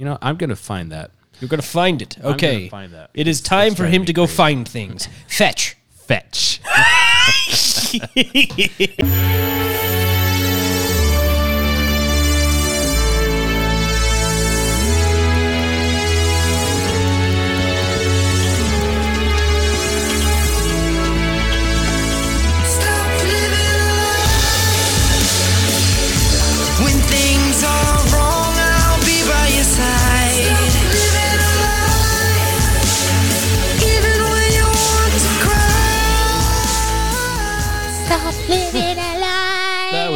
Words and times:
You 0.00 0.06
know, 0.06 0.16
I'm 0.22 0.38
gonna 0.38 0.56
find 0.56 0.92
that. 0.92 1.10
You're 1.40 1.50
gonna 1.50 1.60
find 1.60 2.00
it. 2.00 2.16
Okay. 2.24 2.70
find 2.70 2.94
that. 2.94 3.10
It 3.12 3.28
is 3.28 3.42
time 3.42 3.72
for 3.72 3.82
driving 3.82 3.96
him 3.96 4.02
me 4.02 4.06
to 4.06 4.12
go 4.14 4.24
crazy. 4.24 4.34
find 4.34 4.66
things. 4.66 5.08
Fetch. 5.28 5.76
Fetch. 5.90 6.62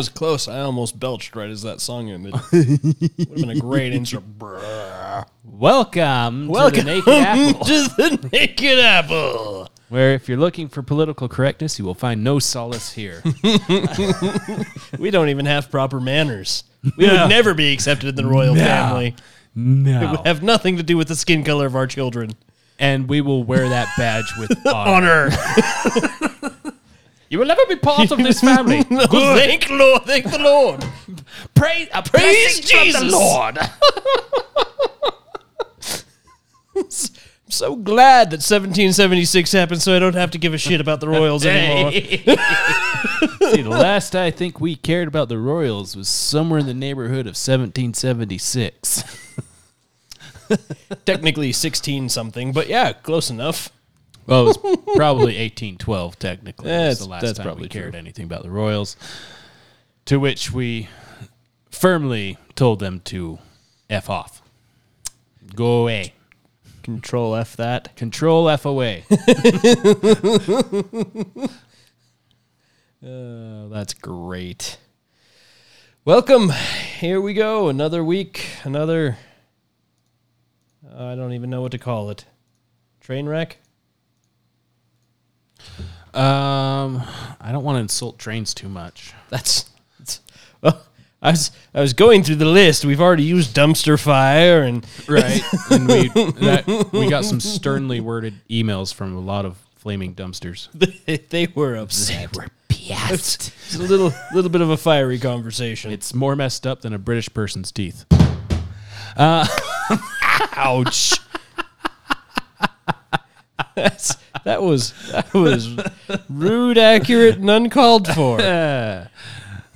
was 0.04 0.10
close. 0.10 0.48
I 0.48 0.60
almost 0.60 1.00
belched 1.00 1.34
right 1.34 1.48
as 1.48 1.62
that 1.62 1.80
song 1.80 2.10
ended. 2.10 2.34
Would 2.52 2.68
have 2.68 3.34
been 3.36 3.50
a 3.50 3.58
great 3.58 3.94
intro. 3.94 4.22
Welcome, 5.42 6.48
Welcome 6.48 6.80
to 6.80 6.84
the 6.84 6.92
Naked 6.94 7.14
Apple, 7.14 7.64
to 7.64 7.88
the 7.96 8.28
Naked 8.30 8.78
Apple. 8.80 9.70
where 9.88 10.12
if 10.12 10.28
you're 10.28 10.36
looking 10.36 10.68
for 10.68 10.82
political 10.82 11.26
correctness, 11.26 11.78
you 11.78 11.86
will 11.86 11.94
find 11.94 12.22
no 12.22 12.38
solace 12.38 12.92
here. 12.92 13.22
We 14.98 15.10
don't 15.10 15.30
even 15.30 15.46
have 15.46 15.70
proper 15.70 16.00
manners. 16.00 16.64
We 16.98 17.06
would 17.08 17.28
never 17.30 17.54
be 17.54 17.72
accepted 17.72 18.10
in 18.10 18.14
the 18.14 18.26
royal 18.26 18.54
family. 18.54 19.08
It 19.08 19.16
no. 19.54 20.10
would 20.12 20.26
have 20.26 20.42
nothing 20.42 20.76
to 20.76 20.82
do 20.82 20.98
with 20.98 21.08
the 21.08 21.16
skin 21.16 21.44
color 21.44 21.64
of 21.66 21.74
our 21.76 21.86
children. 21.86 22.32
And 22.78 23.08
we 23.08 23.20
will 23.22 23.42
wear 23.42 23.68
that 23.70 23.88
badge 23.96 24.30
with 24.38 24.50
Honor. 24.66 25.30
honor. 25.30 26.73
You 27.34 27.40
will 27.40 27.48
never 27.48 27.66
be 27.66 27.74
part 27.74 28.12
of 28.12 28.18
this 28.18 28.40
family. 28.48 28.84
No, 28.90 29.06
thank 29.08 29.68
Lord, 29.68 30.04
thank 30.04 30.30
the 30.30 30.38
Lord. 30.38 30.84
Praise, 31.52 31.88
a 31.92 32.00
Praise 32.00 32.60
blessing 32.60 32.62
from 32.62 32.78
the 32.78 32.84
Jesus. 32.84 33.12
Lord. 33.12 33.58
I'm 36.76 37.50
so 37.50 37.74
glad 37.74 38.30
that 38.30 38.36
1776 38.36 39.50
happened, 39.50 39.82
so 39.82 39.96
I 39.96 39.98
don't 39.98 40.14
have 40.14 40.30
to 40.30 40.38
give 40.38 40.54
a 40.54 40.58
shit 40.58 40.80
about 40.80 41.00
the 41.00 41.08
royals 41.08 41.44
anymore. 41.44 41.90
See, 41.90 43.62
the 43.62 43.68
last 43.68 44.14
I 44.14 44.30
think 44.30 44.60
we 44.60 44.76
cared 44.76 45.08
about 45.08 45.28
the 45.28 45.38
Royals 45.38 45.96
was 45.96 46.08
somewhere 46.08 46.60
in 46.60 46.66
the 46.66 46.72
neighborhood 46.72 47.26
of 47.26 47.34
1776. 47.34 49.02
Technically 51.04 51.50
16 51.50 52.10
something, 52.10 52.52
but 52.52 52.68
yeah, 52.68 52.92
close 52.92 53.28
enough. 53.28 53.72
Well, 54.26 54.42
it 54.42 54.44
was 54.46 54.56
probably 54.96 55.36
1812, 55.38 56.18
technically. 56.18 56.68
That's- 56.68 56.98
was 57.00 57.06
the 57.06 57.08
last 57.08 57.22
that's 57.22 57.38
time 57.38 57.44
probably 57.46 57.62
we 57.64 57.68
cared 57.68 57.92
true. 57.92 57.98
anything 57.98 58.24
about 58.24 58.42
the 58.42 58.50
Royals. 58.50 58.96
To 60.06 60.18
which 60.20 60.50
we 60.52 60.88
firmly 61.70 62.36
told 62.54 62.78
them 62.80 63.00
to 63.06 63.38
F 63.90 64.08
off. 64.10 64.42
Go 65.54 65.82
away. 65.82 66.14
Control 66.82 67.34
F 67.34 67.56
that. 67.56 67.96
Control 67.96 68.48
F 68.48 68.64
away. 68.64 69.04
Oh, 73.06 73.68
that's 73.68 73.92
great. 73.92 74.78
Welcome. 76.06 76.48
Here 76.98 77.20
we 77.20 77.34
go. 77.34 77.68
Another 77.68 78.02
week. 78.02 78.46
Another. 78.62 79.18
I 80.90 81.14
don't 81.14 81.34
even 81.34 81.50
know 81.50 81.60
what 81.60 81.72
to 81.72 81.78
call 81.78 82.08
it. 82.10 82.24
Train 83.00 83.26
wreck? 83.26 83.58
Um, 86.14 87.02
I 87.40 87.50
don't 87.52 87.64
want 87.64 87.76
to 87.76 87.80
insult 87.80 88.18
trains 88.18 88.54
too 88.54 88.68
much. 88.68 89.12
That's. 89.30 89.68
that's 89.98 90.20
well, 90.62 90.82
I 91.22 91.30
was 91.30 91.50
I 91.74 91.80
was 91.80 91.92
going 91.94 92.22
through 92.22 92.36
the 92.36 92.44
list. 92.44 92.84
We've 92.84 93.00
already 93.00 93.22
used 93.24 93.54
dumpster 93.56 93.98
fire 94.00 94.62
and 94.62 94.86
Right. 95.08 95.42
and 95.70 95.88
we 95.88 96.08
that, 96.44 96.90
we 96.92 97.08
got 97.08 97.24
some 97.24 97.40
sternly 97.40 98.00
worded 98.00 98.34
emails 98.50 98.92
from 98.92 99.16
a 99.16 99.20
lot 99.20 99.44
of 99.46 99.56
flaming 99.76 100.14
dumpsters. 100.14 100.68
they, 101.06 101.16
they 101.18 101.46
were 101.54 101.76
upset. 101.76 102.32
They 102.32 102.38
were 102.38 102.48
pissed. 102.68 103.52
It's 103.66 103.76
a 103.76 103.78
little 103.78 104.12
little 104.34 104.50
bit 104.50 104.60
of 104.60 104.68
a 104.68 104.76
fiery 104.76 105.18
conversation. 105.18 105.90
It's 105.90 106.12
more 106.14 106.36
messed 106.36 106.66
up 106.66 106.82
than 106.82 106.92
a 106.92 106.98
British 106.98 107.32
person's 107.32 107.72
teeth. 107.72 108.04
Ouch. 110.56 111.14
That's, 113.74 114.16
that 114.44 114.62
was 114.62 114.92
that 115.10 115.32
was 115.32 115.76
rude, 116.28 116.78
accurate, 116.78 117.38
and 117.38 117.50
uncalled 117.50 118.08
for. 118.08 118.40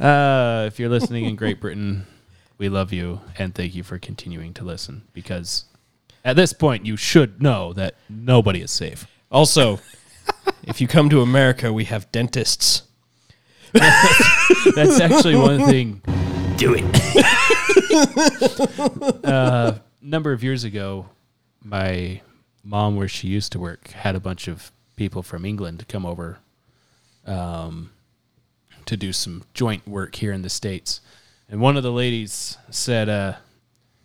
Uh, 0.00 0.62
if 0.68 0.78
you're 0.78 0.88
listening 0.88 1.24
in 1.24 1.34
Great 1.34 1.60
Britain, 1.60 2.06
we 2.56 2.68
love 2.68 2.92
you 2.92 3.20
and 3.36 3.52
thank 3.52 3.74
you 3.74 3.82
for 3.82 3.98
continuing 3.98 4.54
to 4.54 4.62
listen 4.62 5.02
because 5.12 5.64
at 6.24 6.36
this 6.36 6.52
point 6.52 6.86
you 6.86 6.96
should 6.96 7.42
know 7.42 7.72
that 7.72 7.96
nobody 8.08 8.60
is 8.60 8.70
safe. 8.70 9.08
Also, 9.30 9.80
if 10.62 10.80
you 10.80 10.86
come 10.86 11.10
to 11.10 11.20
America, 11.20 11.72
we 11.72 11.84
have 11.86 12.10
dentists. 12.12 12.82
That's 13.72 15.00
actually 15.00 15.34
one 15.34 15.64
thing. 15.64 16.00
Do 16.56 16.74
it. 16.76 16.84
A 19.24 19.80
number 20.02 20.32
of 20.32 20.44
years 20.44 20.64
ago, 20.64 21.08
my 21.64 22.20
mom, 22.68 22.96
where 22.96 23.08
she 23.08 23.28
used 23.28 23.50
to 23.52 23.58
work, 23.58 23.88
had 23.88 24.14
a 24.14 24.20
bunch 24.20 24.46
of 24.46 24.70
people 24.96 25.22
from 25.22 25.44
England 25.44 25.86
come 25.88 26.04
over 26.04 26.38
um, 27.26 27.90
to 28.84 28.96
do 28.96 29.12
some 29.12 29.44
joint 29.54 29.88
work 29.88 30.16
here 30.16 30.32
in 30.32 30.42
the 30.42 30.50
States. 30.50 31.00
And 31.48 31.60
one 31.60 31.76
of 31.78 31.82
the 31.82 31.92
ladies 31.92 32.58
said, 32.70 33.08
uh, 33.08 33.34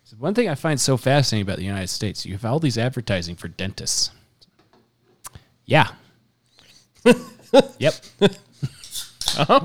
said, 0.06 0.20
One 0.20 0.34
thing 0.34 0.48
I 0.48 0.56
find 0.56 0.80
so 0.80 0.96
fascinating 0.96 1.46
about 1.46 1.58
the 1.58 1.66
United 1.66 1.90
States, 1.90 2.26
you 2.26 2.34
have 2.34 2.46
all 2.46 2.60
these 2.60 2.78
advertising 2.78 3.36
for 3.36 3.50
dentists. 3.50 4.12
Yeah. 5.66 5.90
yep. 7.80 7.96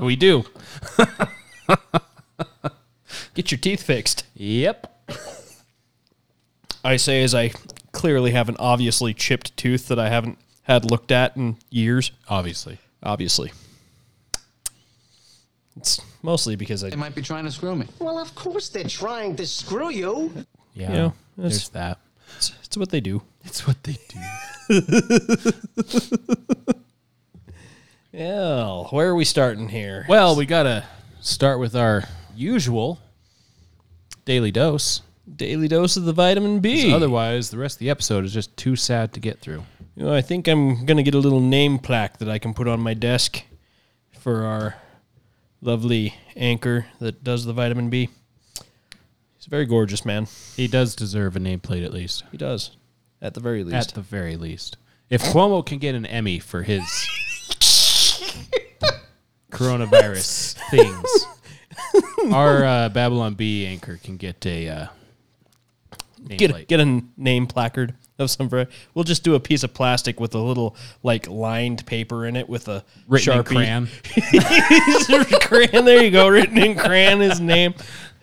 We 0.01 0.15
do. 0.17 0.43
Get 3.33 3.51
your 3.51 3.59
teeth 3.59 3.83
fixed. 3.83 4.25
Yep. 4.35 4.95
I 6.83 6.97
say 6.97 7.23
as 7.23 7.35
I 7.35 7.51
clearly 7.99 8.31
have 8.31 8.47
an 8.47 8.55
obviously 8.59 9.13
chipped 9.13 9.57
tooth 9.57 9.89
that 9.89 9.99
I 9.99 10.07
haven't 10.07 10.37
had 10.63 10.89
looked 10.89 11.11
at 11.11 11.35
in 11.35 11.57
years. 11.69 12.13
Obviously. 12.29 12.77
Obviously. 13.03 13.51
It's 15.75 15.99
mostly 16.23 16.55
because 16.55 16.81
I 16.81 16.91
They 16.91 16.95
might 16.95 17.13
be 17.13 17.21
trying 17.21 17.43
to 17.43 17.51
screw 17.51 17.75
me. 17.75 17.87
Well, 17.99 18.17
of 18.17 18.33
course 18.35 18.69
they're 18.69 18.85
trying 18.85 19.35
to 19.35 19.45
screw 19.45 19.89
you. 19.89 20.31
Yeah. 20.73 20.93
Yeah, 20.93 21.11
there's 21.37 21.67
that. 21.69 21.99
it's, 22.37 22.53
it's 22.63 22.77
what 22.77 22.89
they 22.89 23.01
do. 23.01 23.21
It's 23.43 23.67
what 23.67 23.83
they 23.83 23.97
do. 24.07 24.19
Yeah, 28.13 28.83
where 28.91 29.09
are 29.09 29.15
we 29.15 29.25
starting 29.25 29.67
here? 29.67 30.05
Well, 30.07 30.37
we 30.37 30.45
got 30.45 30.63
to 30.63 30.85
start 31.19 31.59
with 31.59 31.75
our 31.75 32.05
usual 32.33 32.99
daily 34.23 34.51
dose. 34.51 35.01
Daily 35.35 35.67
dose 35.67 35.95
of 35.97 36.05
the 36.05 36.13
vitamin 36.13 36.59
B. 36.59 36.93
Otherwise, 36.93 37.49
the 37.49 37.57
rest 37.57 37.75
of 37.75 37.79
the 37.79 37.89
episode 37.89 38.25
is 38.25 38.33
just 38.33 38.55
too 38.57 38.75
sad 38.75 39.13
to 39.13 39.19
get 39.19 39.39
through. 39.39 39.63
You 39.95 40.05
know, 40.05 40.13
I 40.13 40.21
think 40.21 40.47
I'm 40.47 40.85
gonna 40.85 41.03
get 41.03 41.13
a 41.13 41.19
little 41.19 41.41
name 41.41 41.77
plaque 41.77 42.17
that 42.19 42.29
I 42.29 42.39
can 42.39 42.53
put 42.53 42.67
on 42.67 42.79
my 42.79 42.93
desk 42.93 43.43
for 44.11 44.45
our 44.45 44.75
lovely 45.61 46.15
anchor 46.35 46.87
that 46.99 47.23
does 47.23 47.45
the 47.45 47.53
vitamin 47.53 47.89
B. 47.89 48.09
He's 49.35 49.47
a 49.47 49.49
very 49.49 49.65
gorgeous 49.65 50.05
man. 50.05 50.27
He 50.55 50.67
does 50.67 50.95
deserve 50.95 51.35
a 51.35 51.39
nameplate 51.39 51.85
at 51.85 51.93
least. 51.93 52.23
He 52.31 52.37
does, 52.37 52.71
at 53.21 53.33
the 53.33 53.39
very 53.39 53.63
least. 53.63 53.89
At 53.89 53.95
the 53.95 54.01
very 54.01 54.35
least. 54.35 54.77
If 55.09 55.23
Cuomo 55.23 55.65
can 55.65 55.79
get 55.79 55.95
an 55.95 56.05
Emmy 56.05 56.39
for 56.39 56.63
his 56.63 56.83
coronavirus 59.51 60.55
things, 60.69 61.25
our 62.33 62.63
uh, 62.63 62.89
Babylon 62.89 63.33
Bee 63.33 63.65
anchor 63.65 63.97
can 64.03 64.17
get 64.17 64.45
a 64.45 64.69
uh, 64.69 64.87
get 66.37 66.51
nameplate. 66.51 66.67
get 66.67 66.79
a 66.79 67.01
name 67.17 67.47
placard 67.47 67.93
of 68.17 68.29
some. 68.31 68.49
var- 68.49 68.67
We'll 68.93 69.03
just 69.05 69.23
do 69.23 69.35
a 69.35 69.39
piece 69.39 69.63
of 69.63 69.73
plastic 69.73 70.19
with 70.19 70.35
a 70.35 70.39
little 70.39 70.75
like 71.03 71.27
lined 71.27 71.85
paper 71.85 72.25
in 72.25 72.35
it 72.35 72.47
with 72.49 72.67
a 72.67 72.83
written 73.07 73.37
in 73.39 73.43
crayon. 73.43 73.87
crayon. 75.41 75.85
There 75.85 76.03
you 76.03 76.11
go. 76.11 76.27
Written 76.27 76.57
in 76.57 76.75
crayon, 76.77 77.19
his 77.19 77.39
name. 77.39 77.73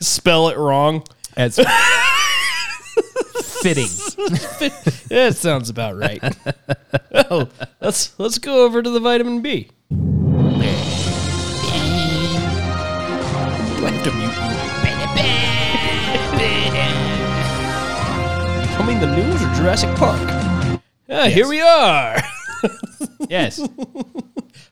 Spell 0.00 0.49
it 0.49 0.56
wrong. 0.56 1.03
As 1.37 1.56
fitting. 3.62 3.88
Yeah, 5.11 5.29
it 5.29 5.37
sounds 5.37 5.70
about 5.70 5.97
right. 5.97 6.20
well, 7.12 7.49
let's 7.81 8.19
let's 8.19 8.38
go 8.38 8.64
over 8.64 8.82
to 8.82 8.91
the 8.91 8.99
vitamin 9.00 9.41
B. 9.41 9.70
Do 9.91 9.97
I 13.87 13.91
have 13.91 14.03
to 14.05 14.12
mute 14.12 14.45
Wyoming, 18.96 19.16
the 19.16 19.16
news, 19.28 19.43
or 19.43 19.54
Jurassic 19.54 19.94
Park? 19.96 20.81
Ah, 21.10 21.26
Here 21.26 21.46
we 21.48 21.60
are. 21.60 22.16
Yes. 23.28 23.58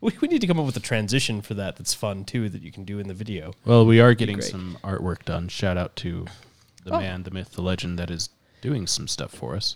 we, 0.00 0.12
we 0.20 0.28
need 0.28 0.40
to 0.40 0.46
come 0.46 0.60
up 0.60 0.66
with 0.66 0.76
a 0.76 0.80
transition 0.80 1.42
for 1.42 1.54
that 1.54 1.74
that's 1.76 1.92
fun 1.92 2.24
too 2.24 2.48
that 2.48 2.62
you 2.62 2.70
can 2.70 2.84
do 2.84 3.00
in 3.00 3.08
the 3.08 3.14
video. 3.14 3.52
Well, 3.64 3.84
we 3.84 4.00
are 4.00 4.14
getting 4.14 4.36
great. 4.36 4.48
some 4.48 4.78
artwork 4.84 5.24
done. 5.24 5.48
Shout 5.48 5.76
out 5.76 5.96
to 5.96 6.26
the 6.84 6.92
Oh. 6.94 7.00
man, 7.00 7.24
the 7.24 7.32
myth, 7.32 7.50
the 7.52 7.62
legend 7.62 7.98
that 7.98 8.10
is 8.10 8.28
doing 8.60 8.86
some 8.86 9.08
stuff 9.08 9.32
for 9.32 9.56
us. 9.56 9.74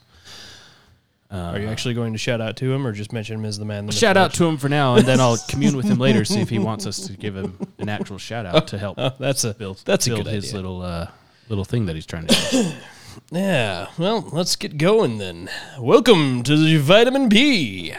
Are 1.31 1.59
you 1.59 1.67
actually 1.69 1.95
going 1.95 2.13
to 2.13 2.19
shout 2.19 2.41
out 2.41 2.57
to 2.59 2.73
him 2.73 2.87
or 2.87 2.93
just 2.93 3.13
mention 3.13 3.41
him 3.41 3.45
as 3.45 3.59
the 3.59 3.65
man? 3.65 3.87
The 3.87 3.91
myth, 3.93 3.99
Shout 3.99 4.15
the 4.15 4.21
out 4.21 4.35
to 4.35 4.47
him 4.47 4.57
for 4.59 4.69
now, 4.69 4.95
and 4.95 5.05
then 5.07 5.19
I'll 5.21 5.39
commune 5.49 5.77
with 5.77 5.87
him 5.87 5.99
later, 5.99 6.25
see 6.25 6.41
if 6.41 6.49
he 6.49 6.59
wants 6.61 6.87
us 6.87 7.07
to 7.09 7.13
give 7.15 7.35
him 7.37 7.59
an 7.79 7.89
actual 7.89 8.19
shout 8.19 8.47
out 8.47 8.69
to 8.69 8.79
help? 8.79 8.97
Oh, 9.01 9.11
that's 9.19 9.43
a 9.45 9.55
build, 9.55 9.83
that's 9.85 10.07
a 10.07 10.11
build 10.11 10.25
good 10.25 10.35
his 10.35 10.45
idea. 10.47 10.57
little 10.57 10.83
uh, 10.83 11.09
little 11.49 11.65
thing 11.65 11.87
that 11.87 11.97
he's 11.97 12.07
trying 12.07 12.27
to 12.29 12.51
do. 12.51 12.73
Yeah, 13.31 13.89
well, 13.99 14.29
let's 14.33 14.57
get 14.57 14.79
going 14.79 15.19
then. 15.19 15.51
Welcome 15.79 16.43
to 16.45 16.57
the 16.57 16.79
Vitamin 16.79 17.29
B. 17.29 17.93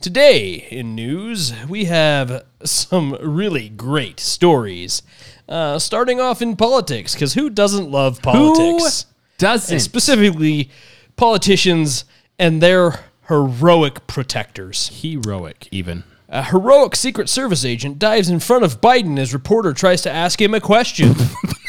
Today 0.00 0.66
in 0.70 0.94
news, 0.94 1.54
we 1.68 1.86
have 1.86 2.44
some 2.64 3.16
really 3.20 3.68
great 3.68 4.20
stories. 4.20 5.02
Uh, 5.48 5.78
starting 5.78 6.20
off 6.20 6.42
in 6.42 6.56
politics, 6.56 7.14
because 7.14 7.34
who 7.34 7.48
doesn't 7.48 7.90
love 7.90 8.20
politics? 8.22 9.06
doesn't? 9.38 9.74
And 9.74 9.82
specifically, 9.82 10.70
politicians 11.16 12.04
and 12.38 12.62
their 12.62 13.00
heroic 13.28 14.06
protectors. 14.06 15.02
Heroic, 15.02 15.68
even. 15.70 16.04
A 16.28 16.42
heroic 16.42 16.96
Secret 16.96 17.28
Service 17.28 17.64
agent 17.64 17.98
dives 17.98 18.28
in 18.28 18.40
front 18.40 18.64
of 18.64 18.80
Biden 18.80 19.18
as 19.18 19.32
reporter 19.32 19.72
tries 19.72 20.02
to 20.02 20.10
ask 20.10 20.40
him 20.40 20.54
a 20.54 20.60
question. 20.60 21.14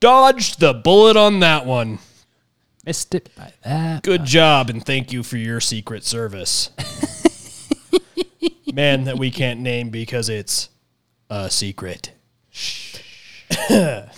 Dodged 0.00 0.60
the 0.60 0.74
bullet 0.74 1.16
on 1.16 1.40
that 1.40 1.66
one. 1.66 1.98
Missed 2.84 3.14
it 3.14 3.30
by 3.36 3.52
that. 3.64 4.02
Good 4.02 4.24
job, 4.24 4.70
and 4.70 4.84
thank 4.84 5.12
you 5.12 5.22
for 5.22 5.36
your 5.36 5.60
Secret 5.60 6.04
Service. 6.04 6.70
Man 8.72 9.04
that 9.04 9.18
we 9.18 9.30
can't 9.30 9.60
name 9.60 9.90
because 9.90 10.28
it's 10.28 10.68
a 11.28 11.50
secret. 11.50 12.12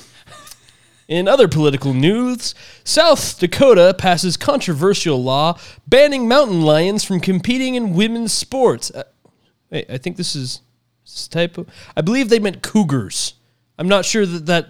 In 1.09 1.27
other 1.27 1.49
political 1.49 1.93
news, 1.93 2.55
South 2.85 3.39
Dakota 3.41 3.95
passes 3.99 4.37
controversial 4.37 5.21
law 5.21 5.59
banning 5.89 6.29
mountain 6.29 6.63
lions 6.63 7.03
from 7.03 7.19
competing 7.19 7.75
in 7.75 7.95
women's 7.95 8.33
sports. 8.33 8.93
Uh, 8.93 9.03
wait, 9.71 9.87
I 9.91 9.99
think 9.99 10.17
this 10.17 10.37
is 10.37 10.61
this 11.05 11.27
typo. 11.27 11.67
I 11.97 12.03
believe 12.03 12.29
they 12.29 12.39
meant 12.39 12.63
cougars. 12.63 13.35
I'm 13.79 13.89
not 13.89 14.05
sure 14.05 14.25
that 14.25 14.47
that. 14.47 14.69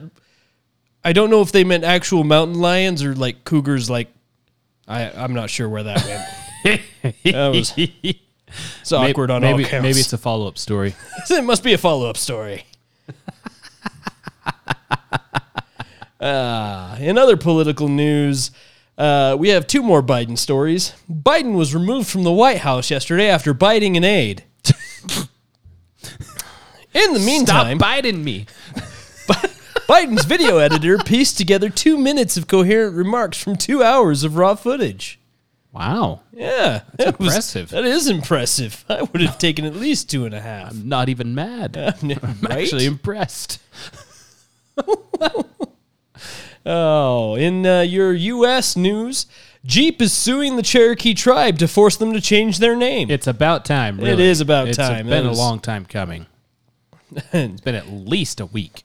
I 1.04 1.12
don't 1.12 1.30
know 1.30 1.40
if 1.40 1.52
they 1.52 1.64
meant 1.64 1.84
actual 1.84 2.24
mountain 2.24 2.60
lions 2.60 3.02
or 3.02 3.14
like 3.14 3.44
cougars. 3.44 3.88
Like, 3.88 4.08
I 4.86 5.10
I'm 5.10 5.34
not 5.34 5.50
sure 5.50 5.68
where 5.68 5.82
that 5.82 6.04
went. 6.64 6.82
that 7.24 7.48
was 7.48 7.72
it's 7.76 8.92
awkward 8.92 9.30
on 9.30 9.42
maybe, 9.42 9.64
all 9.64 9.70
counts. 9.70 9.82
Maybe 9.82 10.00
it's 10.00 10.12
a 10.12 10.18
follow 10.18 10.46
up 10.48 10.58
story. 10.58 10.94
it 11.30 11.44
must 11.44 11.62
be 11.62 11.72
a 11.72 11.78
follow 11.78 12.08
up 12.08 12.16
story. 12.16 12.64
uh, 16.20 16.96
in 17.00 17.16
other 17.16 17.36
political 17.36 17.88
news, 17.88 18.50
uh, 18.98 19.36
we 19.38 19.50
have 19.50 19.66
two 19.66 19.82
more 19.82 20.02
Biden 20.02 20.36
stories. 20.36 20.92
Biden 21.10 21.54
was 21.56 21.74
removed 21.74 22.08
from 22.08 22.24
the 22.24 22.32
White 22.32 22.58
House 22.58 22.90
yesterday 22.90 23.28
after 23.28 23.54
biting 23.54 23.96
an 23.96 24.04
aide. 24.04 24.44
In 26.92 27.14
the 27.14 27.20
meantime, 27.20 27.78
Stop 27.78 27.78
biting 27.78 28.24
me. 28.24 28.46
Biden's 29.90 30.24
video 30.24 30.58
editor 30.58 30.98
pieced 30.98 31.36
together 31.36 31.68
two 31.68 31.98
minutes 31.98 32.36
of 32.36 32.46
coherent 32.46 32.94
remarks 32.94 33.42
from 33.42 33.56
two 33.56 33.82
hours 33.82 34.22
of 34.22 34.36
raw 34.36 34.54
footage. 34.54 35.18
Wow. 35.72 36.20
Yeah, 36.32 36.82
that 36.96 37.18
was- 37.18 37.28
impressive. 37.34 37.70
that 37.70 37.84
is 37.84 38.06
impressive. 38.08 38.84
I 38.88 39.02
would 39.02 39.20
have 39.20 39.36
taken 39.38 39.64
at 39.64 39.74
least 39.74 40.08
two 40.08 40.24
and 40.24 40.32
a 40.34 40.40
half. 40.40 40.70
I'm 40.70 40.88
Not 40.88 41.08
even 41.08 41.34
mad. 41.34 41.76
I'm 42.02 42.08
right? 42.42 42.52
actually 42.62 42.86
impressed. 42.86 43.58
Oh, 46.66 47.36
in 47.36 47.64
uh, 47.64 47.80
your 47.80 48.12
U.S. 48.12 48.76
news, 48.76 49.24
Jeep 49.64 50.02
is 50.02 50.12
suing 50.12 50.56
the 50.56 50.62
Cherokee 50.62 51.14
tribe 51.14 51.56
to 51.58 51.66
force 51.66 51.96
them 51.96 52.12
to 52.12 52.20
change 52.20 52.58
their 52.58 52.76
name. 52.76 53.10
It's 53.10 53.26
about 53.26 53.64
time. 53.64 53.96
Really. 53.98 54.24
is 54.24 54.42
about 54.42 54.68
It's 54.68 54.76
time. 54.76 55.06
been 55.08 55.24
That 55.24 55.30
a 55.30 55.32
long 55.32 55.58
time 55.60 55.86
coming. 55.86 56.26
It's 57.32 57.62
been 57.62 57.74
at 57.74 57.88
least 57.88 58.40
a 58.40 58.46
week. 58.46 58.84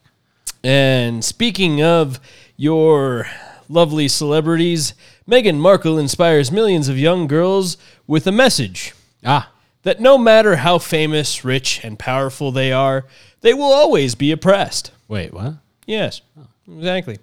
And 0.66 1.24
speaking 1.24 1.80
of 1.80 2.18
your 2.56 3.26
lovely 3.68 4.08
celebrities, 4.08 4.94
Meghan 5.28 5.58
Markle 5.58 5.96
inspires 5.96 6.50
millions 6.50 6.88
of 6.88 6.98
young 6.98 7.28
girls 7.28 7.76
with 8.08 8.26
a 8.26 8.32
message 8.32 8.92
Ah, 9.24 9.52
that 9.84 10.00
no 10.00 10.18
matter 10.18 10.56
how 10.56 10.78
famous, 10.78 11.44
rich, 11.44 11.84
and 11.84 11.98
powerful 11.98 12.50
they 12.50 12.72
are, 12.72 13.04
they 13.42 13.54
will 13.54 13.72
always 13.72 14.16
be 14.16 14.32
oppressed. 14.32 14.90
wait, 15.08 15.32
what? 15.32 15.54
Yes, 15.86 16.20
exactly. 16.68 17.18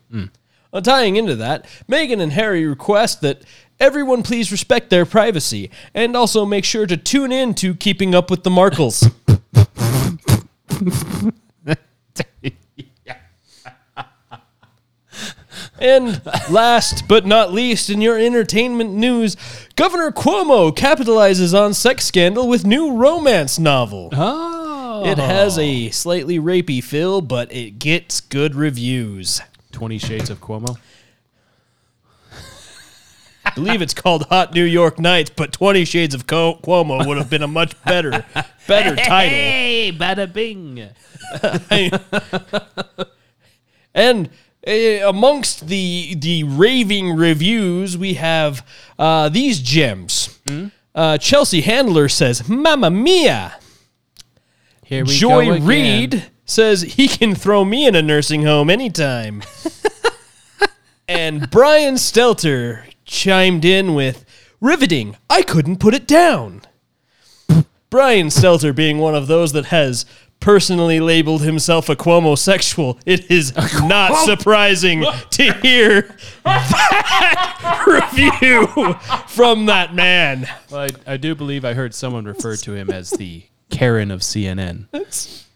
Uh, 0.72 0.80
tying 0.82 1.18
into 1.18 1.36
that, 1.36 1.66
Meghan 1.90 2.22
and 2.22 2.32
Harry 2.32 2.66
request 2.66 3.20
that 3.22 3.42
everyone 3.78 4.24
please 4.24 4.54
respect 4.54 4.90
their 4.90 5.06
privacy 5.06 5.70
and 5.94 6.16
also 6.16 6.46
make 6.46 6.64
sure 6.64 6.86
to 6.88 6.96
tune 6.96 7.34
in 7.34 7.54
to 7.56 7.76
Keeping 7.76 8.16
Up 8.16 8.32
with 8.32 8.44
the 8.44 8.50
Markles. 8.50 9.12
And 15.80 16.22
last 16.50 17.08
but 17.08 17.26
not 17.26 17.52
least, 17.52 17.90
in 17.90 18.00
your 18.00 18.18
entertainment 18.18 18.92
news, 18.92 19.36
Governor 19.76 20.12
Cuomo 20.12 20.72
capitalizes 20.72 21.60
on 21.60 21.74
sex 21.74 22.06
scandal 22.06 22.48
with 22.48 22.66
new 22.66 22.96
romance 22.96 23.58
novel. 23.60 24.10
Oh. 24.14 25.04
It 25.06 25.18
has 25.18 25.58
a 25.58 25.90
slightly 25.90 26.40
rapey 26.40 26.82
feel, 26.82 27.22
but 27.22 27.52
it 27.52 27.80
gets 27.80 28.22
good 28.22 28.56
reviews. 28.56 29.42
20 29.72 29.98
Shades 29.98 30.30
of 30.30 30.40
Cuomo. 30.40 30.78
I 33.46 33.52
believe 33.56 33.82
it's 33.82 33.94
called 33.94 34.24
Hot 34.28 34.54
New 34.54 34.64
York 34.64 35.00
Nights, 35.00 35.30
but 35.36 35.52
Twenty 35.52 35.84
Shades 35.84 36.16
of 36.16 36.26
Co- 36.28 36.60
Cuomo 36.64 37.06
would 37.06 37.18
have 37.18 37.30
been 37.30 37.44
a 37.44 37.48
much 37.48 37.76
better, 37.84 38.26
better 38.68 38.96
title. 38.96 39.38
Hey, 39.38 39.92
bada 39.92 40.32
bing. 40.32 40.88
And 43.96 44.32
amongst 44.66 45.68
the 45.68 46.16
the 46.16 46.44
raving 46.44 47.16
reviews, 47.16 47.98
we 47.98 48.16
have 48.16 48.66
uh, 48.98 49.30
these 49.30 49.60
gems. 49.60 50.40
Uh, 50.96 51.18
Chelsea 51.18 51.62
Handler 51.62 52.08
says, 52.08 52.48
"Mamma 52.48 52.90
mia." 52.90 53.56
Here 54.84 55.06
we 55.06 55.16
Joy 55.16 55.46
go 55.46 55.54
again. 55.54 55.68
Reid 55.68 56.32
says 56.46 56.82
he 56.82 57.08
can 57.08 57.36
throw 57.36 57.66
me 57.66 57.88
in 57.88 57.96
a 57.96 58.02
nursing 58.02 58.44
home 58.44 58.70
anytime. 58.70 59.42
and 61.08 61.50
Brian 61.50 61.96
Stelter 61.96 62.84
chimed 63.06 63.66
in 63.66 63.94
with 63.94 64.26
riveting. 64.60 65.18
I 65.30 65.42
couldn't 65.42 65.80
put 65.80 65.94
it 65.94 66.08
down. 66.08 66.62
Brian 67.90 68.28
Stelter 68.28 68.76
being 68.76 68.98
one 68.98 69.14
of 69.14 69.28
those 69.28 69.54
that 69.54 69.66
has 69.66 70.06
personally 70.44 71.00
labeled 71.00 71.42
himself 71.42 71.88
a 71.88 71.96
Cuomo 71.96 72.38
sexual, 72.38 73.00
it 73.06 73.32
is 73.32 73.56
not 73.56 74.26
surprising 74.26 75.06
to 75.30 75.54
hear 75.62 76.16
that 76.44 77.84
review 77.88 78.68
from 79.28 79.68
that 79.68 79.96
man. 79.96 80.46
Well, 80.70 80.90
I, 81.08 81.14
I 81.14 81.18
do 81.18 81.34
believe 81.34 81.64
I 81.64 81.74
heard 81.74 81.96
someone 81.96 82.26
refer 82.26 82.58
to 82.58 82.74
him 82.74 82.92
as 82.92 83.12
the 83.12 83.46
Karen 83.70 84.12
of 84.12 84.20
CNN. 84.20 84.88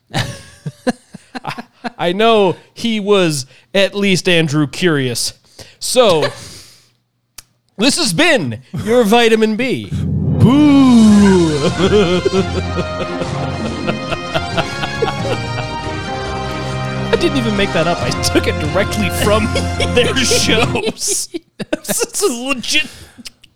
I 1.98 2.14
know 2.14 2.56
he 2.74 3.02
was 3.02 3.46
at 3.74 3.94
least 3.94 4.30
Andrew 4.30 4.68
curious. 4.68 5.34
So, 5.80 6.22
this 7.78 7.98
has 7.98 8.14
been 8.14 8.62
your 8.86 9.04
vitamin 9.04 9.58
B. 9.58 9.90
I 11.70 13.34
didn't 17.18 17.38
even 17.38 17.58
make 17.58 17.72
that 17.74 17.88
up. 17.88 17.98
I 18.02 18.10
took 18.24 18.48
it 18.48 18.60
directly 18.60 19.10
from 19.24 19.46
their 19.96 20.16
shows. 20.16 21.30
It's 21.60 22.22
legit 22.24 22.88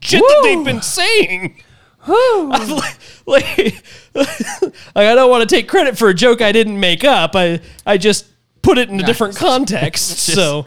shit 0.01 0.19
that 0.21 0.39
they've 0.43 0.65
been 0.65 0.81
saying. 0.81 1.61
I've 2.07 2.69
li- 2.69 2.81
like, 3.27 3.83
like, 4.15 4.95
I 4.95 5.15
don't 5.15 5.29
want 5.29 5.47
to 5.47 5.55
take 5.55 5.67
credit 5.67 5.97
for 5.97 6.09
a 6.09 6.13
joke 6.13 6.41
I 6.41 6.51
didn't 6.51 6.79
make 6.79 7.03
up. 7.03 7.35
I 7.35 7.61
I 7.85 7.97
just 7.97 8.25
put 8.63 8.77
it 8.79 8.89
in 8.89 8.99
a 8.99 9.03
different 9.03 9.35
context. 9.37 10.17
so 10.17 10.65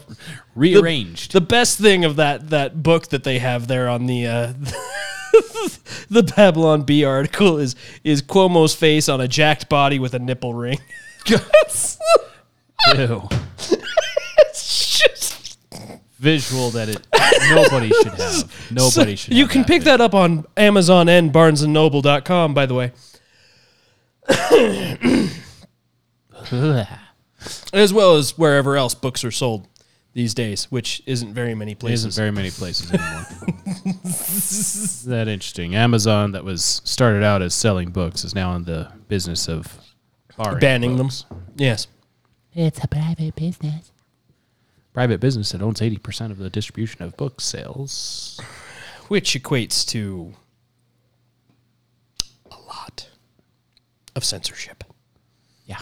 Rearranged. 0.54 1.32
the 1.32 1.40
best 1.40 1.78
thing 1.78 2.04
of 2.04 2.16
that 2.16 2.50
that 2.50 2.82
book 2.84 3.08
that 3.08 3.24
they 3.24 3.40
have 3.40 3.66
there 3.66 3.88
on 3.88 4.06
the 4.06 4.26
uh, 4.28 4.52
the 6.08 6.22
Babylon 6.22 6.82
Bee 6.82 7.04
article 7.04 7.58
is 7.58 7.74
is 8.04 8.22
Cuomo's 8.22 8.74
face 8.76 9.08
on 9.08 9.20
a 9.20 9.26
jacked 9.26 9.68
body 9.68 9.98
with 9.98 10.14
a 10.14 10.20
nipple 10.20 10.54
ring. 10.54 10.78
Ew. 12.96 13.28
It's 14.38 14.98
just 15.00 15.58
visual 16.18 16.70
that 16.70 16.88
it 16.88 17.06
nobody 17.54 17.90
should 17.90 18.14
have. 18.14 18.70
Nobody 18.70 19.16
should. 19.16 19.34
You 19.34 19.44
have 19.44 19.52
can 19.52 19.64
pick 19.64 19.82
that 19.84 20.00
up 20.00 20.14
on 20.14 20.44
Amazon 20.56 21.08
and 21.08 21.32
BarnesandNoble.com, 21.32 22.54
by 22.54 22.66
the 22.66 22.74
way, 22.74 22.92
as 27.72 27.92
well 27.92 28.16
as 28.16 28.36
wherever 28.38 28.76
else 28.76 28.94
books 28.94 29.24
are 29.24 29.30
sold 29.30 29.66
these 30.12 30.32
days, 30.34 30.64
which 30.70 31.02
isn't 31.06 31.34
very 31.34 31.54
many 31.54 31.74
There 31.74 31.80
places. 31.80 32.06
isn't 32.06 32.20
very 32.22 32.30
many 32.30 32.50
places 32.50 32.90
anymore. 32.92 33.26
that 35.16 35.28
interesting. 35.28 35.74
Amazon, 35.74 36.32
that 36.32 36.44
was 36.44 36.80
started 36.84 37.22
out 37.24 37.42
as 37.42 37.52
selling 37.54 37.90
books, 37.90 38.24
is 38.24 38.34
now 38.34 38.54
in 38.54 38.64
the 38.64 38.90
business 39.08 39.48
of 39.48 39.76
Banning 40.60 40.96
them. 40.96 41.06
books. 41.08 41.24
Yes. 41.56 41.86
It's 42.54 42.82
a 42.82 42.88
private 42.88 43.34
business. 43.34 43.90
Private 44.92 45.20
business 45.20 45.50
that 45.52 45.60
owns 45.62 45.82
eighty 45.82 45.98
percent 45.98 46.30
of 46.32 46.38
the 46.38 46.48
distribution 46.50 47.02
of 47.02 47.16
book 47.16 47.40
sales. 47.40 48.40
Which 49.08 49.32
equates 49.34 49.84
to 49.88 50.32
a 52.50 52.56
lot 52.68 53.08
of 54.16 54.24
censorship. 54.24 54.84
Yeah. 55.66 55.80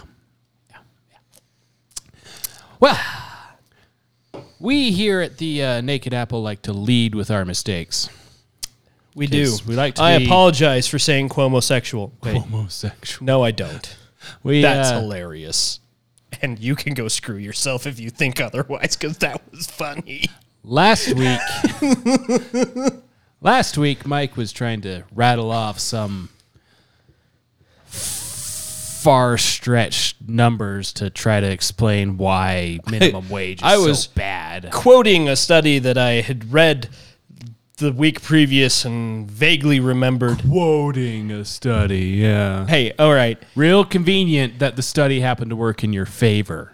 Yeah. 0.69 0.77
Yeah. 1.11 1.17
Well, 2.79 2.99
we 4.59 4.91
here 4.91 5.21
at 5.21 5.37
the 5.37 5.63
uh, 5.63 5.81
Naked 5.81 6.13
Apple 6.13 6.41
like 6.41 6.63
to 6.63 6.73
lead 6.73 7.13
with 7.15 7.29
our 7.31 7.45
mistakes. 7.45 8.09
We 9.15 9.27
do. 9.27 9.45
'Cause 9.45 9.65
we 9.65 9.75
like 9.75 9.95
to 9.95 10.01
I 10.01 10.17
be- 10.17 10.25
apologize 10.25 10.87
for 10.87 10.97
saying 10.97 11.29
Cuomosexual. 11.29 12.11
Wait, 12.23 12.35
Homosexual. 12.35 13.25
no, 13.25 13.43
I 13.43 13.51
don't. 13.51 13.95
We, 14.41 14.61
That's 14.61 14.89
uh, 14.89 15.01
hilarious. 15.01 15.79
And 16.41 16.59
you 16.59 16.75
can 16.75 16.93
go 16.93 17.07
screw 17.07 17.37
yourself 17.37 17.85
if 17.87 17.99
you 17.99 18.09
think 18.09 18.41
otherwise, 18.41 18.95
because 18.95 19.17
that 19.19 19.41
was 19.51 19.67
funny. 19.67 20.25
Last 20.63 21.13
week, 21.15 21.39
last 23.41 23.77
week, 23.77 24.05
Mike 24.05 24.37
was 24.37 24.51
trying 24.51 24.81
to 24.81 25.03
rattle 25.13 25.51
off 25.51 25.79
some 25.79 26.29
far 29.03 29.37
stretched 29.37 30.15
numbers 30.25 30.93
to 30.93 31.09
try 31.09 31.41
to 31.41 31.51
explain 31.51 32.17
why 32.17 32.79
minimum 32.89 33.29
wage 33.29 33.59
is 33.59 33.63
I 33.63 33.77
was 33.77 34.03
so 34.03 34.11
bad. 34.15 34.71
Quoting 34.71 35.27
a 35.27 35.35
study 35.35 35.79
that 35.79 35.97
I 35.97 36.21
had 36.21 36.53
read 36.53 36.87
the 37.77 37.91
week 37.91 38.21
previous 38.21 38.85
and 38.85 39.29
vaguely 39.29 39.79
remembered. 39.79 40.41
Quoting 40.47 41.31
a 41.31 41.43
study, 41.45 42.05
yeah. 42.21 42.65
Hey, 42.67 42.93
all 42.99 43.13
right. 43.13 43.41
Real 43.55 43.83
convenient 43.83 44.59
that 44.59 44.75
the 44.75 44.83
study 44.83 45.21
happened 45.21 45.49
to 45.49 45.55
work 45.55 45.83
in 45.83 45.91
your 45.93 46.05
favor. 46.05 46.69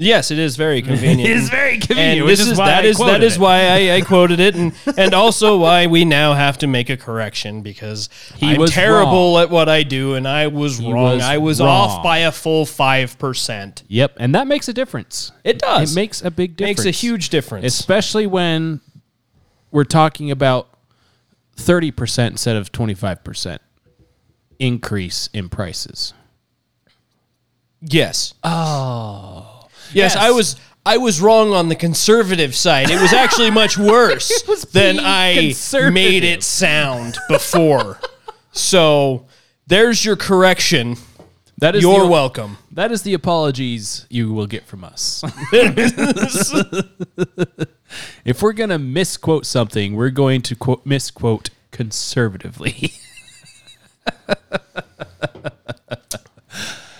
Yes, 0.00 0.30
it 0.30 0.38
is 0.38 0.54
very 0.56 0.80
convenient. 0.80 1.28
It 1.28 1.36
is 1.36 1.50
very 1.50 1.78
convenient, 1.78 2.18
And 2.18 2.24
which 2.26 2.38
this 2.38 2.46
is 2.46 2.52
is 2.52 2.58
why 2.58 2.66
that 2.66 2.84
I 2.84 2.86
is 2.86 2.98
that 2.98 3.02
quoted 3.04 3.22
is 3.24 3.34
it. 3.36 3.40
why 3.40 3.66
I, 3.66 3.94
I 3.96 4.00
quoted 4.06 4.38
it, 4.38 4.54
and 4.54 4.72
and 4.96 5.12
also 5.12 5.58
why 5.58 5.88
we 5.88 6.04
now 6.04 6.34
have 6.34 6.56
to 6.58 6.68
make 6.68 6.88
a 6.88 6.96
correction 6.96 7.62
because 7.62 8.08
He 8.36 8.52
I'm 8.52 8.60
was 8.60 8.70
terrible 8.70 9.40
at 9.40 9.50
what 9.50 9.68
I 9.68 9.82
do, 9.82 10.14
and 10.14 10.28
I 10.28 10.46
was 10.46 10.80
wrong. 10.80 11.14
was 11.16 11.22
I 11.24 11.38
was 11.38 11.58
wrong. 11.60 11.68
off 11.68 12.02
by 12.04 12.18
a 12.18 12.30
full 12.30 12.64
five 12.64 13.18
percent. 13.18 13.82
Yep, 13.88 14.18
and 14.20 14.32
that 14.36 14.46
makes 14.46 14.68
a 14.68 14.72
difference. 14.72 15.32
It 15.42 15.58
does. 15.58 15.90
It 15.90 15.96
makes 15.96 16.22
a 16.22 16.30
big 16.30 16.56
difference. 16.56 16.78
makes 16.78 16.86
a 16.86 16.92
huge 16.92 17.30
difference. 17.30 17.64
especially 17.66 18.28
when 18.28 18.80
we're 19.70 19.84
talking 19.84 20.30
about 20.30 20.68
30% 21.56 22.28
instead 22.28 22.56
of 22.56 22.72
25% 22.72 23.58
increase 24.58 25.28
in 25.32 25.48
prices. 25.48 26.14
yes. 27.80 28.34
Oh. 28.42 29.66
Yes, 29.92 30.16
I 30.16 30.30
was 30.30 30.56
I 30.84 30.96
was 30.98 31.20
wrong 31.20 31.52
on 31.52 31.68
the 31.68 31.76
conservative 31.76 32.54
side. 32.54 32.90
It 32.90 33.00
was 33.00 33.12
actually 33.12 33.50
much 33.50 33.76
worse 33.78 34.30
than 34.72 34.98
I 35.00 35.54
made 35.92 36.24
it 36.24 36.42
sound 36.42 37.16
before. 37.28 37.98
so 38.52 39.26
there's 39.66 40.04
your 40.04 40.16
correction. 40.16 40.96
That 41.58 41.74
is 41.74 41.82
You're 41.82 42.02
the, 42.02 42.06
welcome. 42.06 42.58
That 42.70 42.92
is 42.92 43.02
the 43.02 43.14
apologies 43.14 44.06
you 44.08 44.32
will 44.32 44.46
get 44.46 44.64
from 44.64 44.84
us. 44.84 45.24
if 48.24 48.40
we're 48.40 48.52
going 48.52 48.70
to 48.70 48.78
misquote 48.78 49.44
something, 49.44 49.96
we're 49.96 50.10
going 50.10 50.40
to 50.42 50.54
quote, 50.54 50.86
misquote 50.86 51.50
conservatively. 51.72 52.92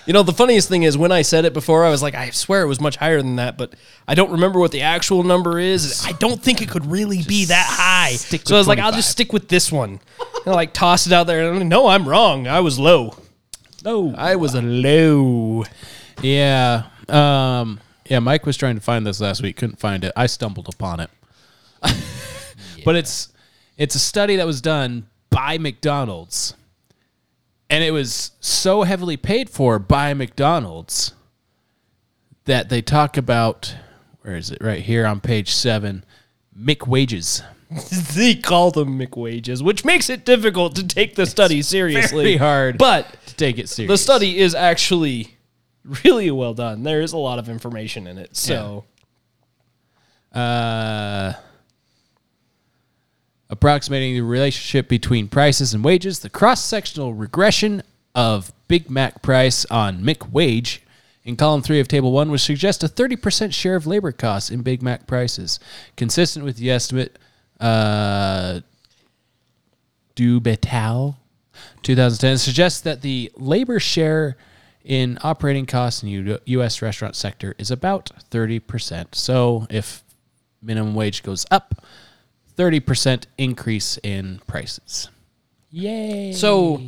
You 0.06 0.14
know, 0.14 0.22
the 0.22 0.32
funniest 0.32 0.70
thing 0.70 0.84
is 0.84 0.96
when 0.96 1.12
I 1.12 1.20
said 1.20 1.44
it 1.44 1.52
before, 1.52 1.84
I 1.84 1.90
was 1.90 2.02
like, 2.02 2.14
I 2.14 2.30
swear 2.30 2.62
it 2.62 2.66
was 2.66 2.80
much 2.80 2.96
higher 2.96 3.20
than 3.20 3.36
that, 3.36 3.58
but 3.58 3.74
I 4.08 4.14
don't 4.14 4.30
remember 4.32 4.58
what 4.58 4.72
the 4.72 4.80
actual 4.80 5.22
number 5.22 5.58
is. 5.58 6.02
I 6.06 6.12
don't 6.12 6.42
think 6.42 6.62
it 6.62 6.70
could 6.70 6.86
really 6.86 7.22
be 7.22 7.44
that 7.44 7.66
high. 7.68 8.12
So 8.12 8.56
I 8.56 8.58
was 8.58 8.66
like, 8.66 8.78
I'll 8.78 8.90
just 8.90 9.10
stick 9.10 9.34
with 9.34 9.48
this 9.48 9.70
one. 9.70 10.00
And 10.46 10.54
like 10.54 10.72
toss 10.72 11.06
it 11.06 11.12
out 11.12 11.26
there. 11.26 11.40
And 11.40 11.48
I'm 11.48 11.58
like, 11.58 11.66
no, 11.66 11.88
I'm 11.88 12.08
wrong. 12.08 12.48
I 12.48 12.60
was 12.60 12.78
low. 12.78 13.16
No. 13.84 14.14
I 14.16 14.36
was 14.36 14.54
a 14.54 14.62
low. 14.62 15.64
Yeah. 16.22 16.84
Um, 17.08 17.80
yeah, 18.08 18.18
Mike 18.18 18.46
was 18.46 18.56
trying 18.56 18.74
to 18.76 18.80
find 18.80 19.06
this 19.06 19.20
last 19.20 19.42
week, 19.42 19.56
couldn't 19.56 19.78
find 19.78 20.04
it. 20.04 20.12
I 20.16 20.26
stumbled 20.26 20.68
upon 20.68 21.00
it. 21.00 21.10
But 22.84 22.96
it's 22.96 23.32
it's 23.76 23.94
a 23.94 23.98
study 23.98 24.36
that 24.36 24.46
was 24.46 24.60
done 24.60 25.08
by 25.30 25.58
McDonald's. 25.58 26.54
And 27.68 27.84
it 27.84 27.90
was 27.90 28.32
so 28.40 28.84
heavily 28.84 29.18
paid 29.18 29.50
for 29.50 29.78
by 29.78 30.14
McDonald's 30.14 31.12
that 32.46 32.70
they 32.70 32.80
talk 32.80 33.18
about 33.18 33.76
where 34.22 34.36
is 34.36 34.50
it? 34.50 34.62
Right 34.62 34.82
here 34.82 35.06
on 35.06 35.20
page 35.20 35.50
7, 35.50 36.02
McWages. 36.58 37.42
they 38.14 38.34
call 38.34 38.70
them 38.70 38.98
McWages, 38.98 39.62
which 39.62 39.84
makes 39.84 40.08
it 40.08 40.24
difficult 40.24 40.74
to 40.76 40.86
take 40.86 41.14
the 41.14 41.26
study 41.26 41.62
seriously. 41.62 42.24
Very 42.24 42.36
hard 42.36 42.78
But 42.78 43.06
to 43.26 43.34
take 43.36 43.58
it 43.58 43.68
seriously. 43.68 43.86
the 43.86 43.98
study 43.98 44.38
is 44.38 44.54
actually 44.54 45.36
really 46.04 46.30
well 46.30 46.54
done. 46.54 46.82
There 46.82 47.00
is 47.00 47.12
a 47.12 47.18
lot 47.18 47.38
of 47.38 47.48
information 47.48 48.06
in 48.06 48.16
it. 48.18 48.36
So 48.36 48.84
uh, 50.32 51.34
approximating 53.50 54.14
the 54.14 54.22
relationship 54.22 54.88
between 54.88 55.28
prices 55.28 55.74
and 55.74 55.84
wages, 55.84 56.20
the 56.20 56.30
cross-sectional 56.30 57.14
regression 57.14 57.82
of 58.14 58.52
Big 58.68 58.90
Mac 58.90 59.22
price 59.22 59.64
on 59.66 60.02
McWage 60.02 60.80
in 61.24 61.36
column 61.36 61.60
three 61.60 61.78
of 61.80 61.88
table 61.88 62.12
one 62.12 62.30
would 62.30 62.40
suggest 62.40 62.82
a 62.82 62.88
30% 62.88 63.52
share 63.52 63.76
of 63.76 63.86
labor 63.86 64.12
costs 64.12 64.50
in 64.50 64.62
Big 64.62 64.82
Mac 64.82 65.06
prices, 65.06 65.60
consistent 65.94 66.42
with 66.42 66.56
the 66.56 66.70
estimate 66.70 67.18
uh, 67.60 68.60
Dube 70.16 70.46
et 70.46 70.72
al. 70.72 71.18
2010 71.82 72.38
suggests 72.38 72.80
that 72.82 73.02
the 73.02 73.30
labor 73.36 73.80
share 73.80 74.36
in 74.84 75.18
operating 75.22 75.66
costs 75.66 76.02
in 76.02 76.08
U- 76.08 76.38
U.S. 76.44 76.82
restaurant 76.82 77.14
sector 77.14 77.54
is 77.58 77.70
about 77.70 78.10
30%. 78.30 79.14
So 79.14 79.66
if 79.70 80.02
minimum 80.62 80.94
wage 80.94 81.22
goes 81.22 81.46
up, 81.50 81.74
30% 82.56 83.24
increase 83.36 83.98
in 84.02 84.40
prices. 84.46 85.08
Yay. 85.70 86.32
So, 86.32 86.80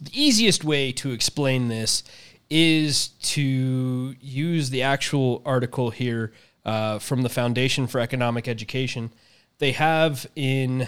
the 0.00 0.10
easiest 0.12 0.62
way 0.62 0.92
to 0.92 1.10
explain 1.10 1.68
this 1.68 2.04
is 2.48 3.08
to 3.22 4.14
use 4.20 4.70
the 4.70 4.82
actual 4.82 5.42
article 5.44 5.90
here 5.90 6.32
uh, 6.64 6.98
from 6.98 7.22
the 7.22 7.28
Foundation 7.28 7.86
for 7.86 8.00
Economic 8.00 8.46
Education. 8.46 9.10
They 9.58 9.72
have 9.72 10.26
in 10.36 10.86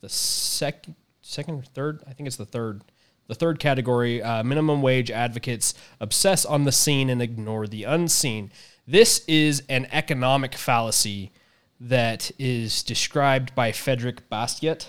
the 0.00 0.08
second, 0.08 0.96
second 1.22 1.54
or 1.54 1.62
third, 1.62 2.02
I 2.06 2.12
think 2.12 2.26
it's 2.26 2.36
the 2.36 2.44
third, 2.44 2.82
the 3.28 3.34
third 3.34 3.60
category, 3.60 4.22
uh, 4.22 4.42
minimum 4.42 4.82
wage 4.82 5.10
advocates 5.10 5.74
obsess 6.00 6.44
on 6.44 6.64
the 6.64 6.72
seen 6.72 7.08
and 7.08 7.22
ignore 7.22 7.66
the 7.66 7.84
unseen. 7.84 8.50
This 8.86 9.24
is 9.28 9.62
an 9.68 9.86
economic 9.92 10.54
fallacy 10.54 11.30
that 11.78 12.30
is 12.38 12.82
described 12.82 13.54
by 13.54 13.72
Frederick 13.72 14.28
Bastiat. 14.28 14.88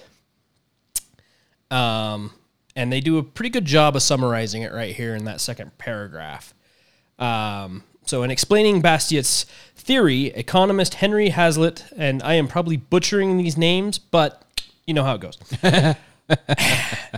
Um, 1.69 2.31
and 2.75 2.91
they 2.91 2.99
do 2.99 3.17
a 3.17 3.23
pretty 3.23 3.49
good 3.49 3.65
job 3.65 3.95
of 3.95 4.01
summarizing 4.01 4.63
it 4.63 4.73
right 4.73 4.95
here 4.95 5.15
in 5.15 5.25
that 5.25 5.39
second 5.39 5.77
paragraph. 5.77 6.53
Um, 7.19 7.83
so, 8.05 8.23
in 8.23 8.31
explaining 8.31 8.81
Bastiat's 8.81 9.45
theory, 9.75 10.27
economist 10.27 10.95
Henry 10.95 11.29
Hazlitt, 11.29 11.85
and 11.95 12.21
I 12.23 12.33
am 12.33 12.47
probably 12.47 12.77
butchering 12.77 13.37
these 13.37 13.57
names, 13.57 13.99
but 13.99 14.43
you 14.85 14.93
know 14.93 15.03
how 15.03 15.15
it 15.15 15.21
goes. 15.21 15.37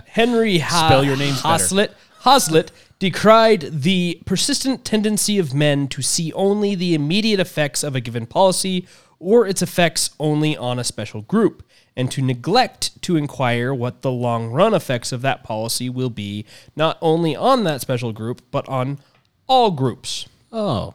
Henry 0.08 0.58
ha- 0.58 0.86
Spell 0.86 1.04
your 1.04 1.16
names. 1.16 1.40
Hazlitt, 1.42 1.94
Hazlitt 2.20 2.72
decried 2.98 3.68
the 3.72 4.22
persistent 4.24 4.84
tendency 4.84 5.38
of 5.38 5.54
men 5.54 5.88
to 5.88 6.02
see 6.02 6.32
only 6.32 6.74
the 6.74 6.94
immediate 6.94 7.40
effects 7.40 7.82
of 7.82 7.94
a 7.94 8.00
given 8.00 8.26
policy 8.26 8.86
or 9.18 9.46
its 9.46 9.62
effects 9.62 10.10
only 10.20 10.56
on 10.56 10.78
a 10.78 10.84
special 10.84 11.22
group, 11.22 11.62
and 11.96 12.10
to 12.10 12.20
neglect 12.20 13.00
to 13.02 13.16
inquire 13.16 13.72
what 13.72 14.02
the 14.02 14.10
long 14.10 14.48
run 14.48 14.74
effects 14.74 15.12
of 15.12 15.22
that 15.22 15.42
policy 15.42 15.88
will 15.88 16.10
be, 16.10 16.44
not 16.76 16.98
only 17.00 17.34
on 17.34 17.64
that 17.64 17.80
special 17.80 18.12
group, 18.12 18.42
but 18.50 18.68
on 18.68 18.98
all 19.46 19.70
groups. 19.70 20.26
Oh, 20.56 20.94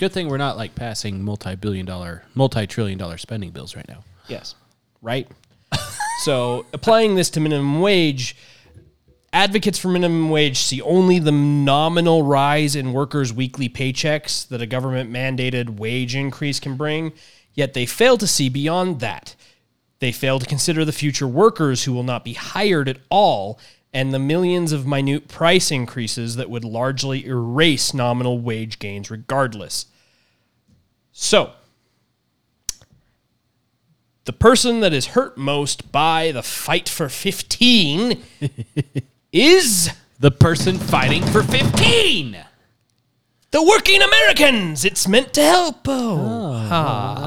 Good 0.00 0.12
thing 0.12 0.28
we're 0.28 0.38
not 0.38 0.56
like 0.56 0.74
passing 0.74 1.22
multi-billion 1.22 1.84
dollar, 1.84 2.22
multi-trillion 2.34 2.96
dollar 2.96 3.18
spending 3.18 3.50
bills 3.50 3.76
right 3.76 3.86
now. 3.86 4.02
Yes. 4.28 4.54
Right? 5.02 5.28
so, 6.22 6.64
applying 6.72 7.16
this 7.16 7.28
to 7.30 7.40
minimum 7.40 7.82
wage, 7.82 8.34
advocates 9.30 9.78
for 9.78 9.88
minimum 9.88 10.30
wage 10.30 10.56
see 10.56 10.80
only 10.80 11.18
the 11.18 11.32
nominal 11.32 12.22
rise 12.22 12.74
in 12.74 12.94
workers' 12.94 13.30
weekly 13.30 13.68
paychecks 13.68 14.48
that 14.48 14.62
a 14.62 14.66
government 14.66 15.12
mandated 15.12 15.78
wage 15.78 16.14
increase 16.14 16.58
can 16.58 16.76
bring, 16.76 17.12
yet 17.52 17.74
they 17.74 17.84
fail 17.84 18.16
to 18.16 18.26
see 18.26 18.48
beyond 18.48 19.00
that. 19.00 19.36
They 19.98 20.12
fail 20.12 20.38
to 20.38 20.46
consider 20.46 20.86
the 20.86 20.92
future 20.92 21.28
workers 21.28 21.84
who 21.84 21.92
will 21.92 22.04
not 22.04 22.24
be 22.24 22.32
hired 22.32 22.88
at 22.88 23.00
all 23.10 23.60
and 23.92 24.12
the 24.14 24.18
millions 24.18 24.72
of 24.72 24.86
minute 24.86 25.26
price 25.28 25.70
increases 25.70 26.36
that 26.36 26.48
would 26.50 26.64
largely 26.64 27.24
erase 27.26 27.92
nominal 27.92 28.38
wage 28.38 28.78
gains 28.78 29.10
regardless. 29.10 29.86
So, 31.12 31.52
the 34.24 34.32
person 34.32 34.80
that 34.80 34.92
is 34.92 35.06
hurt 35.08 35.36
most 35.36 35.90
by 35.90 36.30
the 36.32 36.42
fight 36.42 36.88
for 36.88 37.08
15 37.08 38.22
is 39.32 39.90
The 40.20 40.30
person 40.30 40.78
fighting 40.78 41.24
for 41.24 41.42
fifteen. 41.42 42.36
the 43.50 43.62
working 43.62 44.02
Americans. 44.02 44.84
It's 44.84 45.08
meant 45.08 45.32
to 45.34 45.42
help. 45.42 45.78
Oh, 45.88 46.66
Ha. 46.68 47.26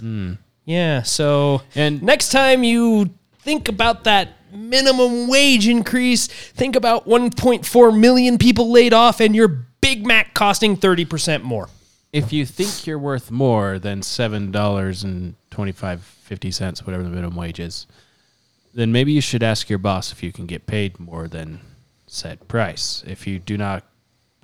Hmm. 0.00 0.32
Yeah. 0.64 1.02
So, 1.02 1.62
And- 1.74 2.02
next 2.02 2.30
time 2.30 2.64
you 2.64 3.10
think 3.40 3.68
about 3.68 4.04
that 4.04 4.28
minimum 4.54 5.28
wage 5.28 5.68
increase, 5.68 6.26
think 6.26 6.76
about 6.76 7.06
1.4 7.06 7.98
million 7.98 8.38
people 8.38 8.70
laid 8.70 8.92
off 8.92 9.20
and 9.20 9.34
your 9.34 9.48
Big 9.80 10.06
Mac 10.06 10.32
costing 10.34 10.76
30% 10.76 11.42
more. 11.42 11.68
If 12.12 12.32
you 12.32 12.46
think 12.46 12.86
you're 12.86 12.98
worth 12.98 13.32
more 13.32 13.80
than 13.80 14.00
seven 14.00 14.52
dollars 14.52 15.02
and 15.02 15.34
twenty-five 15.50 16.00
fifty 16.00 16.52
cents, 16.52 16.86
whatever 16.86 17.02
the 17.02 17.10
minimum 17.10 17.34
wage 17.34 17.58
is, 17.58 17.88
then 18.72 18.92
maybe 18.92 19.10
you 19.10 19.20
should 19.20 19.42
ask 19.42 19.68
your 19.68 19.80
boss 19.80 20.12
if 20.12 20.22
you 20.22 20.30
can 20.30 20.46
get 20.46 20.66
paid 20.66 21.00
more 21.00 21.26
than 21.26 21.58
said 22.06 22.46
price. 22.46 23.02
If 23.04 23.26
you 23.26 23.40
do 23.40 23.58
not 23.58 23.82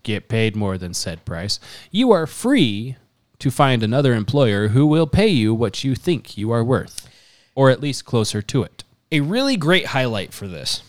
get 0.02 0.28
paid 0.28 0.56
more 0.56 0.78
than 0.78 0.94
said 0.94 1.24
price, 1.24 1.60
you 1.92 2.10
are 2.10 2.26
free 2.26 2.96
to 3.38 3.50
find 3.52 3.84
another 3.84 4.14
employer 4.14 4.68
who 4.68 4.84
will 4.84 5.06
pay 5.06 5.28
you 5.28 5.54
what 5.54 5.84
you 5.84 5.94
think 5.94 6.36
you 6.36 6.50
are 6.50 6.64
worth, 6.64 7.08
or 7.54 7.70
at 7.70 7.80
least 7.80 8.04
closer 8.04 8.42
to 8.42 8.64
it. 8.64 8.82
A 9.12 9.20
really 9.20 9.56
great 9.56 9.86
highlight 9.86 10.32
for 10.32 10.46
this. 10.46 10.82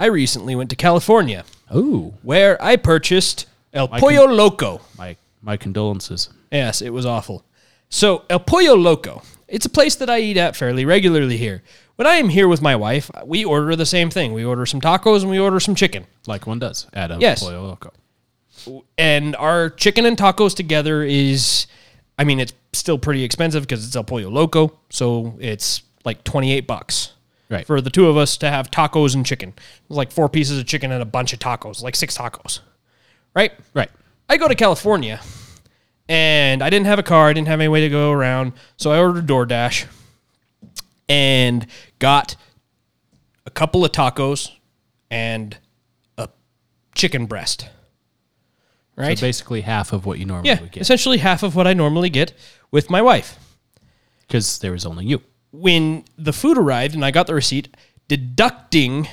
I 0.00 0.06
recently 0.06 0.54
went 0.54 0.70
to 0.70 0.76
California 0.76 1.44
Oh, 1.70 2.14
where 2.22 2.62
I 2.62 2.76
purchased 2.76 3.46
El 3.74 3.88
I 3.92 4.00
Pollo 4.00 4.26
Loco. 4.26 4.80
my 4.96 5.16
my 5.42 5.56
condolences. 5.56 6.30
Yes, 6.50 6.80
it 6.82 6.90
was 6.90 7.04
awful. 7.04 7.44
So, 7.90 8.24
El 8.30 8.40
Pollo 8.40 8.74
Loco, 8.76 9.22
it's 9.46 9.66
a 9.66 9.70
place 9.70 9.94
that 9.96 10.08
I 10.10 10.20
eat 10.20 10.36
at 10.36 10.56
fairly 10.56 10.84
regularly 10.84 11.36
here. 11.36 11.62
When 11.96 12.06
I 12.06 12.14
am 12.16 12.28
here 12.28 12.48
with 12.48 12.62
my 12.62 12.76
wife, 12.76 13.10
we 13.24 13.44
order 13.44 13.74
the 13.76 13.86
same 13.86 14.08
thing. 14.10 14.32
We 14.32 14.44
order 14.44 14.64
some 14.66 14.80
tacos 14.80 15.22
and 15.22 15.30
we 15.30 15.38
order 15.38 15.58
some 15.60 15.74
chicken. 15.74 16.06
Like 16.26 16.46
one 16.46 16.58
does 16.58 16.86
at 16.92 17.10
a 17.10 17.18
Yes. 17.18 17.40
Pollo 17.42 17.66
Loco. 17.66 17.92
And 18.96 19.36
our 19.36 19.70
chicken 19.70 20.04
and 20.06 20.16
tacos 20.16 20.54
together 20.54 21.02
is, 21.02 21.66
I 22.18 22.24
mean, 22.24 22.40
it's 22.40 22.52
still 22.72 22.98
pretty 22.98 23.24
expensive 23.24 23.62
because 23.62 23.86
it's 23.86 23.96
El 23.96 24.04
Pollo 24.04 24.28
Loco. 24.30 24.78
So 24.90 25.36
it's 25.40 25.82
like 26.04 26.24
28 26.24 26.66
bucks. 26.66 27.12
Right. 27.50 27.66
For 27.66 27.80
the 27.80 27.90
two 27.90 28.08
of 28.08 28.16
us 28.16 28.36
to 28.38 28.50
have 28.50 28.70
tacos 28.70 29.14
and 29.14 29.24
chicken. 29.24 29.54
It's 29.88 29.96
like 29.96 30.12
four 30.12 30.28
pieces 30.28 30.58
of 30.58 30.66
chicken 30.66 30.92
and 30.92 31.00
a 31.00 31.06
bunch 31.06 31.32
of 31.32 31.38
tacos, 31.38 31.82
like 31.82 31.96
six 31.96 32.16
tacos. 32.16 32.60
Right? 33.34 33.52
Right. 33.72 33.90
I 34.28 34.36
go 34.36 34.48
to 34.48 34.54
California 34.54 35.20
and 36.08 36.62
I 36.62 36.68
didn't 36.68 36.86
have 36.86 36.98
a 36.98 37.02
car, 37.02 37.28
I 37.28 37.32
didn't 37.32 37.48
have 37.48 37.60
any 37.60 37.68
way 37.68 37.80
to 37.80 37.88
go 37.88 38.10
around, 38.10 38.52
so 38.76 38.90
I 38.90 38.98
ordered 38.98 39.26
DoorDash 39.26 39.86
and 41.08 41.66
got 41.98 42.36
a 43.46 43.50
couple 43.50 43.84
of 43.84 43.92
tacos 43.92 44.50
and 45.10 45.56
a 46.18 46.28
chicken 46.94 47.24
breast. 47.26 47.68
Right? 48.96 49.16
So 49.16 49.26
basically 49.26 49.62
half 49.62 49.92
of 49.94 50.04
what 50.04 50.18
you 50.18 50.26
normally 50.26 50.50
yeah, 50.50 50.60
would 50.60 50.72
get 50.72 50.80
essentially 50.82 51.18
half 51.18 51.42
of 51.42 51.54
what 51.56 51.66
I 51.66 51.72
normally 51.72 52.10
get 52.10 52.32
with 52.70 52.90
my 52.90 53.00
wife. 53.00 53.38
because 54.26 54.58
there 54.58 54.72
was 54.72 54.84
only 54.84 55.06
you. 55.06 55.22
When 55.50 56.04
the 56.16 56.32
food 56.32 56.58
arrived 56.58 56.94
and 56.94 57.04
I 57.04 57.10
got 57.10 57.26
the 57.26 57.34
receipt, 57.34 57.74
deducting 58.06 59.08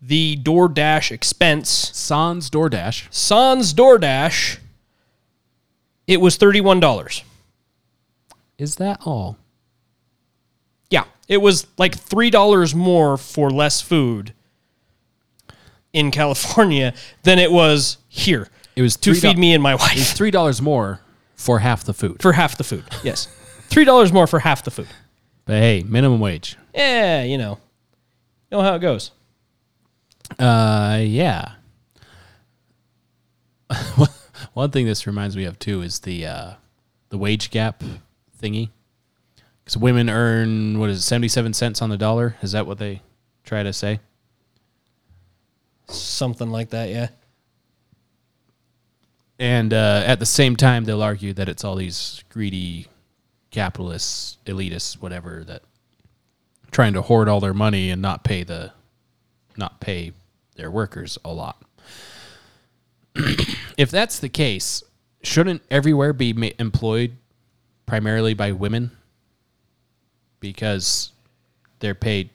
the 0.00 0.36
DoorDash 0.42 1.10
expense, 1.10 1.70
Sans 1.94 2.50
DoorDash. 2.50 3.06
sans 3.10 3.72
DoorDash, 3.72 4.58
it 6.06 6.20
was 6.20 6.36
$31. 6.36 7.22
Is 8.58 8.76
that 8.76 9.00
all? 9.06 9.38
Yeah, 10.90 11.04
it 11.28 11.38
was 11.38 11.66
like 11.78 11.96
three 11.96 12.30
dollars 12.30 12.74
more 12.74 13.16
for 13.16 13.50
less 13.50 13.80
food 13.80 14.34
in 15.92 16.10
California 16.10 16.92
than 17.22 17.38
it 17.38 17.50
was 17.50 17.96
here. 18.08 18.48
It 18.76 18.82
was 18.82 18.96
to 18.98 19.12
3 19.14 19.20
feed 19.20 19.38
me 19.38 19.54
and 19.54 19.62
my 19.62 19.74
wife 19.76 20.08
three 20.14 20.30
dollars 20.30 20.60
more 20.60 21.00
for 21.36 21.60
half 21.60 21.84
the 21.84 21.94
food. 21.94 22.20
for 22.20 22.32
half 22.34 22.56
the 22.58 22.64
food. 22.64 22.84
Yes, 23.02 23.26
three 23.70 23.84
dollars 23.84 24.12
more 24.12 24.26
for 24.26 24.40
half 24.40 24.62
the 24.62 24.70
food. 24.70 24.88
But 25.44 25.56
hey, 25.56 25.84
minimum 25.86 26.20
wage. 26.20 26.56
Yeah, 26.74 27.22
you 27.22 27.36
know, 27.38 27.58
you 28.50 28.56
know 28.56 28.62
how 28.62 28.74
it 28.74 28.80
goes. 28.80 29.10
Uh, 30.38 31.00
yeah. 31.02 31.52
One 34.54 34.70
thing 34.70 34.86
this 34.86 35.06
reminds 35.06 35.36
me 35.36 35.44
of 35.44 35.58
too 35.58 35.82
is 35.82 36.00
the 36.00 36.26
uh, 36.26 36.52
the 37.10 37.18
wage 37.18 37.50
gap 37.50 37.82
thingy. 38.40 38.70
Because 39.62 39.76
women 39.76 40.10
earn 40.10 40.78
what 40.78 40.90
is 40.90 40.98
it, 40.98 41.02
seventy 41.02 41.28
seven 41.28 41.52
cents 41.52 41.82
on 41.82 41.90
the 41.90 41.96
dollar? 41.96 42.36
Is 42.42 42.52
that 42.52 42.66
what 42.66 42.78
they 42.78 43.02
try 43.44 43.62
to 43.62 43.72
say? 43.72 44.00
Something 45.88 46.50
like 46.50 46.70
that. 46.70 46.88
Yeah. 46.88 47.08
And 49.38 49.74
uh, 49.74 50.04
at 50.06 50.20
the 50.20 50.26
same 50.26 50.56
time, 50.56 50.84
they'll 50.84 51.02
argue 51.02 51.32
that 51.34 51.48
it's 51.48 51.64
all 51.64 51.74
these 51.74 52.22
greedy 52.28 52.86
capitalists, 53.54 54.38
elitists, 54.46 55.00
whatever, 55.00 55.44
that 55.44 55.62
trying 56.72 56.92
to 56.92 57.02
hoard 57.02 57.28
all 57.28 57.38
their 57.38 57.54
money 57.54 57.88
and 57.88 58.02
not 58.02 58.24
pay 58.24 58.42
the, 58.42 58.72
not 59.56 59.80
pay 59.80 60.12
their 60.56 60.70
workers 60.70 61.18
a 61.24 61.32
lot. 61.32 61.62
if 63.78 63.92
that's 63.92 64.18
the 64.18 64.28
case, 64.28 64.82
shouldn't 65.22 65.62
everywhere 65.70 66.12
be 66.12 66.32
ma- 66.32 66.48
employed 66.58 67.16
primarily 67.86 68.34
by 68.34 68.50
women? 68.50 68.90
Because 70.40 71.12
they're 71.78 71.94
paid 71.94 72.30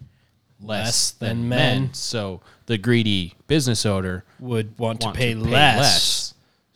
less, 0.61 0.85
Less 0.85 1.11
than, 1.11 1.27
than 1.29 1.49
men. 1.49 1.81
men. 1.81 1.93
So 1.93 2.39
the 2.67 2.77
greedy 2.77 3.33
business 3.47 3.85
owner 3.85 4.23
Would 4.39 4.79
want, 4.79 5.03
want 5.03 5.15
to 5.15 5.19
pay, 5.19 5.35
less, 5.35 6.18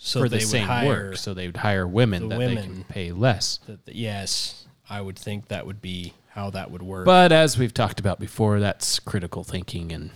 so 0.03 0.19
for 0.19 0.29
they 0.29 0.39
the 0.39 0.43
would 0.43 0.51
same 0.51 0.67
hire 0.67 0.87
work. 0.87 1.17
So 1.17 1.33
they 1.33 1.47
would 1.47 1.57
hire 1.57 1.87
women 1.87 2.27
the 2.27 2.37
that 2.37 2.47
they 2.47 2.55
can 2.55 2.83
pay 2.83 3.11
less. 3.11 3.59
that- 3.67 3.85
that- 3.85 3.95
yes, 3.95 4.65
I 4.89 4.99
would 5.01 5.17
think 5.17 5.47
that 5.47 5.65
would 5.65 5.81
be 5.81 6.13
how 6.29 6.49
that 6.49 6.71
would 6.71 6.81
work. 6.81 7.05
But 7.05 7.31
as 7.31 7.57
we've 7.57 7.73
talked 7.73 7.99
about 7.99 8.19
before, 8.19 8.59
that's 8.59 8.99
critical 8.99 9.43
thinking 9.43 9.91
and 9.91 10.11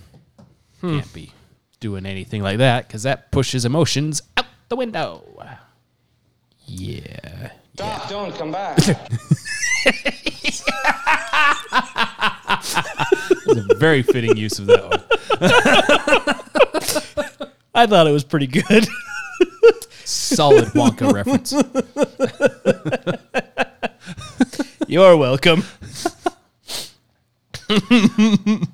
hmm. 0.82 1.00
can't 1.00 1.14
be 1.14 1.32
doing 1.80 2.06
anything 2.06 2.44
like 2.44 2.58
that 2.58 2.88
because 2.88 3.04
that 3.04 3.32
pushes 3.32 3.64
emotions 3.64 4.22
out 4.36 4.46
the 4.68 4.76
window. 4.76 5.24
yeah, 6.66 7.52
Stop, 7.76 8.10
don't 8.10 8.36
come 8.36 8.52
back. 8.52 8.78
It's 13.50 13.72
a 13.72 13.76
very 13.76 14.02
fitting 14.02 14.36
use 14.36 14.60
of 14.60 14.66
that 14.66 14.84
one. 14.84 15.04
I 17.76 17.86
thought 17.88 18.08
it 18.08 18.12
was 18.12 18.24
pretty 18.24 18.48
good. 18.48 18.88
Solid 20.06 20.66
Wonka 20.70 21.12
reference. 21.14 21.54
You're 24.88 25.18
welcome. 25.18 25.64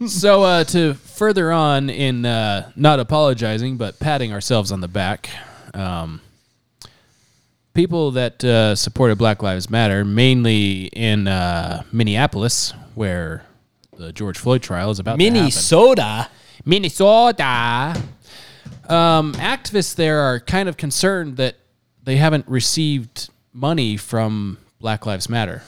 So 0.08 0.44
uh, 0.44 0.64
to 0.66 0.94
further 0.94 1.52
on 1.52 1.90
in 1.90 2.26
uh, 2.26 2.72
not 2.76 3.00
apologizing 3.00 3.78
but 3.78 4.00
patting 4.00 4.32
ourselves 4.32 4.72
on 4.72 4.82
the 4.82 4.88
back, 4.88 5.30
um, 5.74 6.22
people 7.74 8.12
that 8.12 8.44
uh, 8.44 8.76
supported 8.76 9.18
Black 9.18 9.42
Lives 9.42 9.70
Matter, 9.70 10.06
mainly 10.06 10.86
in 10.88 11.28
uh, 11.28 11.84
Minneapolis, 11.92 12.74
where 12.94 13.44
the 13.98 14.12
George 14.12 14.38
Floyd 14.38 14.62
trial 14.62 14.92
is 14.92 15.00
about 15.00 15.18
to 15.18 15.24
happen. 15.24 15.40
Minnesota. 15.40 16.30
Minnesota. 16.66 18.02
Um, 18.90 19.34
activists 19.34 19.96
there 19.96 20.20
are 20.20 20.40
kind 20.40 20.68
of 20.68 20.78
concerned 20.78 21.38
that 21.38 21.56
they 22.04 22.18
haven't 22.18 22.48
received 22.48 23.30
money 23.54 23.98
from 23.98 24.58
Black 24.80 25.06
Lives 25.06 25.30
Matter. 25.30 25.64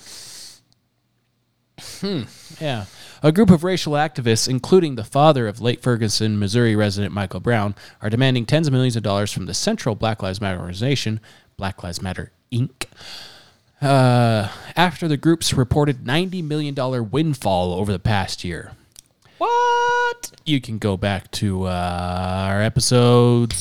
Hmm. 2.00 2.24
Yeah. 2.60 2.86
A 3.24 3.32
group 3.32 3.50
of 3.50 3.64
racial 3.64 3.94
activists, 3.94 4.48
including 4.48 4.96
the 4.96 5.04
father 5.04 5.48
of 5.48 5.62
late 5.62 5.82
Ferguson, 5.82 6.38
Missouri 6.38 6.76
resident 6.76 7.14
Michael 7.14 7.40
Brown, 7.40 7.76
are 8.02 8.10
demanding 8.10 8.46
tens 8.46 8.68
of 8.68 8.74
millions 8.74 8.96
of 8.96 9.04
dollars 9.04 9.32
from 9.32 9.46
the 9.46 9.54
Central 9.54 9.96
Black 9.96 10.22
Lives 10.22 10.42
Matter 10.42 10.60
organization, 10.60 11.20
Black 11.58 11.84
Lives 11.84 12.02
Matter 12.02 12.32
Inc. 12.52 12.86
Uh, 13.82 14.50
after 14.76 15.08
the 15.08 15.18
group's 15.18 15.54
reported 15.54 16.04
$90 16.04 16.44
million 16.44 17.10
windfall 17.10 17.74
over 17.74 17.92
the 17.92 18.00
past 18.00 18.44
year. 18.44 18.72
What? 19.46 20.32
You 20.46 20.60
can 20.62 20.78
go 20.80 20.98
back 20.98 21.30
to 21.32 21.66
uh, 21.66 22.48
our 22.50 22.62
episodes. 22.62 23.54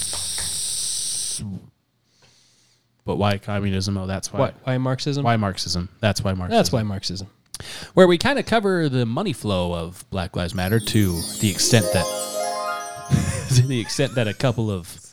But 3.04 3.16
why 3.16 3.36
communism? 3.38 3.98
Oh, 3.98 4.06
that's 4.06 4.32
why. 4.32 4.38
Why, 4.38 4.52
why 4.64 4.78
Marxism? 4.78 5.24
Why 5.24 5.36
Marxism? 5.36 5.90
That's 6.00 6.24
why 6.24 6.32
Marxism. 6.32 6.56
That's 6.56 6.72
why 6.72 6.82
Marxism. 6.82 7.28
Where 7.92 8.06
we 8.06 8.16
kind 8.18 8.38
of 8.38 8.46
cover 8.46 8.88
the 8.88 9.04
money 9.04 9.32
flow 9.34 9.74
of 9.74 10.08
Black 10.10 10.36
Lives 10.36 10.54
Matter 10.54 10.80
to 10.80 11.20
the 11.40 11.50
extent 11.50 11.86
that, 11.92 12.06
to 13.56 13.66
the 13.66 13.78
extent 13.78 14.14
that 14.14 14.26
a 14.26 14.34
couple 14.34 14.70
of 14.70 15.06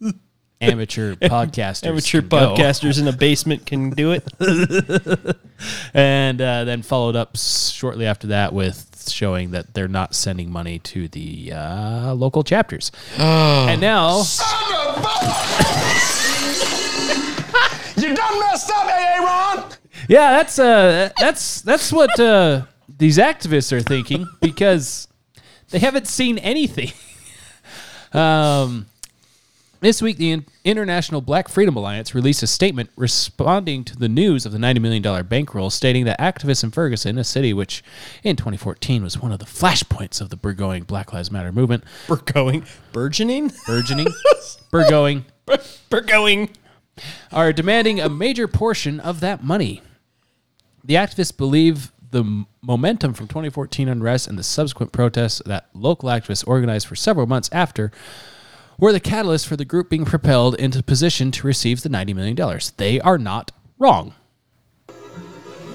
amateur 0.60 1.14
podcasters, 1.14 1.86
Amateur 1.86 2.22
podcasters 2.22 2.98
in 3.00 3.06
a 3.06 3.12
basement 3.12 3.66
can 3.66 3.90
do 3.90 4.12
it. 4.12 4.26
and 5.94 6.40
uh, 6.40 6.64
then 6.64 6.80
followed 6.82 7.16
up 7.16 7.36
shortly 7.36 8.06
after 8.06 8.28
that 8.28 8.54
with 8.54 8.89
showing 9.08 9.52
that 9.52 9.72
they're 9.74 9.88
not 9.88 10.14
sending 10.14 10.50
money 10.50 10.78
to 10.80 11.08
the 11.08 11.52
uh, 11.52 12.12
local 12.14 12.42
chapters. 12.44 12.90
and 13.16 13.80
now, 13.80 14.18
You 17.96 18.14
done 18.14 18.40
messed 18.40 18.70
up, 18.70 18.86
AA 18.86 19.18
Ron! 19.24 19.70
yeah, 20.08 20.30
that's 20.32 20.58
uh, 20.58 21.10
that's 21.18 21.60
that's 21.62 21.92
what 21.92 22.18
uh, 22.18 22.62
these 22.98 23.18
activists 23.18 23.72
are 23.72 23.80
thinking 23.80 24.26
because 24.40 25.06
they 25.70 25.78
haven't 25.78 26.06
seen 26.06 26.38
anything. 26.38 26.92
um, 28.12 28.86
this 29.80 30.02
week, 30.02 30.18
the 30.18 30.42
International 30.64 31.20
Black 31.20 31.48
Freedom 31.48 31.76
Alliance 31.76 32.14
released 32.14 32.42
a 32.42 32.46
statement 32.46 32.90
responding 32.96 33.84
to 33.84 33.96
the 33.96 34.08
news 34.08 34.44
of 34.44 34.52
the 34.52 34.58
$90 34.58 34.80
million 34.80 35.26
bankroll, 35.26 35.70
stating 35.70 36.04
that 36.04 36.20
activists 36.20 36.62
in 36.62 36.70
Ferguson, 36.70 37.18
a 37.18 37.24
city 37.24 37.52
which 37.52 37.82
in 38.22 38.36
2014 38.36 39.02
was 39.02 39.18
one 39.20 39.32
of 39.32 39.38
the 39.38 39.46
flashpoints 39.46 40.20
of 40.20 40.28
the 40.28 40.36
burgeoning 40.36 40.84
Black 40.84 41.12
Lives 41.12 41.30
Matter 41.30 41.52
movement, 41.52 41.84
We're 42.08 42.16
going 42.16 42.64
burgeoning. 42.92 43.52
burgeoning, 43.66 44.08
burgoing, 44.70 45.24
We're 47.32 47.52
demanding 47.52 48.00
a 48.00 48.08
major 48.08 48.46
portion 48.46 49.00
of 49.00 49.20
that 49.20 49.42
money. 49.42 49.82
The 50.84 50.94
activists 50.94 51.36
believe 51.36 51.92
the 52.10 52.44
momentum 52.60 53.14
from 53.14 53.28
2014 53.28 53.88
unrest 53.88 54.26
and 54.26 54.38
the 54.38 54.42
subsequent 54.42 54.92
protests 54.92 55.40
that 55.46 55.68
local 55.72 56.08
activists 56.08 56.46
organized 56.46 56.86
for 56.86 56.96
several 56.96 57.26
months 57.26 57.48
after 57.52 57.92
were 58.80 58.92
the 58.92 59.00
catalyst 59.00 59.46
for 59.46 59.56
the 59.56 59.64
group 59.64 59.90
being 59.90 60.04
propelled 60.04 60.54
into 60.56 60.82
position 60.82 61.30
to 61.32 61.46
receive 61.46 61.82
the 61.82 61.88
$90 61.88 62.14
million. 62.14 62.60
They 62.76 63.00
are 63.00 63.18
not 63.18 63.52
wrong. 63.78 64.14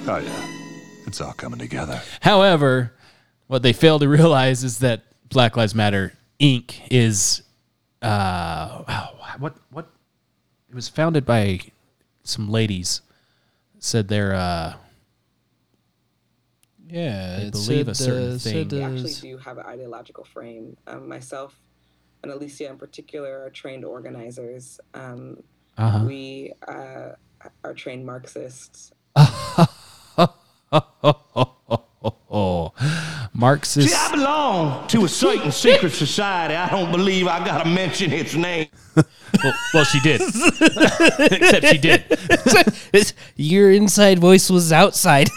Oh, 0.07 0.17
yeah. 0.17 0.47
It's 1.07 1.21
all 1.21 1.33
coming 1.33 1.59
together. 1.59 2.01
However, 2.21 2.93
what 3.47 3.61
they 3.61 3.73
fail 3.73 3.99
to 3.99 4.07
realize 4.09 4.63
is 4.63 4.79
that 4.79 5.03
Black 5.29 5.55
Lives 5.55 5.75
Matter 5.75 6.13
Inc. 6.39 6.75
is 6.91 7.43
uh, 8.01 8.83
wow, 8.87 9.13
what 9.39 9.55
what 9.71 9.87
it 10.69 10.75
was 10.75 10.87
founded 10.89 11.25
by 11.25 11.59
some 12.23 12.49
ladies 12.49 13.01
said 13.79 14.07
they're 14.07 14.33
uh, 14.35 14.73
Yeah, 16.87 17.37
They 17.39 17.43
it 17.45 17.51
believe 17.51 17.87
a 17.87 17.95
certain 17.95 18.35
uh, 18.35 18.37
thing. 18.37 18.69
said, 18.69 18.71
we 18.71 18.83
uh, 18.83 18.89
actually 18.89 19.13
do 19.13 19.37
have 19.37 19.57
an 19.57 19.65
ideological 19.65 20.23
frame. 20.23 20.75
Um, 20.87 21.07
myself 21.07 21.55
and 22.25 22.33
Alicia 22.33 22.67
in 22.67 22.77
particular 22.77 23.43
are 23.43 23.51
trained 23.51 23.85
organizers. 23.85 24.79
Um, 24.95 25.43
uh-huh. 25.77 26.05
We 26.07 26.53
uh, 26.67 27.11
are 27.63 27.73
trained 27.75 28.03
Marxists. 28.03 28.91
oh, 32.35 32.73
Marxist. 33.31 33.89
See, 33.89 33.95
I 33.95 34.11
belong 34.11 34.87
to 34.87 35.05
a 35.05 35.07
certain 35.07 35.51
secret 35.51 35.91
society. 35.91 36.55
I 36.55 36.67
don't 36.67 36.91
believe 36.91 37.27
I 37.27 37.45
gotta 37.45 37.69
mention 37.69 38.11
its 38.11 38.33
name. 38.33 38.69
Well, 38.95 39.53
well, 39.73 39.83
she 39.83 39.99
did. 39.99 40.21
Except 41.19 41.67
she 41.67 41.77
did. 41.77 43.13
Your 43.35 43.71
inside 43.71 44.17
voice 44.17 44.49
was 44.49 44.71
outside. 44.71 45.29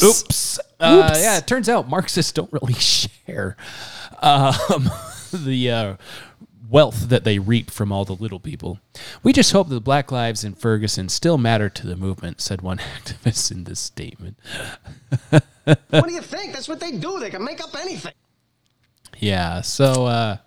Oops. 0.00 0.60
Uh, 0.78 1.12
yeah, 1.18 1.38
it 1.38 1.48
turns 1.48 1.68
out 1.68 1.88
Marxists 1.88 2.32
don't 2.32 2.52
really 2.52 2.74
share 2.74 3.56
um, 4.22 4.90
the 5.44 5.70
uh, 5.70 5.96
wealth 6.68 7.08
that 7.08 7.24
they 7.24 7.38
reap 7.38 7.70
from 7.70 7.90
all 7.90 8.04
the 8.04 8.14
little 8.14 8.40
people. 8.40 8.78
We 9.22 9.32
just 9.32 9.52
hope 9.52 9.68
that 9.68 9.80
Black 9.80 10.12
lives 10.12 10.44
in 10.44 10.54
Ferguson 10.54 11.08
still 11.08 11.36
matter 11.38 11.68
to 11.68 11.86
the 11.86 11.96
movement, 11.96 12.40
said 12.40 12.62
one 12.62 12.78
activist 12.98 13.50
in 13.50 13.64
this 13.64 13.80
statement. 13.80 14.36
What 15.90 16.08
do 16.08 16.12
you 16.12 16.22
think? 16.22 16.52
That's 16.52 16.68
what 16.68 16.80
they 16.80 16.90
do. 16.92 17.20
They 17.20 17.30
can 17.30 17.44
make 17.44 17.62
up 17.62 17.76
anything. 17.76 18.14
Yeah, 19.18 19.60
so 19.60 20.06
uh, 20.06 20.38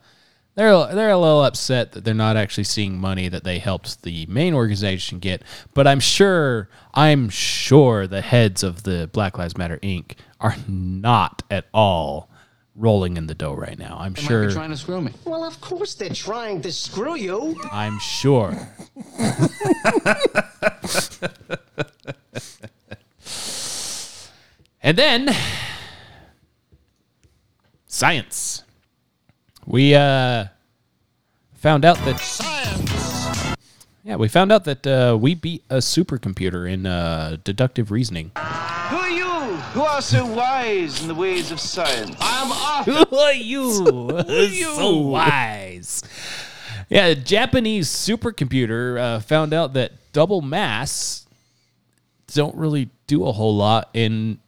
they're 0.55 0.87
they're 0.87 1.11
a 1.11 1.17
little 1.17 1.43
upset 1.43 1.93
that 1.93 2.03
they're 2.03 2.13
not 2.13 2.35
actually 2.35 2.65
seeing 2.65 2.99
money 2.99 3.29
that 3.29 3.43
they 3.43 3.59
helped 3.59 4.03
the 4.03 4.25
main 4.25 4.53
organization 4.53 5.19
get. 5.19 5.43
But 5.73 5.87
I'm 5.87 5.99
sure 5.99 6.67
I'm 6.93 7.29
sure 7.29 8.07
the 8.07 8.21
heads 8.21 8.63
of 8.63 8.83
the 8.83 9.09
Black 9.13 9.37
Lives 9.37 9.57
Matter 9.57 9.77
Inc. 9.77 10.15
are 10.41 10.55
not 10.67 11.43
at 11.49 11.67
all 11.73 12.29
rolling 12.75 13.17
in 13.17 13.27
the 13.27 13.35
dough 13.35 13.53
right 13.53 13.77
now. 13.77 13.97
I'm 13.99 14.15
sure. 14.15 14.45
Might 14.45 14.53
trying 14.53 14.71
to 14.71 14.77
screw 14.77 15.01
me. 15.01 15.11
Well, 15.25 15.43
of 15.43 15.59
course 15.61 15.93
they're 15.95 16.09
trying 16.09 16.61
to 16.61 16.71
screw 16.71 17.15
you. 17.15 17.59
I'm 17.71 17.99
sure. 17.99 18.55
and 24.81 24.97
then 24.97 25.35
science. 27.87 28.63
We 29.65 29.95
uh 29.95 30.45
found 31.55 31.85
out 31.85 31.97
that 31.97 32.19
science. 32.19 33.55
Yeah, 34.03 34.17
we 34.17 34.27
found 34.27 34.51
out 34.51 34.65
that 34.65 34.85
uh, 34.85 35.17
we 35.19 35.33
beat 35.33 35.63
a 35.69 35.77
supercomputer 35.77 36.69
in 36.69 36.85
uh, 36.85 37.37
deductive 37.45 37.89
reasoning. 37.89 38.31
Are 39.93 40.01
so 40.01 40.25
wise 40.25 41.03
in 41.03 41.07
the 41.07 41.13
ways 41.13 41.51
of 41.51 41.59
science? 41.59 42.15
I'm 42.19 42.51
Arthur. 42.51 43.05
Who 43.11 43.15
are 43.15 43.33
you? 43.33 44.23
you're 44.27 44.73
so 44.73 44.97
wise. 44.97 46.01
Yeah, 46.89 47.05
a 47.05 47.15
Japanese 47.15 47.89
supercomputer 47.89 48.99
uh, 48.99 49.19
found 49.19 49.53
out 49.53 49.73
that 49.73 49.91
double 50.11 50.41
mass 50.41 51.27
don't 52.33 52.55
really 52.55 52.89
do 53.05 53.23
a 53.27 53.31
whole 53.31 53.55
lot 53.55 53.91
in 53.93 54.39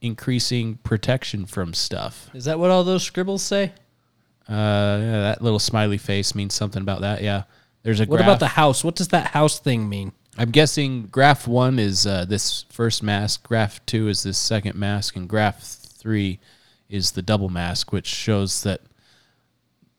increasing 0.00 0.76
protection 0.84 1.46
from 1.46 1.74
stuff. 1.74 2.30
Is 2.32 2.44
that 2.44 2.60
what 2.60 2.70
all 2.70 2.84
those 2.84 3.02
scribbles 3.02 3.42
say? 3.42 3.72
Uh, 4.48 4.52
yeah, 5.02 5.20
that 5.22 5.42
little 5.42 5.58
smiley 5.58 5.98
face 5.98 6.32
means 6.36 6.54
something 6.54 6.80
about 6.80 7.00
that. 7.00 7.24
Yeah, 7.24 7.42
there's 7.82 7.98
a. 7.98 8.04
What 8.04 8.18
graph. 8.18 8.28
about 8.28 8.38
the 8.38 8.46
house? 8.46 8.84
What 8.84 8.94
does 8.94 9.08
that 9.08 9.28
house 9.28 9.58
thing 9.58 9.88
mean? 9.88 10.12
I'm 10.38 10.50
guessing 10.50 11.06
graph 11.06 11.46
one 11.48 11.78
is 11.78 12.06
uh, 12.06 12.24
this 12.26 12.64
first 12.70 13.02
mask, 13.02 13.42
graph 13.46 13.84
two 13.86 14.08
is 14.08 14.22
this 14.22 14.38
second 14.38 14.76
mask, 14.78 15.16
and 15.16 15.28
graph 15.28 15.62
three 15.62 16.38
is 16.88 17.12
the 17.12 17.22
double 17.22 17.48
mask, 17.48 17.92
which 17.92 18.06
shows 18.06 18.62
that 18.62 18.80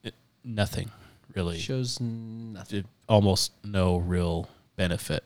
it, 0.03 0.13
nothing 0.43 0.91
really 1.35 1.57
Shows 1.59 1.99
nothing. 1.99 2.85
almost 3.09 3.51
no 3.63 3.97
real 3.97 4.47
benefit 4.75 5.23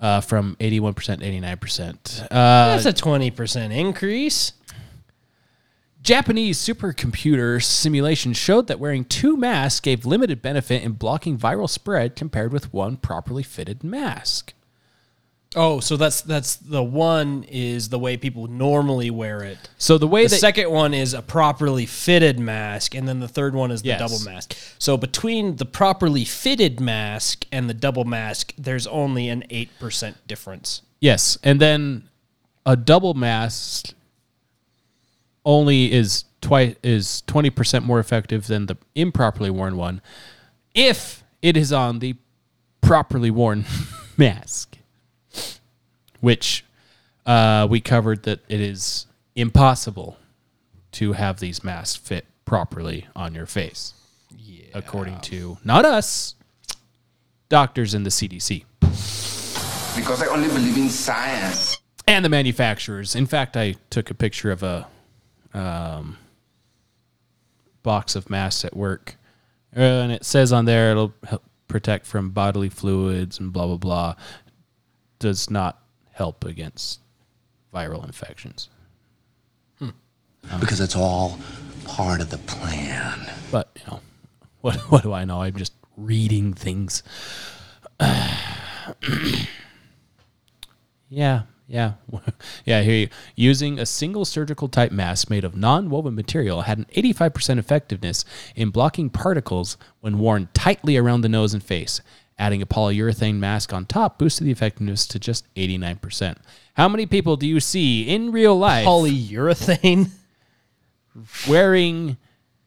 uh, 0.00 0.20
from 0.20 0.56
81% 0.60 0.94
to 0.94 1.24
89%. 1.24 2.22
Uh, 2.22 2.26
That's 2.30 2.86
a 2.86 2.92
twenty 2.92 3.30
percent 3.30 3.72
increase. 3.72 4.54
Japanese 6.02 6.58
supercomputer 6.58 7.62
simulation 7.62 8.32
showed 8.32 8.66
that 8.68 8.80
wearing 8.80 9.04
two 9.04 9.36
masks 9.36 9.80
gave 9.80 10.06
limited 10.06 10.40
benefit 10.40 10.82
in 10.82 10.92
blocking 10.92 11.36
viral 11.38 11.68
spread 11.68 12.16
compared 12.16 12.52
with 12.52 12.72
one 12.72 12.96
properly 12.96 13.42
fitted 13.42 13.84
mask. 13.84 14.54
Oh, 15.56 15.80
so 15.80 15.96
that's 15.96 16.20
that's 16.20 16.54
the 16.56 16.82
one 16.82 17.44
is 17.48 17.88
the 17.88 17.98
way 17.98 18.16
people 18.16 18.46
normally 18.46 19.10
wear 19.10 19.42
it. 19.42 19.58
So 19.78 19.98
the 19.98 20.06
way 20.06 20.22
The 20.22 20.28
that 20.30 20.36
second 20.38 20.70
one 20.70 20.94
is 20.94 21.12
a 21.12 21.22
properly 21.22 21.86
fitted 21.86 22.38
mask, 22.38 22.94
and 22.94 23.08
then 23.08 23.18
the 23.18 23.26
third 23.26 23.56
one 23.56 23.72
is 23.72 23.82
the 23.82 23.88
Yes. 23.88 23.98
double 23.98 24.20
mask. 24.20 24.56
So 24.78 24.96
between 24.96 25.56
the 25.56 25.64
properly 25.66 26.24
fitted 26.24 26.78
mask 26.80 27.46
and 27.50 27.68
the 27.68 27.74
double 27.74 28.04
mask, 28.04 28.54
there's 28.56 28.86
only 28.86 29.28
an 29.28 29.42
eight 29.50 29.70
percent 29.80 30.16
difference. 30.28 30.82
yes, 31.00 31.36
and 31.42 31.60
then 31.60 32.04
a 32.64 32.76
double 32.76 33.14
mask 33.14 33.92
only 35.44 35.92
is 35.92 36.24
twice 36.40 36.74
is 36.82 37.22
20% 37.26 37.84
more 37.84 37.98
effective 37.98 38.46
than 38.46 38.66
the 38.66 38.76
improperly 38.94 39.50
worn 39.50 39.76
one 39.76 40.00
if 40.74 41.22
it 41.42 41.56
is 41.56 41.72
on 41.72 41.98
the 41.98 42.14
properly 42.80 43.30
worn 43.30 43.64
mask 44.16 44.78
which 46.20 46.64
uh, 47.26 47.66
we 47.70 47.80
covered 47.80 48.22
that 48.24 48.40
it 48.48 48.60
is 48.60 49.06
impossible 49.34 50.16
to 50.92 51.12
have 51.12 51.40
these 51.40 51.62
masks 51.62 51.96
fit 51.96 52.26
properly 52.44 53.06
on 53.14 53.34
your 53.34 53.46
face 53.46 53.94
according 54.74 55.18
to 55.20 55.58
not 55.64 55.84
us 55.84 56.34
doctors 57.48 57.94
in 57.94 58.02
the 58.02 58.10
cdc 58.10 58.64
because 59.96 60.22
I 60.22 60.26
only 60.26 60.48
believe 60.48 60.76
in 60.76 60.88
science. 60.88 61.78
and 62.06 62.24
the 62.24 62.28
manufacturers. 62.28 63.14
In 63.14 63.26
fact, 63.26 63.56
I 63.56 63.74
took 63.90 64.10
a 64.10 64.14
picture 64.14 64.50
of 64.50 64.62
a 64.62 64.86
um, 65.54 66.16
box 67.82 68.14
of 68.16 68.30
masks 68.30 68.64
at 68.64 68.76
work, 68.76 69.16
uh, 69.76 69.80
and 69.80 70.12
it 70.12 70.24
says 70.24 70.52
on 70.52 70.64
there 70.64 70.90
it'll 70.90 71.14
help 71.24 71.44
protect 71.68 72.06
from 72.06 72.30
bodily 72.30 72.68
fluids 72.68 73.38
and 73.38 73.52
blah 73.52 73.66
blah 73.66 73.76
blah. 73.76 74.14
Does 75.18 75.50
not 75.50 75.82
help 76.12 76.44
against 76.44 77.00
viral 77.72 78.04
infections. 78.04 78.68
Because 80.58 80.80
it's 80.80 80.96
all 80.96 81.38
part 81.84 82.20
of 82.20 82.30
the 82.30 82.38
plan. 82.38 83.30
But 83.50 83.68
you 83.76 83.82
know, 83.86 84.00
what 84.60 84.76
what 84.90 85.02
do 85.02 85.12
I 85.12 85.24
know? 85.24 85.42
I'm 85.42 85.56
just 85.56 85.74
reading 85.96 86.54
things. 86.54 87.02
yeah, 91.08 91.42
yeah, 91.70 91.92
yeah. 92.64 92.78
I 92.78 92.82
hear 92.82 92.96
you. 92.96 93.08
Using 93.36 93.78
a 93.78 93.86
single 93.86 94.24
surgical 94.24 94.68
type 94.68 94.90
mask 94.90 95.30
made 95.30 95.44
of 95.44 95.56
non-woven 95.56 96.16
material 96.16 96.62
had 96.62 96.78
an 96.78 96.86
85% 96.92 97.58
effectiveness 97.58 98.24
in 98.56 98.70
blocking 98.70 99.08
particles 99.08 99.76
when 100.00 100.18
worn 100.18 100.48
tightly 100.52 100.96
around 100.96 101.20
the 101.20 101.28
nose 101.28 101.54
and 101.54 101.62
face. 101.62 102.00
Adding 102.40 102.60
a 102.60 102.66
polyurethane 102.66 103.36
mask 103.36 103.72
on 103.72 103.86
top 103.86 104.18
boosted 104.18 104.48
the 104.48 104.50
effectiveness 104.50 105.06
to 105.06 105.20
just 105.20 105.46
89%. 105.54 106.38
How 106.74 106.88
many 106.88 107.06
people 107.06 107.36
do 107.36 107.46
you 107.46 107.60
see 107.60 108.02
in 108.02 108.32
real 108.32 108.56
life 108.56 108.86
Polyurethane. 108.86 110.10
wearing 111.48 112.16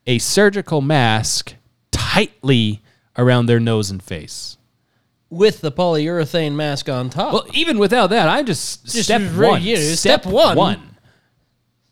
a 0.08 0.18
surgical 0.20 0.80
mask 0.80 1.56
tightly 1.92 2.82
around 3.18 3.48
their 3.48 3.60
nose 3.60 3.92
and 3.92 4.02
face. 4.02 4.58
With 5.34 5.62
the 5.62 5.72
polyurethane 5.72 6.54
mask 6.54 6.88
on 6.90 7.10
top. 7.10 7.34
Well, 7.34 7.46
even 7.54 7.80
without 7.80 8.12
that, 8.12 8.30
I 8.30 8.44
just, 8.44 8.86
Just 8.86 9.06
step 9.06 9.22
right 9.36 9.52
one. 9.52 9.62
here, 9.62 9.78
step, 9.78 10.22
step 10.22 10.32
one. 10.32 10.56
one. 10.56 10.96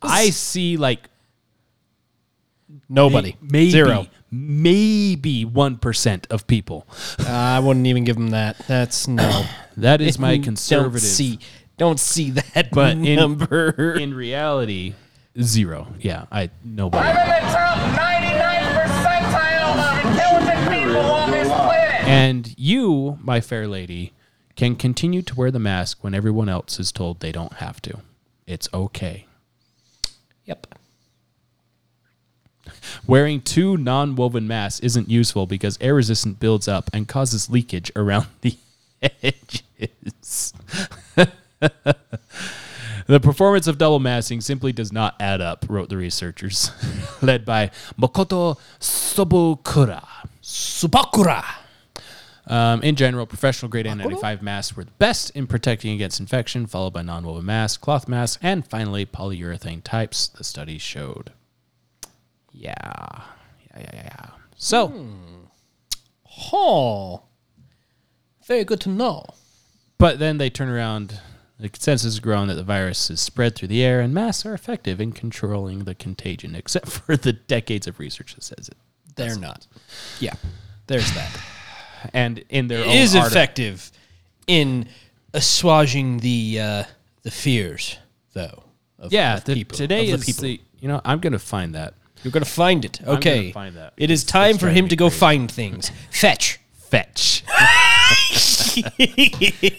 I 0.02 0.30
see 0.30 0.78
like 0.78 1.10
Nobody. 2.90 3.36
maybe 3.42 3.72
Zero. 3.72 4.08
maybe 4.32 5.46
one 5.46 5.78
percent 5.78 6.28
of 6.30 6.46
people. 6.48 6.88
I 7.20 7.60
wouldn't 7.60 7.88
even 7.88 8.04
give 8.04 8.16
them 8.16 8.30
that. 8.32 8.58
That's 8.68 9.08
no. 9.08 9.46
That 9.78 10.02
is 10.02 10.20
my 10.20 10.38
conservative. 10.40 10.92
Don't 10.94 11.02
conservative. 11.02 11.02
see. 11.02 11.40
Don't 11.78 12.00
see 12.00 12.32
that 12.32 12.70
but 12.72 12.92
in, 12.98 13.16
number. 13.16 13.94
in 14.00 14.14
reality, 14.14 14.94
zero. 15.42 15.88
Yeah, 16.00 16.26
I 16.32 16.50
nobody. 16.64 17.08
Mm-hmm. 22.12 22.30
And 22.30 22.56
you, 22.58 23.18
my 23.22 23.40
fair 23.40 23.68
lady, 23.68 24.14
can 24.56 24.76
continue 24.76 25.22
to 25.22 25.36
wear 25.36 25.50
the 25.50 25.60
mask 25.60 26.04
when 26.04 26.14
everyone 26.14 26.50
else 26.50 26.80
is 26.80 26.92
told 26.92 27.20
they 27.20 27.32
don't 27.32 27.54
have 27.54 27.82
to. 27.84 28.00
It's 28.46 28.68
okay. 28.74 29.28
yep. 30.46 30.68
Wearing 33.08 33.42
two 33.42 33.78
non 33.78 34.16
woven 34.16 34.46
masks 34.48 34.82
isn't 34.82 35.10
useful 35.10 35.48
because 35.48 35.78
air 35.80 35.96
resistance 35.96 36.38
builds 36.38 36.68
up 36.68 36.90
and 36.94 37.08
causes 37.08 37.50
leakage 37.50 37.92
around 37.96 38.28
the 38.42 38.58
edges. 39.02 40.54
the 43.08 43.20
performance 43.22 43.68
of 43.68 43.78
double 43.78 44.00
masking 44.00 44.42
simply 44.42 44.74
does 44.74 44.92
not 44.92 45.16
add 45.20 45.40
up, 45.40 45.66
wrote 45.70 45.90
the 45.90 45.98
researchers, 45.98 46.72
led 47.22 47.46
by 47.46 47.72
Makoto 47.98 48.60
Sobukura. 48.80 50.06
Subakura. 50.44 51.61
Um, 52.52 52.84
in 52.84 52.96
general, 52.98 53.26
professional 53.26 53.70
grade 53.70 53.86
N95 53.86 54.42
masks 54.42 54.76
were 54.76 54.84
the 54.84 54.92
best 54.92 55.30
in 55.32 55.48
protecting 55.48 55.94
against 55.94 56.20
infection, 56.20 56.66
followed 56.68 56.92
by 56.92 57.02
non 57.02 57.26
woven 57.26 57.46
masks, 57.46 57.78
cloth 57.78 58.08
masks, 58.10 58.38
and 58.44 58.68
finally 58.68 59.06
polyurethane 59.06 59.82
types, 59.84 60.28
the 60.28 60.44
study 60.44 60.78
showed. 60.78 61.32
Yeah. 62.52 62.74
Yeah, 63.74 63.80
yeah, 63.80 63.90
yeah, 63.94 64.04
yeah. 64.04 64.26
So, 64.58 64.94
Oh. 66.52 67.24
Very 68.46 68.64
good 68.66 68.82
to 68.82 68.90
know. 68.90 69.24
but 69.98 70.20
then 70.20 70.38
they 70.38 70.50
turn 70.50 70.68
around. 70.70 71.20
The 71.60 71.70
consensus 71.70 72.06
has 72.06 72.20
grown 72.20 72.48
that 72.48 72.56
the 72.56 72.64
virus 72.64 73.10
is 73.12 73.22
spread 73.22 73.56
through 73.56 73.68
the 73.68 73.84
air, 73.84 74.02
and 74.02 74.14
masks 74.14 74.46
are 74.48 74.54
effective 74.54 75.00
in 75.00 75.12
controlling 75.14 75.84
the 75.86 75.94
contagion, 75.96 76.56
except 76.62 76.90
for 76.90 77.16
the 77.16 77.34
decades 77.34 77.88
of 77.88 78.00
research 78.00 78.34
that 78.36 78.44
says 78.44 78.68
it. 78.68 78.78
They're 79.16 79.38
not. 79.38 79.68
Yeah. 80.20 80.34
There's 80.88 81.14
that. 81.14 81.40
And 82.14 82.44
in 82.50 82.68
their 82.68 82.80
It 82.82 82.88
is 82.88 83.16
article- 83.16 83.32
effective 83.38 83.92
in 84.48 84.88
assuaging 85.34 86.20
the 86.20 86.60
uh, 86.60 86.84
the 87.24 87.32
fears, 87.32 87.98
though. 88.34 88.64
Of, 89.00 89.12
Yeah, 89.14 89.38
of 89.38 89.46
the- 89.46 89.54
people, 89.56 89.78
today 89.78 90.12
of 90.12 90.20
is 90.22 90.26
people. 90.26 90.44
the. 90.44 90.62
You 90.80 90.88
know, 90.88 91.02
I'm 91.06 91.20
going 91.20 91.34
to 91.34 91.40
find 91.40 91.76
that. 91.76 91.94
You're 92.24 92.32
gonna 92.32 92.46
find 92.46 92.86
it. 92.86 93.00
Okay. 93.04 93.52
find 93.52 93.76
that. 93.78 93.94
It 93.98 94.12
is 94.12 94.24
time 94.24 94.60
for 94.60 94.70
him 94.70 94.88
to 94.90 94.96
go 94.96 95.08
crazy. 95.10 95.20
find 95.20 95.52
things. 95.52 95.92
Fetch. 96.12 96.60
Fetch. 96.74 97.44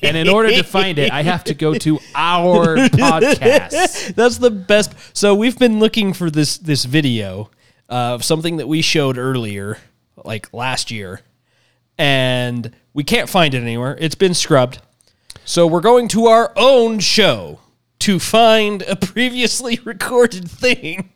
and 0.03 0.17
in 0.17 0.29
order 0.29 0.51
to 0.51 0.63
find 0.65 0.99
it, 0.99 1.13
I 1.13 1.23
have 1.23 1.45
to 1.45 1.55
go 1.55 1.75
to 1.75 1.99
our 2.15 2.77
podcast. 2.89 4.15
That's 4.15 4.39
the 4.39 4.51
best. 4.51 4.93
So 5.17 5.35
we've 5.35 5.59
been 5.59 5.79
looking 5.79 6.13
for 6.13 6.31
this 6.31 6.59
this 6.59 6.85
video 6.85 7.51
of 7.89 8.25
something 8.25 8.57
that 8.57 8.67
we 8.67 8.83
showed 8.83 9.19
earlier, 9.19 9.79
like 10.25 10.53
last 10.53 10.91
year, 10.91 11.21
and 12.03 12.73
we 12.93 13.05
can't 13.05 13.29
find 13.29 13.55
it 13.55 13.63
anywhere. 13.63 13.97
It's 14.01 14.17
been 14.17 14.35
scrubbed. 14.35 14.81
So 15.45 15.69
we're 15.69 15.81
going 15.81 16.09
to 16.09 16.27
our 16.27 16.53
own 16.57 16.99
show 16.99 17.61
to 18.01 18.19
find 18.19 18.83
a 18.83 18.97
previously 18.97 19.79
recorded 19.85 20.51
thing, 20.51 21.11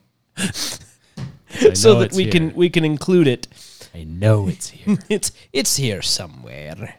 so 1.73 1.99
that 1.99 2.13
we 2.13 2.23
here. 2.23 2.31
can 2.31 2.55
we 2.55 2.69
can 2.69 2.85
include 2.85 3.27
it. 3.27 3.47
I 3.93 4.05
know 4.05 4.47
it's 4.47 4.69
here. 4.69 4.97
It's 5.09 5.31
it's 5.51 5.75
here 5.75 6.01
somewhere. 6.01 6.95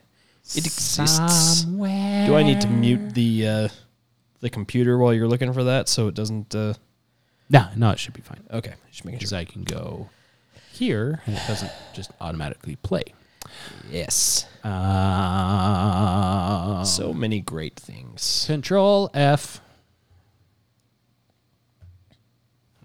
It 0.55 0.67
exists. 0.67 1.63
Somewhere. 1.63 2.27
Do 2.27 2.35
I 2.37 2.43
need 2.43 2.61
to 2.63 2.69
mute 2.69 3.15
the 3.15 3.47
uh, 3.49 3.69
the 4.41 4.51
computer 4.51 4.99
while 4.99 5.15
you're 5.15 5.29
looking 5.29 5.53
for 5.55 5.65
that 5.65 5.89
so 5.89 6.09
it 6.09 6.15
doesn't? 6.15 6.55
Uh, 6.55 6.75
no, 7.51 7.69
no, 7.77 7.91
it 7.91 7.99
should 7.99 8.13
be 8.15 8.21
fine. 8.21 8.43
okay, 8.51 8.75
just 8.91 9.05
making 9.07 9.19
Because 9.19 9.31
sure. 9.31 9.39
I 9.39 9.45
can 9.47 9.65
go 9.65 10.11
here 10.73 11.23
and 11.25 11.35
it 11.37 11.43
doesn't 11.47 11.73
just 11.95 12.11
automatically 12.21 12.77
play. 12.77 13.05
Yes. 13.91 14.47
Uh, 14.65 14.85
So 16.85 17.13
many 17.13 17.41
great 17.41 17.77
things. 17.77 18.45
Control 18.47 19.11
F. 19.15 19.61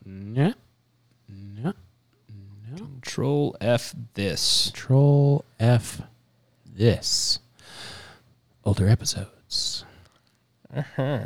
Yeah. 0.06 0.54
Yeah. 1.64 1.72
Control 2.76 3.56
F 3.62 3.94
this. 4.14 4.66
Control 4.72 5.46
F 5.60 6.02
this. 6.66 7.40
Older 8.66 8.88
episodes. 8.88 9.86
Uh-huh. 10.76 11.20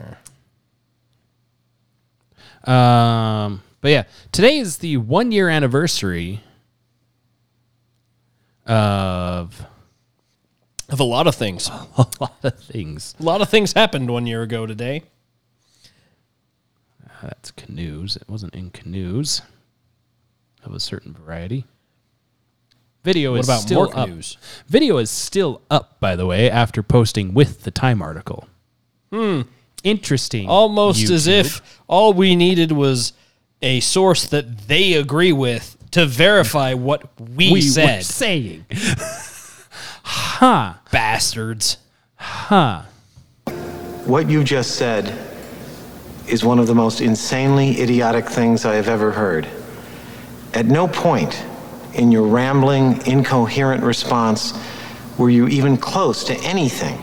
Um, 2.69 3.63
but 3.80 3.91
yeah, 3.91 4.04
today 4.32 4.58
is 4.58 4.80
the 4.80 4.97
one 4.97 5.32
year 5.32 5.47
anniversary 5.50 6.41
of 8.67 9.65
Of 10.89 10.99
a 10.99 11.03
lot 11.03 11.27
of 11.27 11.36
things. 11.36 11.69
a 11.97 12.06
lot 12.19 12.36
of 12.43 12.60
things. 12.60 13.15
A 13.19 13.23
lot 13.23 13.41
of 13.41 13.49
things 13.49 13.73
happened 13.73 14.10
one 14.10 14.25
year 14.27 14.41
ago 14.43 14.65
today. 14.65 15.03
That's 17.21 17.51
canoes. 17.51 18.15
It 18.15 18.30
wasn't 18.30 18.53
in 18.53 18.69
canoes 18.69 19.41
of 20.63 20.73
a 20.73 20.80
certain 20.80 21.13
variety. 21.13 21.65
Video 23.03 23.32
What 23.32 23.39
is 23.41 23.47
about 23.47 23.62
still 23.62 23.86
more 23.86 23.88
up. 23.88 24.08
canoes? 24.08 24.38
Video 24.67 24.97
is 24.97 25.10
still 25.10 25.62
up, 25.71 25.99
by 25.99 26.15
the 26.15 26.25
way, 26.25 26.49
after 26.49 26.84
posting 26.84 27.34
with 27.34 27.63
the 27.63 27.71
Time 27.71 28.01
article. 28.01 28.47
Hmm. 29.12 29.41
Interesting. 29.84 30.49
Almost 30.49 31.10
as 31.10 31.25
if 31.27 31.80
all 31.88 32.13
we 32.13 32.36
needed 32.36 32.71
was 32.73 33.13
a 33.62 33.80
source 33.80 34.27
that 34.27 34.67
they 34.67 34.93
agree 34.93 35.32
with 35.32 35.76
to 35.91 36.06
verify 36.06 36.73
what 36.73 37.04
we, 37.19 37.52
we 37.52 37.54
were 37.54 37.62
said. 37.62 38.04
saying. 38.04 38.65
huh. 40.04 40.73
Bastards. 40.91 41.78
Huh. 42.15 42.84
What 44.06 44.30
you 44.30 44.43
just 44.43 44.76
said 44.76 45.13
is 46.28 46.43
one 46.43 46.60
of 46.60 46.67
the 46.67 46.76
most 46.76 47.02
insanely 47.02 47.82
idiotic 47.82 48.28
things 48.28 48.65
I 48.65 48.76
have 48.76 48.88
ever 48.88 49.12
heard. 49.12 49.47
At 50.54 50.65
no 50.65 50.88
point 50.88 51.43
in 51.93 52.12
your 52.12 52.28
rambling, 52.28 53.06
incoherent 53.06 53.84
response 53.84 54.54
were 55.17 55.30
you 55.30 55.47
even 55.47 55.78
close 55.78 56.23
to 56.26 56.36
anything 56.39 57.02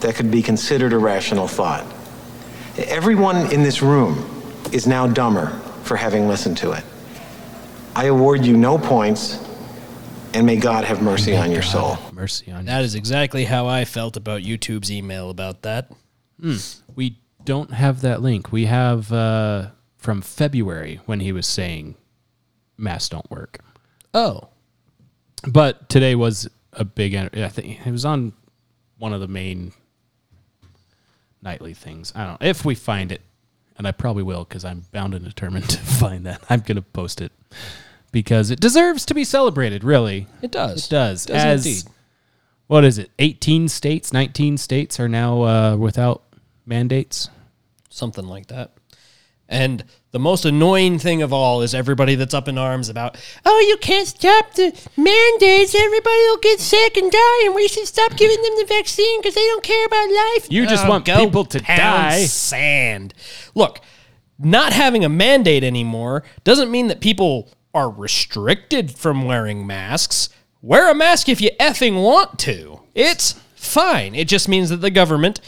that 0.00 0.14
could 0.14 0.30
be 0.30 0.42
considered 0.42 0.92
a 0.92 0.98
rational 0.98 1.46
thought. 1.46 1.84
Everyone 2.78 3.52
in 3.52 3.62
this 3.62 3.82
room 3.82 4.24
is 4.72 4.86
now 4.86 5.06
dumber 5.06 5.48
for 5.82 5.96
having 5.96 6.28
listened 6.28 6.56
to 6.58 6.72
it. 6.72 6.84
I 7.94 8.06
award 8.06 8.44
you 8.44 8.56
no 8.56 8.78
points 8.78 9.38
and 10.32 10.46
may 10.46 10.56
God 10.56 10.84
have 10.84 11.02
mercy 11.02 11.36
on 11.36 11.50
your 11.50 11.62
soul. 11.62 11.98
Mercy 12.12 12.52
on 12.52 12.66
That 12.66 12.82
is 12.82 12.94
exactly 12.94 13.44
how 13.44 13.66
I 13.66 13.84
felt 13.84 14.16
about 14.16 14.42
YouTube's 14.42 14.90
email 14.90 15.30
about 15.30 15.62
that. 15.62 15.90
We 16.94 17.18
don't 17.44 17.72
have 17.72 18.00
that 18.02 18.22
link. 18.22 18.52
We 18.52 18.66
have 18.66 19.12
uh, 19.12 19.70
from 19.96 20.22
February 20.22 21.00
when 21.06 21.20
he 21.20 21.32
was 21.32 21.46
saying 21.46 21.96
masks 22.76 23.08
don't 23.08 23.30
work. 23.30 23.58
Oh, 24.14 24.48
But 25.46 25.88
today 25.88 26.14
was 26.14 26.48
a 26.72 26.84
big. 26.84 27.14
I 27.14 27.48
think 27.48 27.86
it 27.86 27.90
was 27.90 28.04
on 28.04 28.32
one 28.98 29.12
of 29.12 29.20
the 29.20 29.28
main 29.28 29.72
nightly 31.42 31.74
things. 31.74 32.12
I 32.14 32.24
don't 32.24 32.40
know 32.40 32.46
if 32.46 32.64
we 32.64 32.74
find 32.74 33.12
it, 33.12 33.22
and 33.80 33.88
I 33.88 33.92
probably 33.92 34.22
will 34.22 34.44
because 34.44 34.62
I'm 34.62 34.82
bound 34.92 35.14
and 35.14 35.24
determined 35.24 35.70
to 35.70 35.78
find 36.00 36.26
that. 36.26 36.42
I'm 36.50 36.60
gonna 36.60 36.82
post 36.82 37.22
it 37.22 37.32
because 38.12 38.50
it 38.50 38.60
deserves 38.60 39.06
to 39.06 39.14
be 39.14 39.24
celebrated. 39.24 39.82
Really, 39.84 40.26
it 40.42 40.50
does. 40.52 40.84
it 40.84 40.90
does. 40.90 41.24
It 41.24 41.28
Does 41.32 41.44
As 41.44 41.66
indeed. 41.66 41.84
what 42.66 42.84
is 42.84 42.98
it? 42.98 43.10
18 43.18 43.68
states, 43.68 44.12
19 44.12 44.58
states 44.58 45.00
are 45.00 45.08
now 45.08 45.42
uh, 45.44 45.76
without 45.78 46.22
mandates. 46.66 47.30
something 47.88 48.26
like 48.26 48.48
that. 48.48 48.72
And 49.50 49.82
the 50.12 50.20
most 50.20 50.44
annoying 50.44 51.00
thing 51.00 51.22
of 51.22 51.32
all 51.32 51.60
is 51.60 51.74
everybody 51.74 52.14
that's 52.14 52.32
up 52.34 52.46
in 52.46 52.56
arms 52.56 52.88
about, 52.88 53.18
oh, 53.44 53.58
you 53.68 53.76
can't 53.78 54.06
stop 54.06 54.54
the 54.54 54.66
mandates. 54.96 55.74
Everybody 55.74 56.16
will 56.28 56.36
get 56.38 56.60
sick 56.60 56.96
and 56.96 57.10
die, 57.10 57.42
and 57.44 57.54
we 57.54 57.66
should 57.66 57.86
stop 57.88 58.16
giving 58.16 58.40
them 58.40 58.52
the 58.58 58.64
vaccine 58.66 59.20
because 59.20 59.34
they 59.34 59.44
don't 59.46 59.64
care 59.64 59.84
about 59.86 60.08
life. 60.08 60.46
You 60.50 60.66
just 60.68 60.86
Oh, 60.86 60.88
want 60.88 61.04
people 61.04 61.44
to 61.44 61.58
die. 61.58 62.24
Sand. 62.26 63.12
Look, 63.56 63.80
not 64.38 64.72
having 64.72 65.04
a 65.04 65.08
mandate 65.08 65.64
anymore 65.64 66.22
doesn't 66.44 66.70
mean 66.70 66.86
that 66.86 67.00
people 67.00 67.50
are 67.74 67.90
restricted 67.90 68.92
from 68.92 69.24
wearing 69.24 69.66
masks. 69.66 70.28
Wear 70.62 70.90
a 70.90 70.94
mask 70.94 71.28
if 71.28 71.40
you 71.40 71.50
effing 71.58 72.02
want 72.02 72.38
to. 72.40 72.80
It's 72.94 73.32
fine. 73.56 74.14
It 74.14 74.28
just 74.28 74.48
means 74.48 74.70
that 74.70 74.76
the 74.78 74.90
government 74.90 75.40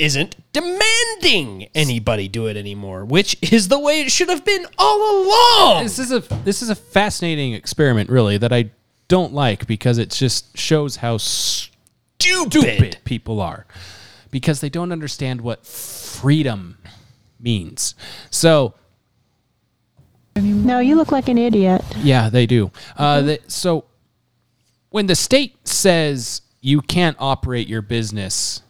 isn't 0.00 0.36
demanding 0.52 1.68
anybody 1.74 2.26
do 2.26 2.46
it 2.46 2.56
anymore, 2.56 3.04
which 3.04 3.36
is 3.52 3.68
the 3.68 3.78
way 3.78 4.00
it 4.00 4.10
should 4.10 4.28
have 4.30 4.44
been 4.44 4.66
all 4.78 4.98
along. 5.26 5.84
This 5.84 5.98
is 5.98 6.10
a 6.10 6.20
this 6.44 6.62
is 6.62 6.70
a 6.70 6.74
fascinating 6.74 7.52
experiment, 7.52 8.10
really, 8.10 8.38
that 8.38 8.52
I 8.52 8.70
don't 9.08 9.32
like 9.32 9.66
because 9.66 9.98
it 9.98 10.10
just 10.10 10.56
shows 10.56 10.96
how 10.96 11.18
stupid 11.18 12.98
people 13.04 13.40
are 13.40 13.66
because 14.30 14.60
they 14.60 14.68
don't 14.70 14.92
understand 14.92 15.40
what 15.40 15.66
freedom 15.66 16.78
means. 17.38 17.94
So 18.30 18.74
No, 20.36 20.78
you 20.78 20.96
look 20.96 21.12
like 21.12 21.28
an 21.28 21.38
idiot. 21.38 21.82
yeah, 21.98 22.30
they 22.30 22.46
do. 22.46 22.70
Uh, 22.96 23.20
they, 23.22 23.38
so 23.48 23.84
when 24.90 25.06
the 25.06 25.16
state 25.16 25.56
says 25.68 26.42
you 26.60 26.80
can't 26.80 27.16
operate 27.18 27.66
your 27.68 27.82
business 27.82 28.62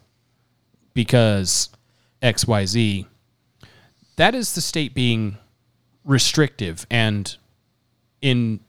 because 0.95 1.69
X 2.23 2.47
Y 2.47 2.67
Z, 2.67 3.07
that 4.17 4.35
is 4.35 4.55
the 4.55 4.61
state 4.61 4.95
being 4.95 5.37
restrictive 6.05 6.87
and 6.91 7.37
in 8.21 8.61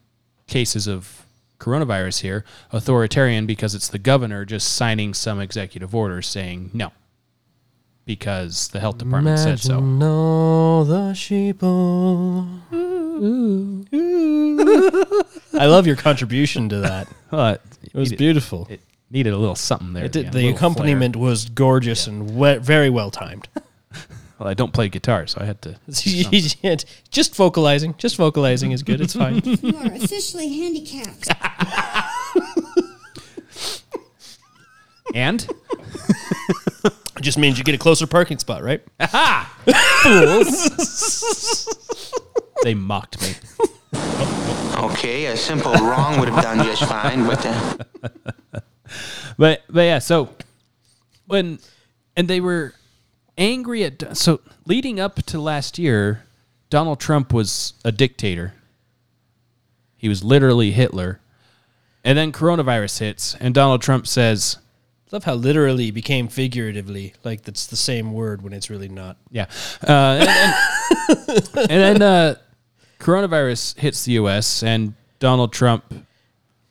cases 0.46 0.86
of 0.86 1.26
coronavirus 1.58 2.20
here, 2.20 2.44
authoritarian 2.72 3.46
because 3.46 3.74
it's 3.74 3.88
the 3.88 3.98
governor 3.98 4.44
just 4.44 4.74
signing 4.74 5.14
some 5.14 5.40
executive 5.40 5.94
order 5.94 6.20
saying 6.20 6.70
no. 6.74 6.92
Because 8.04 8.68
the 8.68 8.80
health 8.80 8.98
department 8.98 9.38
said 9.38 9.60
so. 9.60 9.76
all 9.76 10.84
the 10.84 11.12
sheeple. 11.12 12.48
I 15.60 15.66
love 15.66 15.86
your 15.86 15.94
contribution 15.94 16.68
to 16.70 16.80
that. 16.80 17.06
But 17.30 17.62
It 17.84 17.94
was 17.94 18.12
beautiful. 18.12 18.66
It 18.68 18.80
needed 19.12 19.32
a 19.32 19.36
little 19.36 19.54
something 19.54 19.92
there. 19.92 20.04
It 20.06 20.12
did, 20.12 20.26
end, 20.26 20.34
the 20.34 20.42
little 20.44 20.56
accompaniment 20.56 21.16
was 21.16 21.48
gorgeous 21.50 22.06
and 22.06 22.34
we- 22.36 22.56
very 22.58 22.90
well 22.90 23.10
timed. 23.10 23.48
Well, 24.38 24.48
I 24.50 24.54
don't 24.54 24.72
play 24.72 24.88
guitar, 24.88 25.28
so 25.28 25.40
I 25.40 25.44
had 25.44 25.62
to. 25.62 25.76
just 27.12 27.36
vocalizing, 27.36 27.94
just 27.96 28.16
vocalizing 28.16 28.72
is 28.72 28.82
good. 28.82 29.00
It's 29.00 29.14
fine. 29.14 29.40
You 29.44 29.76
are 29.76 29.92
officially 29.92 30.48
handicapped. 30.48 31.28
and 35.14 35.46
It 36.84 37.20
just 37.20 37.38
means 37.38 37.56
you 37.56 37.62
get 37.62 37.76
a 37.76 37.78
closer 37.78 38.04
parking 38.08 38.38
spot, 38.40 38.64
right? 38.64 38.82
they 42.64 42.74
mocked 42.74 43.22
me. 43.22 43.34
Okay, 44.76 45.26
a 45.26 45.36
simple 45.36 45.72
wrong 45.74 46.18
would 46.18 46.28
have 46.28 46.42
done 46.42 46.64
just 46.66 46.82
fine, 46.84 47.26
but 47.26 47.46
uh, 47.46 47.76
But 49.38 49.62
but 49.70 49.82
yeah, 49.82 49.98
so 49.98 50.28
when 51.26 51.58
and 52.14 52.28
they 52.28 52.40
were 52.40 52.74
angry 53.38 53.82
at 53.84 54.16
so 54.16 54.40
leading 54.66 55.00
up 55.00 55.22
to 55.22 55.40
last 55.40 55.78
year, 55.78 56.24
Donald 56.68 57.00
Trump 57.00 57.32
was 57.32 57.72
a 57.84 57.90
dictator. 57.90 58.52
He 59.96 60.08
was 60.08 60.22
literally 60.22 60.72
Hitler. 60.72 61.20
And 62.04 62.18
then 62.18 62.32
coronavirus 62.32 62.98
hits 62.98 63.34
and 63.36 63.54
Donald 63.54 63.80
Trump 63.80 64.06
says, 64.06 64.58
Love 65.12 65.24
how 65.24 65.34
literally 65.34 65.90
became 65.90 66.26
figuratively, 66.26 67.12
like 67.22 67.42
that's 67.42 67.66
the 67.66 67.76
same 67.76 68.12
word 68.12 68.42
when 68.42 68.54
it's 68.54 68.70
really 68.70 68.88
not. 68.88 69.18
Yeah. 69.30 69.46
Uh, 69.86 70.26
and, 70.26 71.18
and, 71.28 71.70
and 71.70 72.00
then 72.00 72.02
uh, 72.02 72.34
coronavirus 72.98 73.78
hits 73.78 74.06
the 74.06 74.12
U.S. 74.12 74.62
and 74.62 74.94
Donald 75.18 75.52
Trump, 75.52 75.84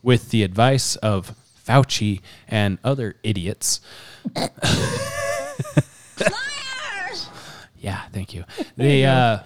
with 0.01 0.31
the 0.31 0.41
advice 0.41 0.95
of 0.97 1.35
Fauci 1.71 2.21
and 2.47 2.77
other 2.83 3.15
idiots. 3.23 3.79
Liars! 6.19 7.29
yeah, 7.79 8.01
thank 8.11 8.33
you. 8.33 8.43
They 8.75 9.05
uh, 9.05 9.39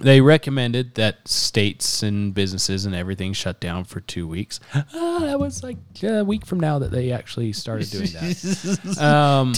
they 0.00 0.20
recommended 0.20 0.94
that 0.96 1.26
states 1.28 2.02
and 2.02 2.34
businesses 2.34 2.84
and 2.84 2.94
everything 2.94 3.32
shut 3.32 3.60
down 3.60 3.84
for 3.84 4.00
two 4.00 4.26
weeks. 4.28 4.60
Ah, 4.74 5.20
that 5.20 5.40
was 5.40 5.62
like 5.62 5.78
a 6.02 6.24
week 6.24 6.44
from 6.44 6.60
now 6.60 6.78
that 6.78 6.90
they 6.90 7.10
actually 7.12 7.52
started 7.52 7.88
doing 7.90 8.10
that. 8.12 8.98
Um, 9.02 9.54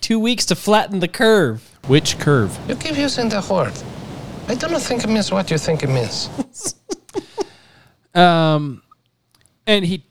Two 0.00 0.18
weeks 0.20 0.44
to 0.46 0.54
flatten 0.54 1.00
the 1.00 1.08
curve. 1.08 1.62
which 1.86 2.18
curve? 2.18 2.58
You 2.68 2.76
keep 2.76 2.98
using 2.98 3.30
the 3.30 3.40
word. 3.50 3.72
I 4.48 4.54
don't 4.54 4.78
think 4.82 5.02
it 5.02 5.08
means 5.08 5.32
what 5.32 5.50
you 5.50 5.56
think 5.56 5.82
it 5.82 5.88
means. 5.88 6.28
Um, 8.14 8.82
and 9.66 9.84
he 9.84 10.04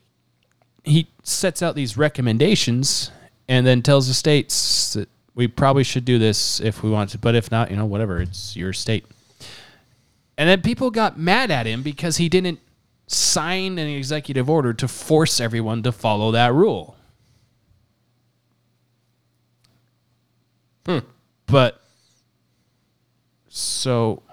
he 0.84 1.08
sets 1.24 1.62
out 1.62 1.76
these 1.76 1.98
recommendations 1.98 3.12
and 3.48 3.66
then 3.66 3.82
tells 3.82 4.08
the 4.08 4.14
states 4.14 4.94
that 4.94 5.10
we 5.36 5.48
probably 5.48 5.84
should 5.84 6.06
do 6.06 6.20
this 6.20 6.60
if 6.60 6.84
we 6.84 6.90
want 6.90 7.10
to, 7.12 7.18
but 7.18 7.36
if 7.36 7.52
not, 7.52 7.72
you 7.72 7.78
know, 7.78 7.86
whatever, 7.86 8.22
it's 8.22 8.56
your 8.56 8.74
state. 8.74 9.06
And 10.38 10.50
then 10.50 10.62
people 10.62 10.92
got 10.92 11.18
mad 11.18 11.52
at 11.52 11.66
him 11.66 11.84
because 11.84 12.18
he 12.18 12.30
didn't 12.30 12.60
sign 13.08 13.78
an 13.78 13.88
executive 13.88 14.50
order 14.50 14.74
to 14.74 14.88
force 14.88 15.40
everyone 15.40 15.84
to 15.84 15.92
follow 15.92 16.32
that 16.32 16.54
rule. 16.54 16.96
Hmm. 20.86 21.00
But 21.46 21.82
so 23.48 24.24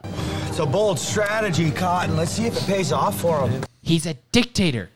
It's 0.49 0.59
a 0.59 0.67
bold 0.67 0.99
strategy, 0.99 1.71
Cotton. 1.71 2.17
Let's 2.17 2.33
see 2.33 2.47
if 2.47 2.57
it 2.57 2.65
pays 2.65 2.93
off 2.93 3.21
for 3.21 3.47
him. 3.47 3.63
he's 3.83 4.07
a 4.07 4.15
dictator. 4.33 4.91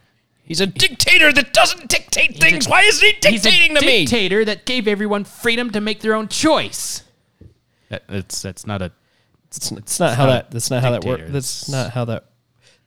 He's 0.44 0.60
a 0.60 0.66
dictator 0.66 1.32
that 1.32 1.52
doesn't 1.54 1.88
dictate 1.88 2.36
things. 2.38 2.68
Why 2.68 2.82
is 2.82 3.00
he 3.00 3.12
He's 3.26 3.42
dictating 3.42 3.76
a 3.76 3.80
to 3.80 3.86
me? 3.86 4.04
dictator 4.04 4.44
that 4.44 4.66
gave 4.66 4.86
everyone 4.86 5.24
freedom 5.24 5.70
to 5.70 5.80
make 5.80 6.00
their 6.00 6.14
own 6.14 6.28
choice. 6.28 7.02
That, 7.88 8.04
that's 8.08 8.42
that's 8.42 8.66
not 8.66 8.82
a. 8.82 8.92
It's, 9.46 9.70
it's 9.72 9.98
not 10.00 10.16
how 10.16 10.26
that. 10.26 10.50
That's 10.50 10.70
not 10.70 10.82
how 10.82 10.90
that 10.90 11.04
works. 11.04 11.30
That's 11.30 11.68
not 11.68 11.90
how 11.92 12.04
that 12.06 12.26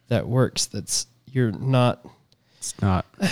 that 0.09 0.27
works. 0.27 0.67
That's 0.67 1.07
you're 1.31 1.51
not. 1.51 2.05
It's 2.57 2.79
not. 2.81 3.05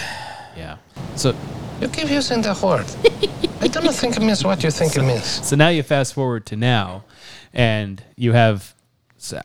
Yeah. 0.58 0.78
So 1.18 1.36
You 1.82 1.90
keep 1.90 2.10
using 2.10 2.42
the 2.42 2.58
word. 2.64 2.86
I 3.62 3.68
don't 3.68 3.94
think 3.94 4.16
it 4.16 4.22
means 4.22 4.46
what 4.46 4.64
you 4.64 4.72
think 4.72 4.96
it 4.96 5.02
means. 5.02 5.46
so 5.46 5.58
now 5.58 5.68
you 5.68 5.84
fast 5.84 6.14
forward 6.14 6.46
to 6.46 6.56
now, 6.56 7.04
and 7.54 8.02
you 8.16 8.32
have. 8.32 8.74
so, 9.18 9.42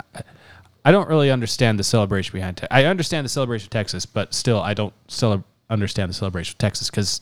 I 0.85 0.93
don't 0.93 1.09
really 1.09 1.31
understand 1.31 1.79
the 1.79 1.85
celebration 1.85 2.33
behind. 2.33 2.57
Te- 2.59 2.67
I 2.71 2.85
understand 2.85 3.25
the 3.25 3.29
celebration 3.29 3.67
of 3.67 3.71
Texas, 3.71 4.07
but 4.07 4.33
still, 4.35 4.61
I 4.61 4.73
don't 4.75 4.95
cele- 5.09 5.45
understand 5.69 6.09
the 6.11 6.15
celebration 6.15 6.55
of 6.55 6.59
Texas 6.59 6.89
because 6.91 7.21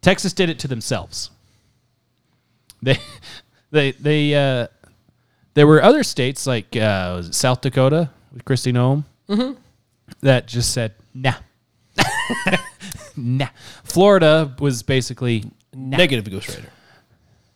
Texas 0.00 0.32
did 0.32 0.48
it 0.48 0.58
to 0.60 0.68
themselves. 0.68 1.30
They, 2.82 2.98
they, 3.70 3.92
they. 3.92 4.34
Uh, 4.34 4.66
there 5.54 5.66
were 5.66 5.82
other 5.82 6.04
states 6.04 6.46
like 6.46 6.76
uh, 6.76 7.14
was 7.16 7.28
it 7.28 7.34
South 7.34 7.60
Dakota 7.60 8.10
with 8.32 8.44
Kristi 8.44 8.72
Noem 8.72 9.04
Mhm. 9.28 9.56
that 10.20 10.46
just 10.46 10.72
said 10.72 10.94
nah, 11.12 11.34
nah. 13.16 13.48
Florida 13.84 14.54
was 14.60 14.82
basically 14.82 15.44
nah. 15.74 15.96
Negative 15.96 16.30
Ghost 16.30 16.48
Rider. 16.50 16.68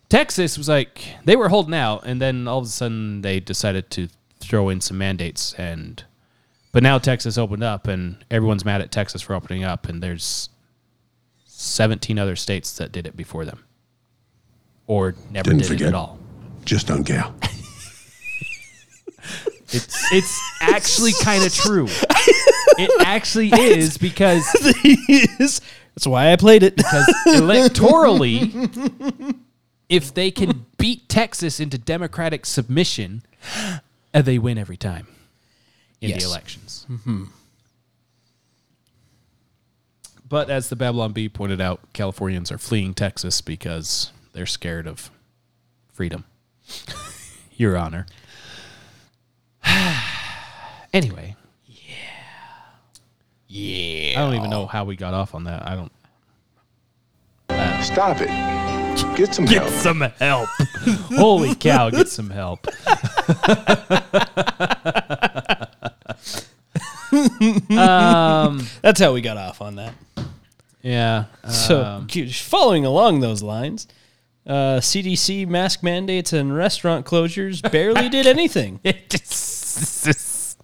Texas 0.08 0.58
was 0.58 0.68
like 0.68 1.02
they 1.24 1.36
were 1.36 1.48
holding 1.48 1.74
out, 1.74 2.02
and 2.04 2.20
then 2.20 2.46
all 2.48 2.58
of 2.58 2.64
a 2.64 2.68
sudden 2.68 3.22
they 3.22 3.40
decided 3.40 3.90
to 3.90 4.08
throw 4.44 4.68
in 4.68 4.80
some 4.80 4.98
mandates, 4.98 5.54
and 5.54 6.02
But 6.72 6.82
now 6.82 6.98
Texas 6.98 7.36
opened 7.38 7.64
up, 7.64 7.86
and 7.88 8.24
everyone's 8.30 8.64
mad 8.64 8.80
at 8.80 8.90
Texas 8.92 9.22
for 9.22 9.34
opening 9.34 9.64
up, 9.64 9.88
and 9.88 10.02
there's 10.02 10.48
17 11.46 12.18
other 12.18 12.36
states 12.36 12.76
that 12.78 12.92
did 12.92 13.06
it 13.06 13.16
before 13.16 13.44
them, 13.44 13.64
or 14.86 15.14
never 15.30 15.50
Didn't 15.50 15.68
did 15.68 15.80
it 15.80 15.86
at 15.86 15.94
all. 15.94 16.18
Just 16.64 16.86
don't 16.86 17.04
care. 17.04 17.26
It's 19.72 20.12
it's 20.12 20.40
actually 20.60 21.12
kind 21.22 21.44
of 21.44 21.52
true. 21.52 21.86
It 22.78 22.90
actually 23.06 23.48
is 23.52 23.98
because 23.98 24.44
That's 25.08 26.06
why 26.06 26.32
I 26.32 26.36
played 26.36 26.62
it. 26.62 26.76
because 26.76 27.06
electorally, 27.28 29.36
if 29.88 30.12
they 30.14 30.30
can 30.30 30.66
beat 30.78 31.08
Texas 31.08 31.60
into 31.60 31.78
Democratic 31.78 32.46
submission, 32.46 33.22
uh, 34.14 34.22
they 34.22 34.38
win 34.38 34.56
every 34.56 34.76
time 34.76 35.06
in 36.00 36.10
Yes. 36.10 36.22
the 36.22 36.28
elections. 36.28 36.86
But 40.26 40.48
as 40.50 40.68
the 40.68 40.76
Babylon 40.76 41.12
Bee 41.12 41.28
pointed 41.28 41.60
out, 41.60 41.80
Californians 41.92 42.50
are 42.50 42.58
fleeing 42.58 42.94
Texas 42.94 43.40
because 43.40 44.10
they're 44.32 44.46
scared 44.46 44.86
of 44.86 45.10
freedom. 45.92 46.24
Your 47.56 47.76
Honor. 47.76 48.06
anyway. 50.92 51.36
Yeah. 51.66 51.94
Yeah. 53.46 54.20
I 54.20 54.24
don't 54.24 54.34
even 54.34 54.50
know 54.50 54.66
how 54.66 54.84
we 54.84 54.96
got 54.96 55.14
off 55.14 55.34
on 55.34 55.44
that. 55.44 55.66
I 55.66 55.74
don't. 55.76 55.92
Stop 57.84 58.20
it. 58.22 58.30
Get 59.16 59.34
some 59.34 59.46
help. 59.46 59.68
some 59.70 60.00
help. 60.00 60.48
Holy 61.14 61.54
cow, 61.54 61.90
get 61.90 62.08
some 62.08 62.30
help. 62.30 62.66
um, 67.70 68.66
That's 68.82 69.00
how 69.00 69.12
we 69.12 69.20
got 69.20 69.36
off 69.36 69.60
on 69.60 69.76
that. 69.76 69.94
yeah. 70.82 71.24
So, 71.48 71.82
um, 71.82 72.08
following 72.08 72.84
along 72.84 73.20
those 73.20 73.42
lines, 73.42 73.86
uh, 74.46 74.78
CDC 74.80 75.46
mask 75.46 75.82
mandates 75.82 76.32
and 76.32 76.54
restaurant 76.54 77.06
closures 77.06 77.68
barely 77.70 78.08
did 78.08 78.26
anything. 78.26 78.80
just, 79.08 80.58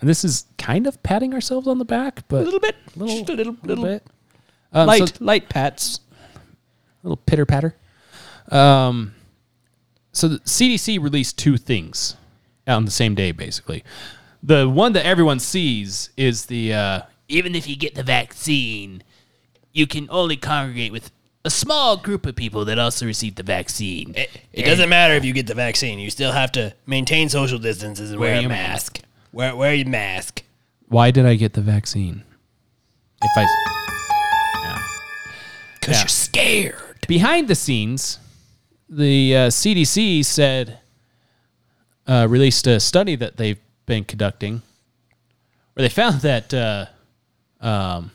and 0.00 0.10
this 0.10 0.24
is 0.24 0.46
kind 0.58 0.86
of 0.86 1.02
patting 1.02 1.32
ourselves 1.32 1.66
on 1.68 1.78
the 1.78 1.84
back, 1.84 2.26
but 2.28 2.42
A 2.42 2.44
little 2.44 2.60
bit, 2.60 2.76
little, 2.96 3.16
just 3.18 3.30
a 3.30 3.34
little, 3.34 3.52
little 3.62 3.68
little 3.68 3.84
bit. 3.84 4.06
Um, 4.72 4.86
light, 4.88 5.08
so- 5.08 5.24
light 5.24 5.48
pats. 5.48 6.00
Little 7.04 7.16
pitter 7.16 7.46
patter. 7.46 7.76
Um, 8.50 9.14
so 10.12 10.28
the 10.28 10.38
CDC 10.40 11.00
released 11.02 11.38
two 11.38 11.56
things 11.56 12.16
on 12.66 12.84
the 12.84 12.90
same 12.90 13.14
day, 13.14 13.32
basically. 13.32 13.84
The 14.42 14.68
one 14.68 14.92
that 14.92 15.06
everyone 15.06 15.38
sees 15.38 16.10
is 16.16 16.46
the 16.46 16.74
uh, 16.74 17.00
Even 17.28 17.54
if 17.54 17.68
you 17.68 17.76
get 17.76 17.94
the 17.94 18.02
vaccine, 18.02 19.02
you 19.72 19.86
can 19.86 20.06
only 20.10 20.36
congregate 20.36 20.92
with 20.92 21.10
a 21.46 21.50
small 21.50 21.96
group 21.96 22.24
of 22.26 22.36
people 22.36 22.64
that 22.66 22.78
also 22.78 23.06
received 23.06 23.36
the 23.36 23.42
vaccine. 23.42 24.14
It, 24.16 24.30
it 24.52 24.62
doesn't 24.64 24.88
matter 24.88 25.14
if 25.14 25.24
you 25.24 25.32
get 25.32 25.46
the 25.46 25.54
vaccine; 25.54 25.98
you 25.98 26.10
still 26.10 26.32
have 26.32 26.52
to 26.52 26.74
maintain 26.86 27.28
social 27.28 27.58
distances 27.58 28.10
and 28.10 28.20
Wear 28.20 28.30
wear, 28.32 28.38
a 28.38 28.42
your 28.42 28.48
mask. 28.50 29.00
Wear 29.32 29.56
wear 29.56 29.74
your 29.74 29.88
mask. 29.88 30.42
why 30.88 31.10
did 31.10 31.26
I 31.26 31.34
get 31.36 31.54
the 31.54 31.60
vaccine? 31.60 32.22
If 33.22 33.30
I 33.36 33.46
Because 35.80 35.96
Yeah. 35.96 36.00
you're 36.02 36.08
scared. 36.08 36.93
Behind 37.06 37.48
the 37.48 37.54
scenes, 37.54 38.18
the 38.88 39.36
uh, 39.36 39.48
CDC 39.48 40.24
said 40.24 40.78
uh, 42.06 42.26
released 42.28 42.66
a 42.66 42.80
study 42.80 43.16
that 43.16 43.36
they've 43.36 43.58
been 43.86 44.04
conducting, 44.04 44.62
where 45.74 45.82
they 45.82 45.88
found 46.02 46.20
that 46.20 46.52
uh, 46.52 46.86
um, 47.60 48.10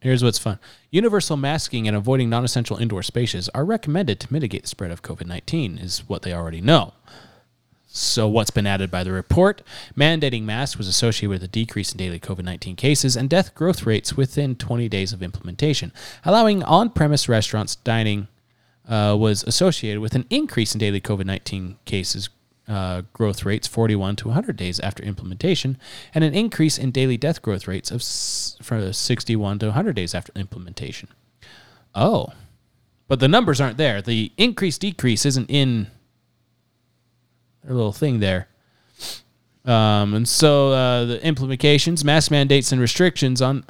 here's 0.00 0.24
what's 0.24 0.38
fun: 0.38 0.58
universal 0.90 1.36
masking 1.36 1.86
and 1.86 1.96
avoiding 1.96 2.30
non-essential 2.30 2.76
indoor 2.78 3.02
spaces 3.02 3.48
are 3.50 3.64
recommended 3.64 4.20
to 4.20 4.32
mitigate 4.32 4.62
the 4.62 4.68
spread 4.68 4.90
of 4.90 5.02
COVID 5.02 5.26
nineteen. 5.26 5.78
Is 5.78 6.00
what 6.08 6.22
they 6.22 6.32
already 6.32 6.60
know. 6.60 6.94
So, 7.98 8.28
what's 8.28 8.50
been 8.50 8.66
added 8.66 8.90
by 8.90 9.02
the 9.02 9.12
report? 9.12 9.62
Mandating 9.96 10.44
masks 10.44 10.78
was 10.78 10.88
associated 10.88 11.30
with 11.30 11.42
a 11.42 11.48
decrease 11.48 11.92
in 11.92 11.98
daily 11.98 12.20
COVID 12.20 12.44
19 12.44 12.76
cases 12.76 13.16
and 13.16 13.28
death 13.28 13.54
growth 13.54 13.84
rates 13.86 14.16
within 14.16 14.54
20 14.54 14.88
days 14.88 15.12
of 15.12 15.22
implementation. 15.22 15.92
Allowing 16.24 16.62
on 16.62 16.90
premise 16.90 17.28
restaurants 17.28 17.76
dining 17.76 18.28
uh, 18.88 19.16
was 19.18 19.42
associated 19.44 20.00
with 20.00 20.14
an 20.14 20.26
increase 20.30 20.74
in 20.74 20.78
daily 20.78 21.00
COVID 21.00 21.26
19 21.26 21.76
cases 21.84 22.28
uh, 22.68 23.02
growth 23.12 23.44
rates 23.44 23.66
41 23.66 24.16
to 24.16 24.28
100 24.28 24.56
days 24.56 24.78
after 24.80 25.02
implementation, 25.02 25.78
and 26.14 26.22
an 26.22 26.34
increase 26.34 26.78
in 26.78 26.90
daily 26.90 27.16
death 27.16 27.42
growth 27.42 27.66
rates 27.66 27.90
of 27.90 28.00
s- 28.00 28.56
for 28.62 28.92
61 28.92 29.58
to 29.58 29.66
100 29.66 29.96
days 29.96 30.14
after 30.14 30.32
implementation. 30.36 31.08
Oh, 31.94 32.28
but 33.08 33.20
the 33.20 33.28
numbers 33.28 33.60
aren't 33.60 33.78
there. 33.78 34.02
The 34.02 34.32
increase 34.36 34.76
decrease 34.76 35.24
isn't 35.24 35.50
in 35.50 35.88
little 37.74 37.92
thing 37.92 38.20
there. 38.20 38.48
Um, 39.64 40.14
and 40.14 40.28
so 40.28 40.72
uh, 40.72 41.04
the 41.04 41.24
implications, 41.26 42.04
mask 42.04 42.30
mandates, 42.30 42.72
and 42.72 42.80
restrictions 42.80 43.42
on 43.42 43.64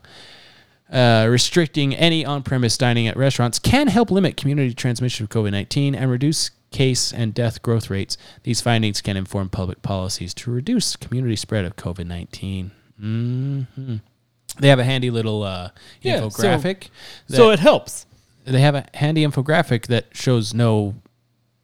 uh, 0.93 1.27
restricting 1.29 1.95
any 1.95 2.25
on-premise 2.25 2.79
dining 2.79 3.09
at 3.09 3.17
restaurants 3.17 3.59
can 3.59 3.89
help 3.89 4.11
limit 4.11 4.37
community 4.37 4.73
transmission 4.75 5.25
of 5.25 5.31
COVID-19 5.31 5.97
and 5.97 6.11
reduce 6.11 6.51
case 6.71 7.13
and 7.13 7.35
death 7.35 7.63
growth 7.63 7.91
rates. 7.91 8.17
These 8.45 8.61
findings 8.61 9.01
can 9.01 9.17
inform 9.17 9.49
public 9.49 9.83
policies 9.83 10.33
to 10.35 10.51
reduce 10.51 10.97
community 10.97 11.37
spread 11.37 11.65
of 11.65 11.77
COVID-19. 11.77 12.71
hmm 12.99 13.63
They 14.61 14.69
have 14.69 14.79
a 14.79 14.85
handy 14.85 15.11
little 15.11 15.43
uh, 15.43 15.71
Yeah, 16.01 16.21
infographic. 16.21 16.89
so 17.29 17.51
it 17.51 17.59
helps. 17.59 18.07
They 18.45 18.61
have 18.61 18.75
a 18.75 18.87
handy 18.95 19.27
infographic 19.27 19.87
that 19.89 20.07
shows 20.13 20.55
no 20.55 20.95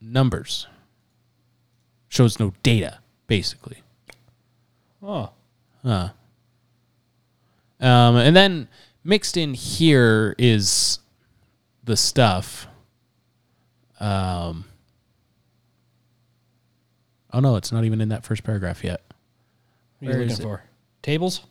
numbers, 0.02 0.66
shows 2.14 2.38
no 2.38 2.52
data, 2.62 3.00
basically. 3.26 3.78
Oh, 5.02 5.30
Huh. 5.82 6.10
Um, 7.78 8.16
and 8.16 8.34
then 8.34 8.68
mixed 9.02 9.36
in 9.36 9.52
here 9.52 10.34
is 10.38 11.00
the 11.82 11.96
stuff. 11.96 12.66
Um, 14.00 14.64
oh 17.34 17.40
no, 17.40 17.56
it's 17.56 17.70
not 17.70 17.84
even 17.84 18.00
in 18.00 18.08
that 18.08 18.24
first 18.24 18.44
paragraph 18.44 18.82
yet. 18.82 19.02
what 20.00 20.14
are 20.14 20.18
you 20.18 20.24
looking 20.24 20.42
for? 20.42 20.62
Tables. 21.02 21.42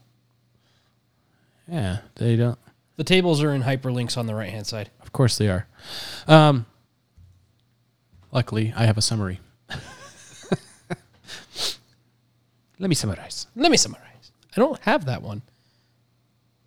Yeah, 1.67 1.99
they 2.15 2.35
don't. 2.35 2.57
The 2.97 3.03
tables 3.03 3.43
are 3.43 3.53
in 3.53 3.61
hyperlinks 3.61 4.17
on 4.17 4.25
the 4.25 4.33
right 4.33 4.49
hand 4.49 4.65
side. 4.65 4.89
Of 5.01 5.13
course 5.13 5.37
they 5.37 5.49
are. 5.49 5.67
Um, 6.27 6.65
luckily, 8.31 8.73
I 8.75 8.85
have 8.85 8.97
a 8.97 9.01
summary. 9.01 9.39
Let 12.79 12.89
me 12.89 12.95
summarize. 12.95 13.47
Let 13.55 13.71
me 13.71 13.77
summarize. 13.77 14.31
I 14.55 14.59
don't 14.59 14.79
have 14.81 15.05
that 15.05 15.21
one. 15.21 15.41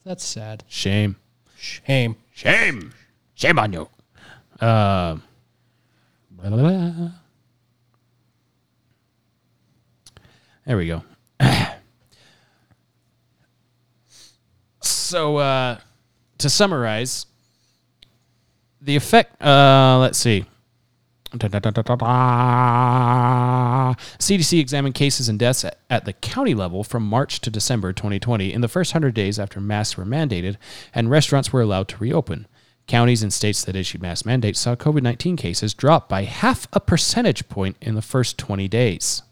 That's 0.05 0.25
sad. 0.25 0.65
Shame. 0.69 1.17
Shame. 1.57 2.17
Shame. 2.33 2.93
Shame 3.35 3.59
on 3.59 3.73
you. 3.73 3.89
Um, 4.61 5.23
blah, 6.31 6.49
blah, 6.49 6.57
blah. 6.57 7.11
There 10.65 10.77
we 10.77 10.87
go. 10.87 11.03
so, 14.81 15.37
uh, 15.37 15.79
to 16.39 16.51
summarize, 16.51 17.27
the 18.81 18.97
effect, 18.97 19.41
uh, 19.43 19.99
let's 20.01 20.19
see. 20.19 20.45
CDC 24.18 24.61
examined 24.61 24.95
cases 24.95 25.28
and 25.28 25.39
deaths 25.39 25.64
at, 25.64 25.78
at 25.89 26.05
the 26.05 26.12
county 26.12 26.55
level 26.55 26.84
from 26.84 27.03
March 27.07 27.41
to 27.41 27.51
December 27.51 27.93
2020 27.93 28.53
in 28.53 28.61
the 28.61 28.68
first 28.68 28.93
100 28.95 29.14
days 29.14 29.39
after 29.39 29.61
masks 29.61 29.97
were 29.97 30.05
mandated 30.05 30.57
and 30.95 31.11
restaurants 31.11 31.53
were 31.53 31.61
allowed 31.61 31.89
to 31.89 31.99
reopen. 31.99 32.47
Counties 32.87 33.22
and 33.22 33.32
states 33.32 33.64
that 33.64 33.74
issued 33.74 34.01
mask 34.01 34.24
mandates 34.24 34.61
saw 34.61 34.76
COVID 34.76 35.03
19 35.03 35.37
cases 35.37 35.74
drop 35.74 36.09
by 36.09 36.22
half 36.22 36.68
a 36.72 36.78
percentage 36.78 37.49
point 37.49 37.76
in 37.80 37.97
the 37.97 38.03
first 38.03 38.39
20 38.39 38.68
days. 38.68 39.22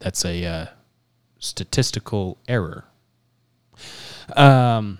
That's 0.00 0.24
a 0.24 0.44
uh, 0.44 0.66
statistical 1.38 2.38
error. 2.46 2.84
Um, 4.36 4.98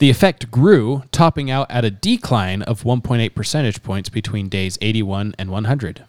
the 0.00 0.10
effect 0.10 0.50
grew, 0.50 1.02
topping 1.12 1.50
out 1.50 1.70
at 1.70 1.84
a 1.84 1.90
decline 1.90 2.62
of 2.62 2.84
1.8 2.84 3.34
percentage 3.34 3.82
points 3.82 4.08
between 4.08 4.48
days 4.48 4.78
81 4.80 5.34
and 5.38 5.50
100. 5.50 6.04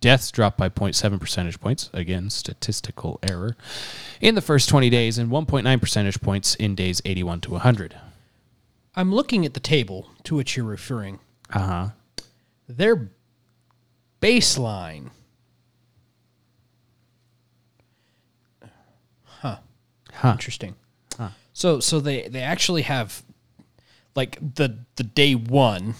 Deaths 0.00 0.30
dropped 0.30 0.56
by 0.56 0.68
0.7 0.68 1.18
percentage 1.18 1.60
points, 1.60 1.90
again, 1.92 2.30
statistical 2.30 3.18
error, 3.28 3.56
in 4.20 4.36
the 4.36 4.40
first 4.40 4.68
20 4.68 4.90
days 4.90 5.18
and 5.18 5.28
1.9 5.28 5.80
percentage 5.80 6.20
points 6.20 6.54
in 6.54 6.76
days 6.76 7.02
81 7.04 7.40
to 7.40 7.50
100. 7.50 7.96
I'm 8.94 9.12
looking 9.12 9.44
at 9.44 9.54
the 9.54 9.60
table 9.60 10.10
to 10.22 10.36
which 10.36 10.56
you're 10.56 10.64
referring. 10.64 11.18
Uh 11.52 11.58
huh. 11.58 11.88
They're 12.68 13.10
baseline. 14.22 15.10
Huh. 19.24 19.56
Huh. 20.12 20.32
Interesting. 20.32 20.76
So 21.54 21.80
so 21.80 22.00
they 22.00 22.28
they 22.28 22.42
actually 22.42 22.82
have 22.82 23.22
like 24.14 24.38
the 24.56 24.78
the 24.96 25.04
day 25.04 25.34
one, 25.34 25.94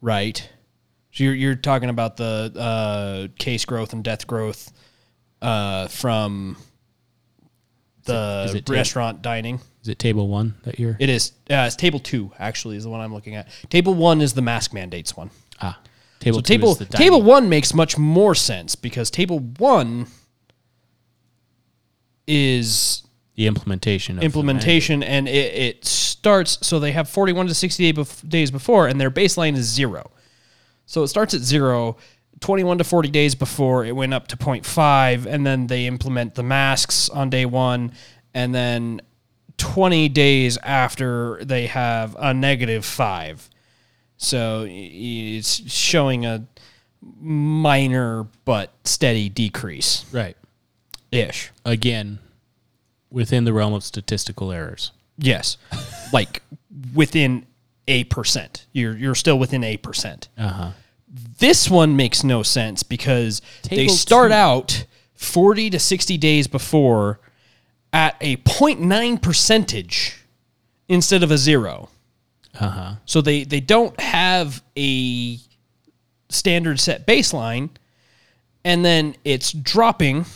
right? 0.00 0.48
So 1.12 1.24
you're 1.24 1.34
you're 1.34 1.54
talking 1.54 1.88
about 1.88 2.18
the 2.18 2.52
uh, 2.54 3.34
case 3.38 3.64
growth 3.64 3.92
and 3.92 4.04
death 4.04 4.26
growth 4.26 4.70
uh, 5.40 5.88
from 5.88 6.56
the 8.04 8.44
is 8.48 8.54
it 8.54 8.66
ta- 8.66 8.72
restaurant 8.74 9.22
dining. 9.22 9.60
Is 9.82 9.88
it 9.88 9.98
table 9.98 10.28
one 10.28 10.54
that 10.64 10.78
you're? 10.78 10.96
It 11.00 11.08
is. 11.08 11.32
Uh, 11.50 11.64
it's 11.66 11.76
table 11.76 11.98
two 11.98 12.30
actually 12.38 12.76
is 12.76 12.84
the 12.84 12.90
one 12.90 13.00
I'm 13.00 13.14
looking 13.14 13.34
at. 13.34 13.48
Table 13.70 13.94
one 13.94 14.20
is 14.20 14.34
the 14.34 14.42
mask 14.42 14.74
mandates 14.74 15.16
one. 15.16 15.30
Ah, 15.62 15.80
table 16.20 16.38
so 16.38 16.42
two 16.42 16.54
table 16.54 16.72
is 16.72 16.78
the 16.78 16.84
table 16.86 17.22
one 17.22 17.48
makes 17.48 17.72
much 17.72 17.96
more 17.96 18.34
sense 18.34 18.76
because 18.76 19.10
table 19.10 19.38
one 19.38 20.06
is 22.26 23.03
the 23.36 23.46
implementation. 23.46 24.18
Of 24.18 24.24
implementation 24.24 25.02
and 25.02 25.28
it, 25.28 25.54
it 25.54 25.84
starts 25.84 26.58
so 26.66 26.78
they 26.78 26.92
have 26.92 27.08
41 27.08 27.48
to 27.48 27.54
60 27.54 27.92
day 27.92 28.00
bef- 28.00 28.28
days 28.28 28.50
before 28.50 28.86
and 28.86 29.00
their 29.00 29.10
baseline 29.10 29.56
is 29.56 29.66
zero 29.66 30.10
so 30.86 31.02
it 31.02 31.08
starts 31.08 31.34
at 31.34 31.40
zero 31.40 31.96
21 32.40 32.78
to 32.78 32.84
40 32.84 33.08
days 33.10 33.34
before 33.34 33.84
it 33.84 33.92
went 33.96 34.14
up 34.14 34.28
to 34.28 34.36
0.5 34.36 35.26
and 35.26 35.46
then 35.46 35.66
they 35.66 35.86
implement 35.86 36.34
the 36.34 36.42
masks 36.42 37.08
on 37.08 37.28
day 37.30 37.44
one 37.46 37.92
and 38.34 38.54
then 38.54 39.00
20 39.56 40.08
days 40.08 40.56
after 40.62 41.42
they 41.44 41.66
have 41.66 42.16
a 42.18 42.32
negative 42.34 42.84
five 42.84 43.48
so 44.16 44.64
it's 44.68 45.70
showing 45.70 46.24
a 46.24 46.46
minor 47.20 48.26
but 48.44 48.72
steady 48.84 49.28
decrease 49.28 50.04
Right. 50.12 50.36
ish 51.10 51.50
Again, 51.64 52.18
within 53.14 53.44
the 53.44 53.52
realm 53.52 53.72
of 53.72 53.84
statistical 53.84 54.52
errors. 54.52 54.90
Yes, 55.16 55.56
like 56.12 56.42
within 56.94 57.46
a 57.88 58.04
percent. 58.04 58.66
You're 58.72 58.96
you're 58.96 59.14
still 59.14 59.38
within 59.38 59.64
a 59.64 59.76
percent. 59.76 60.28
Uh 60.36 60.48
huh. 60.48 60.70
This 61.38 61.70
one 61.70 61.96
makes 61.96 62.24
no 62.24 62.42
sense 62.42 62.82
because 62.82 63.40
they 63.70 63.88
start 63.88 64.30
two. 64.30 64.34
out 64.34 64.86
forty 65.14 65.70
to 65.70 65.78
sixty 65.78 66.18
days 66.18 66.48
before 66.48 67.20
at 67.92 68.16
a 68.20 68.36
0.9 68.38 69.22
percentage 69.22 70.24
instead 70.88 71.22
of 71.22 71.30
a 71.30 71.38
zero. 71.38 71.88
Uh 72.58 72.68
huh. 72.68 72.94
So 73.06 73.20
they 73.20 73.44
they 73.44 73.60
don't 73.60 73.98
have 74.00 74.62
a 74.76 75.38
standard 76.28 76.80
set 76.80 77.06
baseline, 77.06 77.70
and 78.64 78.84
then 78.84 79.14
it's 79.24 79.52
dropping. 79.52 80.26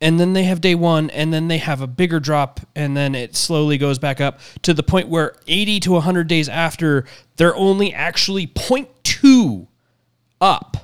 And 0.00 0.20
then 0.20 0.34
they 0.34 0.44
have 0.44 0.60
day 0.60 0.74
one, 0.74 1.08
and 1.10 1.32
then 1.32 1.48
they 1.48 1.58
have 1.58 1.80
a 1.80 1.86
bigger 1.86 2.20
drop, 2.20 2.60
and 2.74 2.96
then 2.96 3.14
it 3.14 3.34
slowly 3.34 3.78
goes 3.78 3.98
back 3.98 4.20
up 4.20 4.40
to 4.62 4.74
the 4.74 4.82
point 4.82 5.08
where 5.08 5.34
80 5.46 5.80
to 5.80 5.92
100 5.92 6.28
days 6.28 6.48
after, 6.48 7.06
they're 7.36 7.56
only 7.56 7.94
actually 7.94 8.46
0.2 8.46 9.66
up 10.40 10.76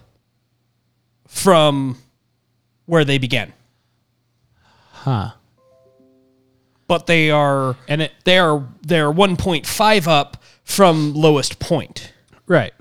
from 1.26 1.98
where 2.86 3.04
they 3.04 3.18
began. 3.18 3.52
Huh. 4.92 5.32
But 6.86 7.06
they 7.06 7.30
are 7.30 7.76
And 7.88 8.02
it 8.02 8.12
they 8.24 8.38
are 8.38 8.68
they're 8.82 9.10
1.5 9.10 10.06
up 10.06 10.42
from 10.62 11.14
lowest 11.14 11.58
point. 11.58 12.12
Right. 12.46 12.72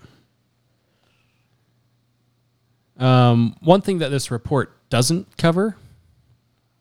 Um, 2.97 3.55
one 3.61 3.82
thing 3.82 3.99
that 3.99 4.09
this 4.09 4.29
report 4.29 4.77
doesn't 4.89 5.38
cover, 5.38 5.75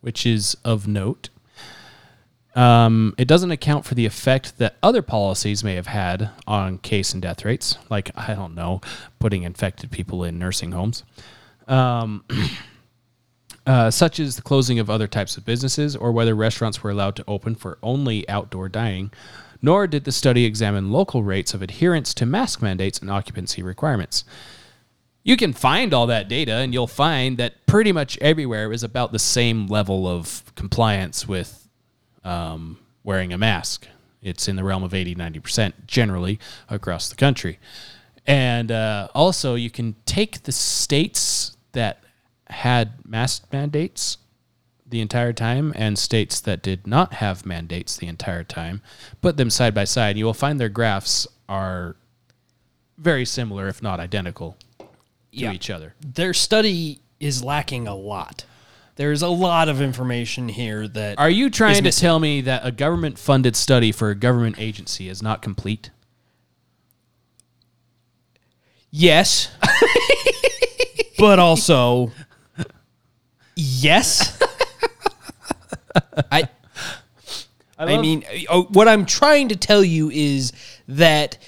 which 0.01 0.26
is 0.26 0.57
of 0.64 0.86
note, 0.86 1.30
um, 2.55 3.14
it 3.16 3.28
doesn't 3.28 3.51
account 3.51 3.84
for 3.84 3.94
the 3.94 4.07
effect 4.07 4.59
that 4.59 4.76
other 4.82 5.03
policies 5.03 5.62
may 5.62 5.74
have 5.74 5.86
had 5.86 6.30
on 6.46 6.78
case 6.78 7.12
and 7.12 7.22
death 7.22 7.44
rates, 7.44 7.78
like, 7.88 8.11
I 8.16 8.34
don't 8.34 8.55
know, 8.55 8.80
putting 9.18 9.44
infected 9.44 9.90
people 9.90 10.24
in 10.24 10.38
nursing 10.38 10.72
homes. 10.72 11.05
Um, 11.68 12.24
uh, 13.66 13.90
such 13.90 14.18
as 14.18 14.34
the 14.34 14.42
closing 14.42 14.80
of 14.80 14.90
other 14.90 15.07
types 15.07 15.36
of 15.36 15.44
businesses 15.44 15.94
or 15.94 16.11
whether 16.11 16.34
restaurants 16.34 16.82
were 16.82 16.90
allowed 16.90 17.14
to 17.16 17.24
open 17.28 17.55
for 17.55 17.78
only 17.82 18.28
outdoor 18.28 18.68
dining. 18.68 19.12
Nor 19.62 19.86
did 19.86 20.05
the 20.05 20.12
study 20.12 20.44
examine 20.44 20.90
local 20.90 21.22
rates 21.22 21.55
of 21.55 21.62
adherence 21.62 22.14
to 22.14 22.26
mask 22.26 22.62
mandates 22.62 22.98
and 22.98 23.11
occupancy 23.11 23.62
requirements. 23.62 24.24
You 25.23 25.37
can 25.37 25.53
find 25.53 25.93
all 25.93 26.07
that 26.07 26.29
data, 26.29 26.55
and 26.55 26.73
you'll 26.73 26.87
find 26.87 27.37
that 27.39 27.66
pretty 27.66 27.93
much 27.93 28.16
everywhere 28.18 28.73
is 28.73 28.83
about 28.83 29.12
the 29.12 29.18
same 29.18 29.66
level 29.66 30.07
of 30.07 30.53
compliance 30.55 31.29
with 31.29 31.68
um, 32.25 32.79
wearing 33.05 33.33
a 33.33 33.39
mask. 33.39 33.87
It's 34.23 34.49
in 34.49 34.57
the 34.57 34.64
realm 34.64 34.83
of 34.83 34.95
80, 34.95 35.14
90% 35.14 35.87
generally 35.87 36.39
across 36.68 37.09
the 37.09 37.16
country. 37.16 37.59
And 38.27 38.71
uh, 38.71 39.09
also, 39.14 39.55
you 39.55 39.71
can 39.71 39.97
take 40.07 40.43
the 40.43 40.53
states 40.53 41.57
that 41.73 42.03
had 42.49 43.07
mask 43.07 43.47
mandates 43.53 44.18
the 44.87 45.01
entire 45.01 45.33
time 45.33 45.73
and 45.77 45.99
states 45.99 46.41
that 46.41 46.62
did 46.62 46.87
not 46.87 47.14
have 47.14 47.47
mandates 47.47 47.97
the 47.97 48.09
entire 48.09 48.45
time, 48.45 48.83
put 49.23 49.37
them 49.37 49.49
side 49.49 49.75
by 49.75 49.85
side. 49.85 50.16
You 50.16 50.25
will 50.25 50.35
find 50.35 50.59
their 50.59 50.68
graphs 50.68 51.27
are 51.49 51.97
very 52.99 53.25
similar, 53.25 53.68
if 53.68 53.83
not 53.83 54.01
identical, 54.01 54.57
to 55.33 55.39
Yeah. 55.39 55.53
each 55.53 55.70
other. 55.70 55.95
Their 56.01 56.35
study 56.35 57.01
is 57.18 57.43
lacking 57.45 57.87
a 57.87 57.95
lot. 57.95 58.45
There's 58.97 59.22
a 59.22 59.28
lot 59.28 59.68
of 59.68 59.81
information 59.81 60.49
here 60.49 60.87
that 60.89 61.18
Are 61.18 61.31
you 61.31 61.49
trying 61.49 61.83
to 61.85 61.93
tell 61.93 62.18
me 62.18 62.41
that 62.43 62.62
a 62.64 62.70
government 62.72 63.18
funded 63.18 63.57
study 63.57 63.93
for 63.93 64.11
a 64.11 64.14
government 64.14 64.57
agency 64.59 65.09
is 65.09 65.22
not 65.22 65.41
complete? 65.41 65.91
Yes. 68.91 69.49
but 71.18 71.39
also 71.39 72.12
yes. 73.57 74.39
I 76.31 76.49
I, 77.78 77.85
love- 77.85 78.01
mean 78.03 78.24
oh, 78.51 78.64
what 78.64 78.89
I'm 78.89 79.07
trying 79.07 79.49
to 79.49 79.57
tell 79.57 79.83
you 79.83 80.11
is 80.11 80.53
that 80.89 81.39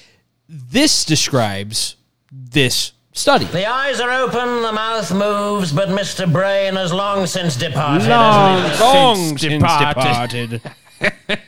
this 0.49 1.05
describes 1.05 1.95
this 2.31 2.92
study. 3.13 3.45
The 3.45 3.65
eyes 3.65 3.99
are 3.99 4.11
open, 4.11 4.61
the 4.61 4.71
mouth 4.71 5.13
moves, 5.13 5.71
but 5.71 5.89
Mr. 5.89 6.31
Brain 6.31 6.75
has 6.75 6.91
long 6.91 7.25
since 7.25 7.55
departed. 7.55 8.09
Long, 8.09 8.79
long 8.79 9.37
since 9.37 9.63
departed. 9.63 10.61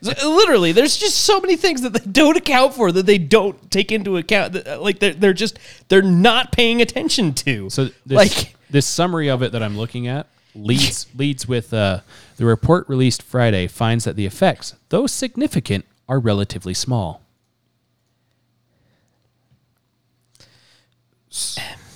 So, 0.00 0.12
Literally, 0.30 0.72
there's 0.72 0.96
just 0.96 1.18
so 1.18 1.40
many 1.40 1.56
things 1.56 1.82
that 1.82 1.92
they 1.92 2.10
don't 2.10 2.36
account 2.36 2.74
for 2.74 2.90
that 2.90 3.06
they 3.06 3.18
don't 3.18 3.70
take 3.70 3.92
into 3.92 4.16
account. 4.16 4.54
That, 4.54 4.66
uh, 4.66 4.80
like 4.80 4.98
they're 4.98 5.12
they're 5.12 5.32
just 5.32 5.58
they're 5.88 6.02
not 6.02 6.52
paying 6.52 6.80
attention 6.80 7.34
to. 7.34 7.68
So 7.70 7.86
this, 8.06 8.16
like 8.16 8.54
this 8.70 8.86
summary 8.86 9.28
of 9.28 9.42
it 9.42 9.52
that 9.52 9.62
I'm 9.62 9.76
looking 9.76 10.06
at 10.06 10.26
leads 10.54 11.06
leads 11.16 11.46
with 11.46 11.72
uh, 11.72 12.00
the 12.36 12.44
report 12.44 12.88
released 12.88 13.22
Friday 13.22 13.66
finds 13.66 14.04
that 14.04 14.16
the 14.16 14.26
effects, 14.26 14.74
though 14.88 15.06
significant, 15.06 15.84
are 16.08 16.18
relatively 16.18 16.74
small. 16.74 17.22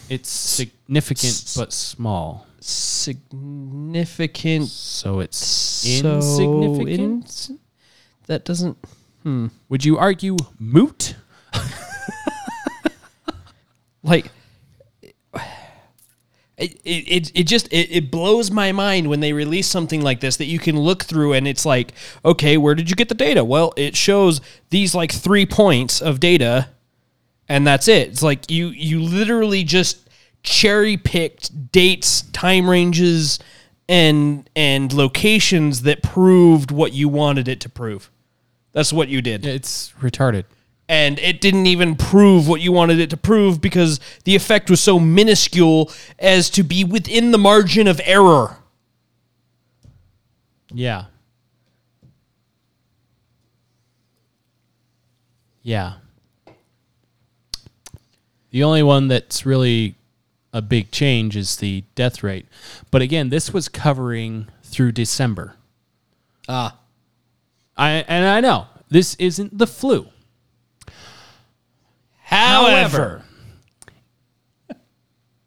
It's 0.08 0.28
significant 0.28 1.54
but 1.56 1.72
small. 1.72 2.46
significant. 2.60 4.68
So 4.68 5.20
it's 5.20 5.38
So 5.38 6.16
insignificant. 6.16 7.00
ins- 7.00 7.50
that 8.26 8.44
doesn't. 8.44 8.76
Hmm. 9.22 9.46
Would 9.68 9.84
you 9.84 9.96
argue 9.98 10.36
moot? 10.58 11.14
like 14.02 14.30
it, 16.58 16.80
it, 16.84 16.84
it, 16.84 17.32
it 17.34 17.44
just 17.44 17.66
it, 17.72 17.88
it 17.90 18.10
blows 18.10 18.50
my 18.50 18.72
mind 18.72 19.08
when 19.08 19.20
they 19.20 19.32
release 19.32 19.66
something 19.66 20.02
like 20.02 20.20
this 20.20 20.36
that 20.36 20.46
you 20.46 20.58
can 20.58 20.78
look 20.78 21.04
through 21.04 21.32
and 21.32 21.48
it's 21.48 21.64
like 21.66 21.92
okay 22.24 22.56
where 22.56 22.74
did 22.74 22.90
you 22.90 22.96
get 22.96 23.08
the 23.08 23.14
data 23.14 23.44
well 23.44 23.72
it 23.76 23.96
shows 23.96 24.40
these 24.70 24.94
like 24.94 25.12
three 25.12 25.46
points 25.46 26.00
of 26.02 26.20
data 26.20 26.68
and 27.52 27.66
that's 27.66 27.86
it 27.86 28.08
it's 28.08 28.22
like 28.22 28.50
you 28.50 28.68
you 28.68 29.00
literally 29.00 29.62
just 29.62 30.08
cherry 30.42 30.96
picked 30.96 31.70
dates 31.70 32.22
time 32.32 32.68
ranges 32.68 33.38
and 33.88 34.48
and 34.56 34.92
locations 34.92 35.82
that 35.82 36.02
proved 36.02 36.70
what 36.70 36.92
you 36.92 37.08
wanted 37.08 37.46
it 37.48 37.60
to 37.60 37.68
prove 37.68 38.10
that's 38.72 38.92
what 38.92 39.08
you 39.08 39.20
did 39.20 39.44
it's 39.44 39.92
retarded 40.00 40.44
and 40.88 41.18
it 41.20 41.40
didn't 41.40 41.66
even 41.66 41.94
prove 41.94 42.48
what 42.48 42.60
you 42.60 42.72
wanted 42.72 42.98
it 42.98 43.10
to 43.10 43.16
prove 43.16 43.60
because 43.60 44.00
the 44.24 44.34
effect 44.34 44.68
was 44.68 44.80
so 44.80 44.98
minuscule 44.98 45.90
as 46.18 46.50
to 46.50 46.62
be 46.62 46.84
within 46.84 47.30
the 47.30 47.38
margin 47.38 47.86
of 47.88 47.98
error. 48.04 48.58
Yeah. 50.70 51.06
Yeah. 55.62 55.94
The 58.52 58.62
only 58.62 58.82
one 58.82 59.08
that's 59.08 59.44
really 59.44 59.96
a 60.52 60.62
big 60.62 60.90
change 60.90 61.36
is 61.36 61.56
the 61.56 61.84
death 61.94 62.22
rate. 62.22 62.46
But 62.90 63.02
again, 63.02 63.30
this 63.30 63.52
was 63.52 63.68
covering 63.68 64.48
through 64.62 64.92
December. 64.92 65.56
Ah. 66.48 66.78
I 67.76 68.04
and 68.06 68.26
I 68.26 68.40
know 68.40 68.66
this 68.90 69.14
isn't 69.14 69.56
the 69.56 69.66
flu. 69.66 70.08
However, 72.24 73.24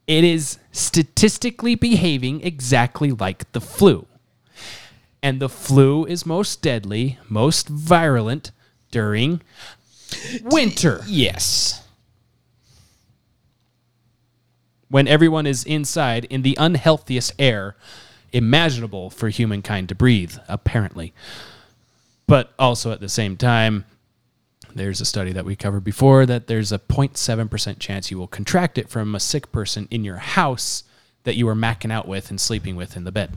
it 0.07 0.23
is 0.23 0.57
statistically 0.71 1.75
behaving 1.75 2.41
exactly 2.41 3.11
like 3.11 3.51
the 3.51 3.61
flu. 3.61 4.07
And 5.21 5.39
the 5.39 5.49
flu 5.49 6.05
is 6.05 6.25
most 6.25 6.61
deadly, 6.61 7.19
most 7.29 7.67
virulent 7.67 8.51
during 8.91 9.41
winter. 10.43 11.03
Yes. 11.07 11.84
When 14.95 15.09
everyone 15.09 15.45
is 15.45 15.65
inside 15.65 16.23
in 16.23 16.41
the 16.41 16.55
unhealthiest 16.57 17.33
air 17.37 17.75
imaginable 18.31 19.09
for 19.09 19.27
humankind 19.27 19.89
to 19.89 19.95
breathe, 19.95 20.37
apparently. 20.47 21.13
But 22.27 22.53
also 22.57 22.93
at 22.93 23.01
the 23.01 23.09
same 23.09 23.35
time, 23.35 23.83
there's 24.73 25.01
a 25.01 25.05
study 25.05 25.33
that 25.33 25.43
we 25.43 25.57
covered 25.57 25.83
before 25.83 26.25
that 26.27 26.47
there's 26.47 26.71
a 26.71 26.79
0.7% 26.79 27.77
chance 27.77 28.09
you 28.09 28.17
will 28.17 28.27
contract 28.27 28.77
it 28.77 28.87
from 28.87 29.13
a 29.13 29.19
sick 29.19 29.51
person 29.51 29.89
in 29.91 30.05
your 30.05 30.15
house 30.15 30.85
that 31.25 31.35
you 31.35 31.45
were 31.45 31.55
macking 31.55 31.91
out 31.91 32.07
with 32.07 32.29
and 32.29 32.39
sleeping 32.39 32.77
with 32.77 32.95
in 32.95 33.03
the 33.03 33.11
bed. 33.11 33.35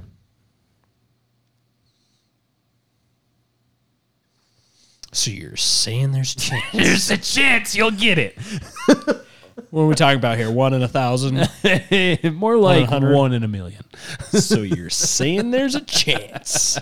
So 5.11 5.33
you're 5.33 5.57
saying 5.57 6.13
there's 6.13 6.37
a 6.37 6.39
chance? 6.39 6.65
There's 6.73 7.11
a 7.11 7.19
chance 7.19 7.75
you'll 7.75 7.91
get 7.91 8.17
it. 8.19 8.39
what 9.71 9.83
are 9.83 9.87
we 9.87 9.95
talking 9.95 10.19
about 10.19 10.39
here? 10.39 10.51
One 10.51 10.75
in 10.75 10.83
a 10.83 10.89
thousand? 10.89 11.37
More 12.35 12.57
like 12.57 12.87
hundred? 12.87 13.15
one 13.15 13.33
in 13.33 13.43
a 13.43 13.49
million. 13.49 13.85
so 14.31 14.63
you're 14.63 14.91
saying 14.91 15.51
there's 15.51 15.75
a 15.75 15.81
chance? 15.81 16.79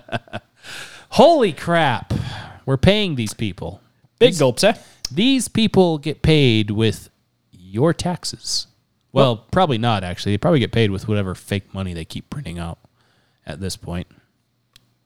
Holy 1.10 1.52
crap. 1.52 2.12
We're 2.66 2.76
paying 2.76 3.14
these 3.14 3.34
people. 3.34 3.80
Big 4.18 4.38
gulps, 4.38 4.64
eh? 4.64 4.74
These 5.12 5.48
people 5.48 5.98
get 5.98 6.22
paid 6.22 6.70
with 6.70 7.10
your 7.52 7.92
taxes. 7.92 8.66
Well, 9.12 9.36
probably 9.36 9.78
not, 9.78 10.02
actually. 10.02 10.32
They 10.32 10.38
probably 10.38 10.58
get 10.58 10.72
paid 10.72 10.90
with 10.90 11.06
whatever 11.06 11.34
fake 11.36 11.72
money 11.72 11.94
they 11.94 12.04
keep 12.04 12.30
printing 12.30 12.58
out 12.58 12.78
at 13.46 13.60
this 13.60 13.76
point. 13.76 14.08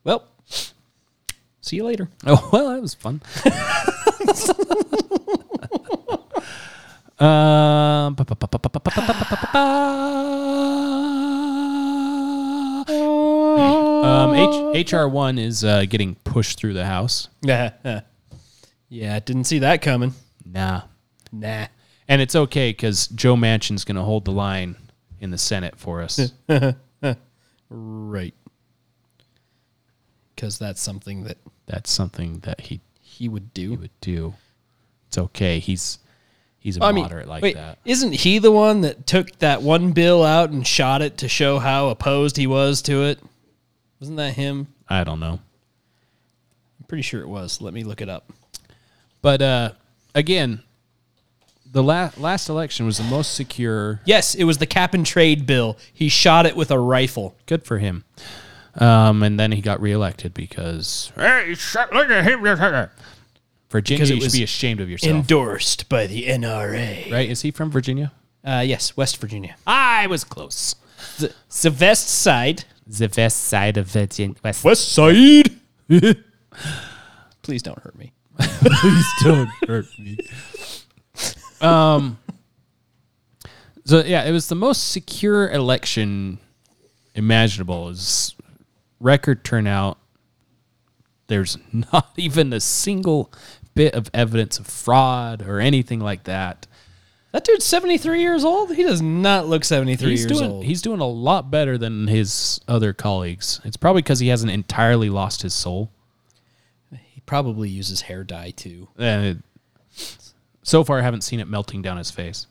Well, 0.04 0.26
see 1.60 1.76
you 1.76 1.84
later. 1.84 2.08
Oh, 2.26 2.48
well, 2.52 2.70
that 2.70 2.80
was 2.80 2.94
fun. 2.94 3.20
Um, 7.20 8.14
HR1 14.74 15.40
is 15.40 15.64
uh, 15.64 15.84
getting 15.88 16.14
pushed 16.16 16.58
through 16.60 16.74
the 16.74 16.86
House. 16.86 17.28
Yeah. 17.42 18.02
Yeah, 18.90 19.18
didn't 19.20 19.44
see 19.44 19.58
that 19.58 19.82
coming. 19.82 20.14
Nah. 20.46 20.82
Nah. 21.30 21.66
And 22.06 22.22
it's 22.22 22.34
okay 22.34 22.70
because 22.70 23.08
Joe 23.08 23.36
Manchin's 23.36 23.84
going 23.84 23.96
to 23.96 24.02
hold 24.02 24.24
the 24.24 24.32
line 24.32 24.76
in 25.20 25.30
the 25.30 25.36
Senate 25.36 25.76
for 25.76 26.00
us. 26.00 26.32
right. 27.68 28.34
Because 30.34 30.58
that's 30.58 30.80
something 30.80 31.24
that. 31.24 31.38
That's 31.66 31.90
something 31.90 32.38
that 32.40 32.62
he. 32.62 32.80
He 33.00 33.28
would 33.28 33.52
do. 33.52 33.70
He 33.70 33.76
would 33.76 34.00
do. 34.00 34.34
It's 35.08 35.18
okay. 35.18 35.58
He's 35.58 35.98
he's 36.68 36.76
a 36.76 36.84
I 36.84 36.92
mean, 36.92 37.04
moderate 37.04 37.28
like 37.28 37.42
wait, 37.42 37.54
that. 37.56 37.78
Isn't 37.84 38.12
he 38.12 38.38
the 38.38 38.52
one 38.52 38.82
that 38.82 39.06
took 39.06 39.38
that 39.38 39.62
one 39.62 39.92
bill 39.92 40.22
out 40.22 40.50
and 40.50 40.66
shot 40.66 41.00
it 41.00 41.18
to 41.18 41.28
show 41.28 41.58
how 41.58 41.88
opposed 41.88 42.36
he 42.36 42.46
was 42.46 42.82
to 42.82 43.04
it? 43.04 43.18
Wasn't 44.00 44.18
that 44.18 44.34
him? 44.34 44.68
I 44.88 45.02
don't 45.04 45.18
know. 45.18 45.40
I'm 46.80 46.86
pretty 46.86 47.02
sure 47.02 47.22
it 47.22 47.28
was. 47.28 47.60
Let 47.62 47.72
me 47.72 47.84
look 47.84 48.00
it 48.00 48.08
up. 48.08 48.30
But 49.22 49.40
uh, 49.42 49.72
again, 50.14 50.62
the 51.70 51.82
la- 51.82 52.10
last 52.16 52.48
election 52.48 52.86
was 52.86 52.98
the 52.98 53.04
most 53.04 53.34
secure. 53.34 54.00
Yes, 54.04 54.34
it 54.34 54.44
was 54.44 54.58
the 54.58 54.66
cap 54.66 54.94
and 54.94 55.04
trade 55.04 55.46
bill. 55.46 55.78
He 55.92 56.08
shot 56.08 56.46
it 56.46 56.54
with 56.54 56.70
a 56.70 56.78
rifle. 56.78 57.34
Good 57.46 57.64
for 57.64 57.78
him. 57.78 58.04
Um, 58.74 59.22
and 59.22 59.40
then 59.40 59.52
he 59.52 59.60
got 59.60 59.80
reelected 59.80 60.34
because 60.34 61.10
Hey, 61.16 61.54
look 61.92 62.10
at 62.10 62.24
him. 62.24 62.42
Virginia, 63.70 63.98
Because 63.98 64.10
it 64.10 64.14
you 64.14 64.20
should 64.20 64.26
was 64.26 64.32
be 64.34 64.42
ashamed 64.42 64.80
of 64.80 64.88
yourself. 64.90 65.10
Endorsed 65.14 65.88
by 65.88 66.06
the 66.06 66.24
NRA. 66.26 67.10
right? 67.12 67.28
Is 67.28 67.42
he 67.42 67.50
from 67.50 67.70
Virginia? 67.70 68.12
Uh, 68.44 68.64
yes, 68.66 68.96
West 68.96 69.18
Virginia. 69.18 69.56
I 69.66 70.06
was 70.06 70.24
close. 70.24 70.74
The, 71.18 71.32
the 71.62 71.76
West 71.78 72.08
Side. 72.08 72.64
The 72.86 73.12
west 73.14 73.44
side 73.44 73.76
of 73.76 73.88
Virginia. 73.88 74.36
West. 74.42 74.64
West 74.64 74.88
Side. 74.88 75.50
Please 77.42 77.62
don't 77.62 77.78
hurt 77.80 77.98
me. 77.98 78.12
Please 78.38 79.06
don't 79.22 79.50
hurt 79.66 79.86
me. 79.98 80.16
Um. 81.60 82.18
So 83.84 84.02
yeah, 84.04 84.24
it 84.24 84.32
was 84.32 84.48
the 84.48 84.54
most 84.54 84.90
secure 84.90 85.50
election 85.50 86.38
imaginable. 87.14 87.86
It 87.86 87.90
was 87.90 88.34
record 89.00 89.44
turnout. 89.44 89.98
There's 91.26 91.58
not 91.72 92.10
even 92.16 92.52
a 92.54 92.60
single 92.60 93.30
bit 93.78 93.94
of 93.94 94.10
evidence 94.12 94.58
of 94.58 94.66
fraud 94.66 95.40
or 95.46 95.60
anything 95.60 96.00
like 96.00 96.24
that. 96.24 96.66
That 97.32 97.44
dude's 97.44 97.64
73 97.64 98.20
years 98.20 98.42
old? 98.44 98.74
He 98.74 98.82
does 98.82 99.00
not 99.00 99.46
look 99.46 99.64
73 99.64 100.10
he's 100.10 100.20
years 100.24 100.32
doing 100.32 100.50
old. 100.50 100.64
he's 100.64 100.82
doing 100.82 101.00
a 101.00 101.06
lot 101.06 101.50
better 101.50 101.78
than 101.78 102.08
his 102.08 102.60
other 102.66 102.92
colleagues. 102.92 103.60
It's 103.64 103.76
probably 103.76 104.02
because 104.02 104.18
he 104.18 104.28
hasn't 104.28 104.50
entirely 104.50 105.10
lost 105.10 105.42
his 105.42 105.54
soul. 105.54 105.90
He 106.90 107.20
probably 107.20 107.68
uses 107.68 108.00
hair 108.02 108.24
dye 108.24 108.50
too. 108.50 108.88
And 108.98 109.24
it, 109.26 110.16
so 110.62 110.82
far, 110.84 110.98
I 110.98 111.02
haven't 111.02 111.20
seen 111.22 111.38
it 111.38 111.46
melting 111.48 111.82
down 111.82 111.98
his 111.98 112.10
face, 112.10 112.46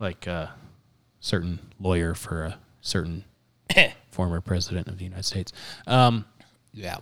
like 0.00 0.26
a 0.26 0.52
certain 1.20 1.58
lawyer 1.78 2.14
for 2.14 2.44
a 2.46 2.58
certain 2.80 3.24
former 4.10 4.40
president 4.40 4.88
of 4.88 4.98
the 4.98 5.04
United 5.04 5.24
States. 5.24 5.52
Um, 5.86 6.24
Yeah. 6.72 6.96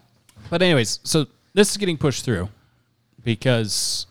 but 0.50 0.60
anyways, 0.60 0.98
so 1.04 1.26
this 1.54 1.70
is 1.70 1.76
getting 1.78 1.96
pushed 1.96 2.24
through 2.24 2.48
because 3.24 4.06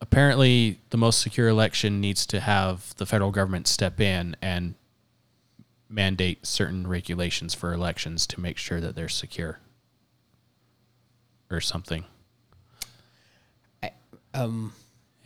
apparently 0.00 0.78
the 0.90 0.96
most 0.96 1.20
secure 1.20 1.48
election 1.48 2.00
needs 2.00 2.24
to 2.26 2.40
have 2.40 2.94
the 2.96 3.06
federal 3.06 3.30
government 3.30 3.66
step 3.66 4.00
in 4.00 4.36
and 4.40 4.74
mandate 5.88 6.46
certain 6.46 6.86
regulations 6.86 7.54
for 7.54 7.72
elections 7.72 8.26
to 8.26 8.40
make 8.40 8.58
sure 8.58 8.80
that 8.80 8.94
they're 8.94 9.08
secure 9.08 9.58
or 11.50 11.60
something. 11.60 12.04
Um, 14.34 14.72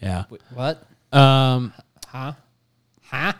Yeah. 0.00 0.24
what? 0.54 0.86
Um, 1.12 1.72
Huh? 2.06 2.32
Huh? 3.04 3.32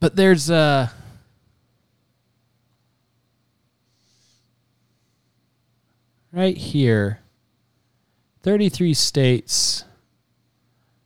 but 0.00 0.16
there's 0.16 0.50
uh 0.50 0.88
right 6.32 6.56
here 6.56 7.20
33 8.44 8.94
states 8.94 9.84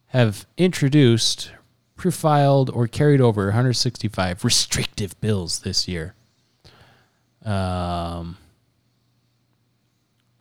have 0.08 0.46
introduced 0.56 1.52
profiled 1.96 2.68
or 2.70 2.86
carried 2.86 3.20
over 3.20 3.46
165 3.46 4.44
restrictive 4.44 5.18
bills 5.20 5.60
this 5.60 5.88
year 5.88 6.14
um 7.44 8.36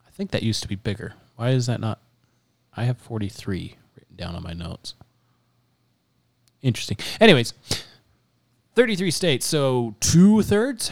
i 0.05 0.11
think 0.11 0.31
that 0.31 0.43
used 0.43 0.61
to 0.61 0.67
be 0.67 0.75
bigger 0.75 1.13
why 1.35 1.49
is 1.49 1.67
that 1.67 1.79
not 1.79 1.99
i 2.75 2.83
have 2.83 2.97
43 2.97 3.75
written 3.95 4.15
down 4.15 4.35
on 4.35 4.43
my 4.43 4.53
notes 4.53 4.95
interesting 6.61 6.97
anyways 7.21 7.53
33 8.77 9.09
states, 9.09 9.45
so 9.47 9.95
two 9.99 10.43
thirds 10.43 10.91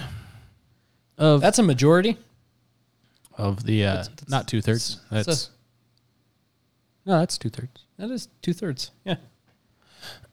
of 1.19 1.39
That's 1.39 1.59
a 1.59 1.63
majority. 1.63 2.17
of 3.37 3.63
the 3.63 3.85
uh, 3.85 4.03
not 4.27 4.47
two 4.47 4.59
thirds. 4.59 5.01
that's 5.11 5.27
That's 5.27 5.49
no, 7.05 7.19
that's 7.19 7.37
two 7.37 7.49
thirds. 7.49 7.85
That 7.97 8.09
is 8.11 8.27
two 8.41 8.53
thirds. 8.53 8.91
Yeah. 9.03 9.15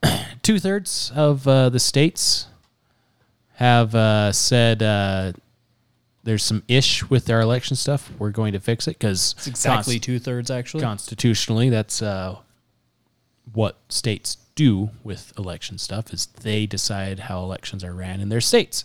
Two 0.42 0.58
thirds 0.58 1.12
of 1.14 1.46
uh, 1.46 1.68
the 1.68 1.78
states 1.78 2.46
have 3.54 3.94
uh, 3.94 4.32
said 4.32 4.82
uh, 4.82 5.32
there's 6.24 6.42
some 6.42 6.62
ish 6.68 7.08
with 7.08 7.30
our 7.30 7.40
election 7.40 7.76
stuff. 7.76 8.10
We're 8.18 8.30
going 8.30 8.52
to 8.52 8.60
fix 8.60 8.86
it 8.88 8.98
because 8.98 9.34
It's 9.38 9.46
exactly 9.46 9.98
two 10.00 10.18
thirds, 10.18 10.50
actually. 10.50 10.82
constitutionally 10.82 11.70
that's 11.70 12.02
uh, 12.02 12.38
what 13.52 13.78
states 13.88 14.38
do 14.54 14.90
with 15.04 15.32
election 15.38 15.78
stuff 15.78 16.12
is 16.12 16.26
they 16.26 16.66
decide 16.66 17.20
how 17.20 17.42
elections 17.42 17.82
are 17.84 17.94
ran 17.94 18.20
in 18.20 18.28
their 18.28 18.40
states 18.40 18.84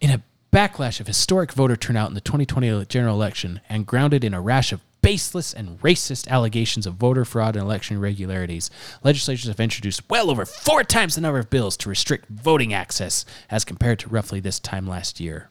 in 0.00 0.10
a 0.10 0.22
backlash 0.52 0.98
of 1.00 1.06
historic 1.06 1.52
voter 1.52 1.76
turnout 1.76 2.08
in 2.08 2.14
the 2.14 2.20
2020 2.20 2.86
general 2.86 3.14
election 3.14 3.60
and 3.68 3.86
grounded 3.86 4.24
in 4.24 4.32
a 4.34 4.40
rash 4.40 4.72
of 4.72 4.80
baseless 5.02 5.54
and 5.54 5.80
racist 5.80 6.28
allegations 6.28 6.86
of 6.86 6.94
voter 6.94 7.24
fraud 7.24 7.56
and 7.56 7.64
election 7.64 7.96
irregularities. 7.96 8.70
Legislatures 9.02 9.48
have 9.48 9.60
introduced 9.60 10.02
well 10.10 10.30
over 10.30 10.44
four 10.44 10.84
times 10.84 11.14
the 11.14 11.20
number 11.20 11.38
of 11.38 11.50
bills 11.50 11.76
to 11.78 11.88
restrict 11.88 12.28
voting 12.28 12.72
access 12.74 13.24
as 13.50 13.64
compared 13.64 13.98
to 14.00 14.08
roughly 14.08 14.40
this 14.40 14.58
time 14.58 14.86
last 14.86 15.20
year. 15.20 15.50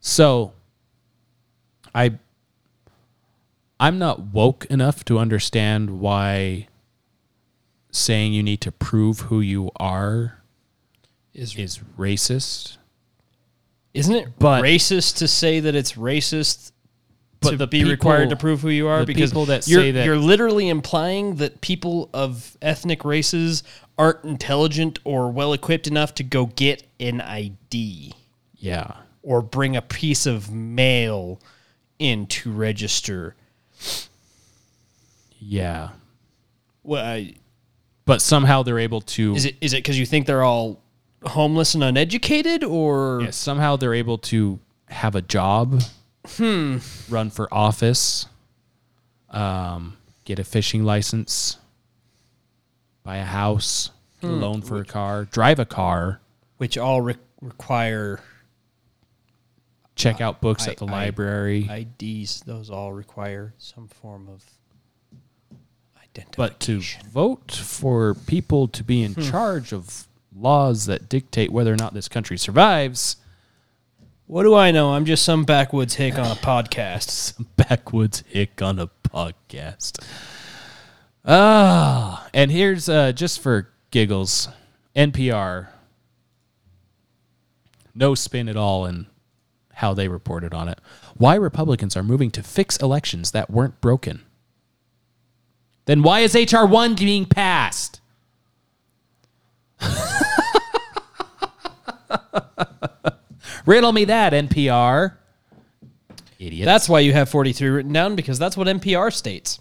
So, 0.00 0.52
I 1.94 2.18
I'm 3.80 3.98
not 3.98 4.20
woke 4.20 4.64
enough 4.66 5.04
to 5.06 5.18
understand 5.18 6.00
why 6.00 6.68
saying 7.90 8.32
you 8.32 8.42
need 8.42 8.60
to 8.60 8.72
prove 8.72 9.20
who 9.20 9.40
you 9.40 9.70
are 9.76 10.42
Is- 11.32 11.56
is 11.56 11.80
racist. 11.98 12.76
Isn't 13.94 14.14
it 14.14 14.38
But- 14.38 14.62
racist 14.62 15.16
to 15.18 15.28
say 15.28 15.60
that 15.60 15.74
it's 15.74 15.92
racist 15.92 16.72
But 17.40 17.50
to 17.52 17.56
the 17.56 17.66
be 17.68 17.84
required 17.84 18.30
to 18.30 18.36
prove 18.36 18.60
who 18.60 18.68
you 18.70 18.88
are? 18.88 19.00
the 19.00 19.06
because 19.06 19.30
people 19.30 19.46
that 19.46 19.66
you're, 19.68 19.80
say 19.80 19.90
that- 19.92 20.04
you're 20.04 20.18
literally 20.18 20.68
implying 20.68 21.36
that 21.36 21.60
people 21.60 22.10
of 22.12 22.56
ethnic 22.60 23.04
races 23.04 23.62
aren't 23.96 24.24
intelligent 24.24 24.98
or 25.04 25.30
well 25.30 25.52
equipped 25.52 25.86
enough 25.86 26.12
to 26.16 26.24
go 26.24 26.46
get 26.46 26.82
an 26.98 27.20
ID 27.20 28.12
Yeah. 28.58 28.94
or 29.22 29.40
bring 29.42 29.76
a 29.76 29.82
piece 29.82 30.26
of 30.26 30.50
mail 30.50 31.40
in 32.00 32.26
to 32.26 32.50
register. 32.50 33.36
Yeah. 35.38 35.90
Well, 36.82 37.04
I- 37.04 37.34
But 38.06 38.20
somehow 38.20 38.62
they're 38.62 38.78
able 38.80 39.00
to 39.02 39.34
is 39.36 39.44
it 39.46 39.56
is 39.60 39.72
it 39.72 39.78
because 39.78 39.98
you 39.98 40.04
think 40.06 40.26
they're 40.26 40.42
all 40.42 40.80
homeless 41.26 41.74
and 41.74 41.82
uneducated, 41.84 42.62
or 42.64 43.22
Yeah, 43.22 43.30
somehow 43.30 43.76
they're 43.76 43.94
able 43.94 44.18
to 44.18 44.58
have 44.88 45.14
a 45.14 45.22
job, 45.22 45.82
Hmm. 46.36 46.78
run 47.08 47.30
for 47.30 47.52
office, 47.52 48.26
um, 49.30 49.96
get 50.24 50.38
a 50.38 50.44
fishing 50.44 50.84
license, 50.84 51.58
buy 53.02 53.16
a 53.16 53.24
house, 53.24 53.90
get 54.20 54.30
a 54.30 54.34
Hmm. 54.34 54.40
loan 54.40 54.62
for 54.62 54.78
a 54.80 54.84
car, 54.84 55.24
drive 55.24 55.58
a 55.58 55.64
car, 55.66 56.20
which 56.58 56.78
all 56.78 57.00
re- 57.02 57.16
require 57.40 58.20
check 59.96 60.20
out 60.20 60.40
books 60.40 60.66
I- 60.66 60.72
at 60.72 60.78
the 60.78 60.86
I- 60.86 60.90
library. 60.90 61.68
IDs? 61.70 62.40
Those 62.40 62.68
all 62.70 62.92
require 62.92 63.54
some 63.58 63.86
form 63.88 64.28
of 64.28 64.42
identity. 66.02 66.34
but 66.36 66.60
to 66.60 66.80
vote 67.10 67.50
for 67.52 68.14
people 68.14 68.68
to 68.68 68.84
be 68.84 69.02
in 69.02 69.14
Hmm. 69.14 69.30
charge 69.30 69.72
of 69.72 70.06
laws 70.36 70.86
that 70.86 71.08
dictate 71.08 71.52
whether 71.52 71.72
or 71.72 71.76
not 71.76 71.94
this 71.94 72.08
country 72.08 72.36
survives. 72.38 73.16
What 74.26 74.42
do 74.44 74.54
I 74.54 74.70
know? 74.70 74.94
I'm 74.94 75.04
just 75.04 75.22
some 75.24 75.44
backwoods 75.44 75.94
hick 75.94 76.18
on 76.18 76.26
a 76.30 76.34
podcast. 76.36 77.08
some 77.10 77.46
backwoods 77.56 78.24
hick 78.26 78.62
on 78.62 78.78
a 78.78 78.88
podcast. 79.02 80.02
Ah, 81.24 82.28
and 82.34 82.50
here's 82.50 82.88
uh, 82.88 83.12
just 83.12 83.40
for 83.40 83.70
giggles, 83.90 84.48
NPR. 84.96 85.68
No 87.94 88.14
spin 88.14 88.48
at 88.48 88.56
all 88.56 88.86
in 88.86 89.06
how 89.74 89.94
they 89.94 90.08
reported 90.08 90.52
on 90.54 90.68
it. 90.68 90.80
Why 91.16 91.34
Republicans 91.34 91.96
are 91.96 92.02
moving 92.02 92.30
to 92.32 92.42
fix 92.42 92.76
elections 92.78 93.30
that 93.32 93.50
weren't 93.50 93.80
broken. 93.80 94.22
Then 95.86 96.02
why 96.02 96.20
is 96.20 96.34
HR 96.34 96.64
one 96.64 96.94
being 96.94 97.26
passed? 97.26 98.00
Riddle 103.66 103.92
me 103.92 104.04
that, 104.04 104.32
NPR. 104.32 105.14
Idiot. 106.38 106.64
That's 106.66 106.88
why 106.88 107.00
you 107.00 107.12
have 107.12 107.28
43 107.28 107.68
written 107.68 107.92
down 107.92 108.16
because 108.16 108.38
that's 108.38 108.56
what 108.56 108.66
NPR 108.66 109.12
states. 109.12 109.60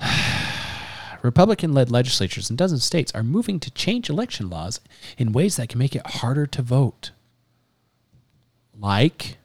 Republican 1.22 1.72
led 1.72 1.90
legislatures 1.90 2.50
in 2.50 2.56
dozens 2.56 2.80
of 2.80 2.84
states 2.84 3.12
are 3.14 3.22
moving 3.22 3.60
to 3.60 3.70
change 3.70 4.10
election 4.10 4.50
laws 4.50 4.80
in 5.16 5.32
ways 5.32 5.56
that 5.56 5.68
can 5.68 5.78
make 5.78 5.94
it 5.94 6.06
harder 6.06 6.46
to 6.46 6.62
vote. 6.62 7.12
Like 8.78 9.38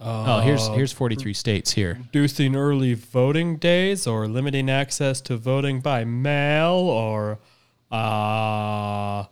Oh, 0.00 0.40
here's 0.40 0.68
Uh, 0.68 0.72
here's 0.74 0.92
43 0.92 1.34
states 1.34 1.72
here. 1.72 1.98
Reducing 2.06 2.54
early 2.54 2.94
voting 2.94 3.56
days 3.56 4.06
or 4.06 4.28
limiting 4.28 4.70
access 4.70 5.20
to 5.22 5.36
voting 5.36 5.80
by 5.80 6.04
mail 6.04 6.74
or 6.74 7.38
uh, 7.90 9.24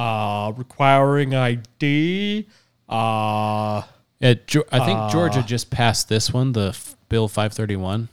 uh, 0.00 0.52
requiring 0.56 1.34
ID. 1.34 2.46
Uh, 2.88 3.82
Yeah, 4.20 4.34
I 4.72 4.78
think 4.84 4.98
uh, 4.98 5.10
Georgia 5.10 5.42
just 5.42 5.70
passed 5.70 6.08
this 6.08 6.32
one, 6.32 6.52
the 6.52 6.68
f- 6.68 6.96
Bill 7.08 7.28
531. 7.28 8.08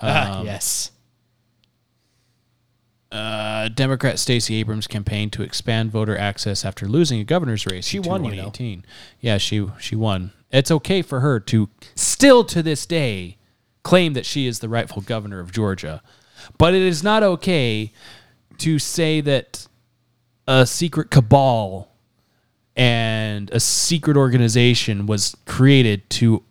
Ah, 0.00 0.38
Um, 0.40 0.46
yes. 0.46 0.90
Uh, 3.12 3.68
Democrat 3.68 4.18
Stacey 4.18 4.56
Abrams 4.56 4.86
campaigned 4.88 5.32
to 5.34 5.42
expand 5.42 5.92
voter 5.92 6.18
access 6.18 6.64
after 6.64 6.88
losing 6.88 7.20
a 7.20 7.24
governor's 7.24 7.64
race. 7.64 7.86
She 7.86 7.98
in 7.98 8.02
won, 8.02 8.24
you 8.24 8.30
know. 8.30 8.50
2018. 8.50 8.84
Yeah, 9.20 9.38
she 9.38 9.66
she 9.78 9.94
won. 9.94 10.32
It's 10.50 10.70
okay 10.70 11.00
for 11.02 11.20
her 11.20 11.38
to 11.40 11.68
still 11.94 12.42
to 12.44 12.60
this 12.62 12.86
day 12.86 13.36
claim 13.84 14.14
that 14.14 14.26
she 14.26 14.46
is 14.46 14.58
the 14.58 14.68
rightful 14.68 15.02
governor 15.02 15.38
of 15.38 15.52
Georgia, 15.52 16.02
but 16.58 16.74
it 16.74 16.82
is 16.82 17.04
not 17.04 17.22
okay 17.22 17.92
to 18.58 18.78
say 18.80 19.20
that 19.20 19.68
a 20.46 20.66
secret 20.66 21.10
cabal 21.10 21.90
and 22.76 23.50
a 23.50 23.60
secret 23.60 24.16
organization 24.16 25.06
was 25.06 25.36
created 25.46 26.08
to 26.10 26.42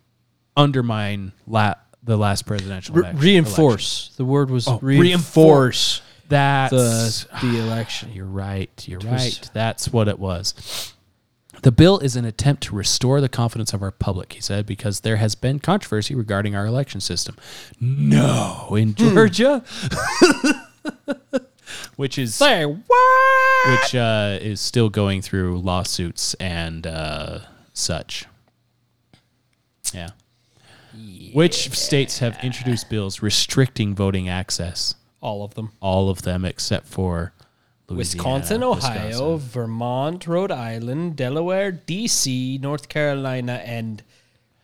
undermine 0.56 1.32
la- 1.48 1.76
the 2.02 2.18
last 2.18 2.46
presidential 2.46 2.96
Re- 2.96 3.04
elec- 3.04 3.22
reinforce. 3.22 4.12
The 4.18 4.26
word 4.26 4.50
was 4.50 4.68
Oh, 4.68 4.80
reinforce. 4.82 6.02
That's 6.30 7.26
the, 7.26 7.48
the 7.48 7.60
election. 7.64 8.12
You're 8.14 8.26
right. 8.26 8.88
You're 8.88 9.00
was- 9.00 9.06
right. 9.06 9.50
That's 9.54 9.92
what 9.92 10.08
it 10.08 10.20
was. 10.20 10.94
The 11.62 11.72
bill 11.72 12.00
is 12.00 12.18
an 12.18 12.26
attempt 12.26 12.64
to 12.64 12.76
restore 12.76 13.22
the 13.22 13.30
confidence 13.30 13.74
of 13.74 13.82
our 13.82 13.92
public, 13.92 14.34
he 14.34 14.42
said, 14.42 14.66
because 14.66 15.00
there 15.02 15.16
has 15.16 15.34
been 15.34 15.60
controversy 15.60 16.14
regarding 16.14 16.56
our 16.58 16.66
election 16.66 17.00
system. 17.00 17.38
No, 17.80 18.76
in 18.78 18.90
hmm. 18.94 19.14
Georgia, 19.14 19.64
which 21.96 22.18
is 22.18 22.36
Say 22.36 22.66
what? 22.66 23.70
which 23.70 23.96
uh, 23.96 24.38
is 24.42 24.60
still 24.60 24.90
going 24.90 25.22
through 25.22 25.60
lawsuits 25.60 26.34
and 26.36 26.86
uh, 26.86 27.40
such. 27.74 28.26
Yeah. 29.94 30.10
Which 31.34 31.72
states 31.72 32.20
have 32.20 32.38
introduced 32.44 32.90
bills 32.90 33.22
restricting 33.22 33.96
voting 33.96 34.30
access? 34.30 34.96
All 35.22 35.44
of 35.44 35.56
them. 35.56 35.72
All 35.80 36.10
of 36.10 36.22
them 36.22 36.46
except 36.46 36.88
for 36.88 37.34
Louisiana, 37.88 37.98
Wisconsin, 37.98 38.64
Ohio, 38.64 39.06
Wisconsin. 39.08 39.38
Vermont, 39.50 40.28
Rhode 40.28 40.52
Island, 40.52 41.16
Delaware, 41.16 41.72
D.C., 41.72 42.60
North 42.62 42.90
Carolina, 42.90 43.62
and 43.66 44.04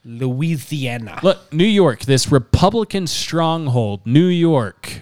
Louisiana. 0.06 1.20
Look, 1.24 1.52
New 1.54 1.66
York, 1.66 2.02
this 2.02 2.32
Republican 2.32 3.08
stronghold, 3.08 4.06
New 4.06 4.28
York, 4.28 5.02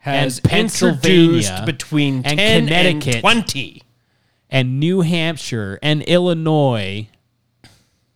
Has 0.00 0.38
and 0.38 0.52
introduced 0.52 1.50
Pennsylvania, 1.50 1.62
between 1.66 2.14
and 2.24 2.38
10 2.38 2.38
and 2.38 2.68
Connecticut, 2.68 3.20
20. 3.20 3.82
and 4.48 4.80
New 4.80 5.02
Hampshire 5.02 5.78
and 5.82 6.02
Illinois, 6.02 7.08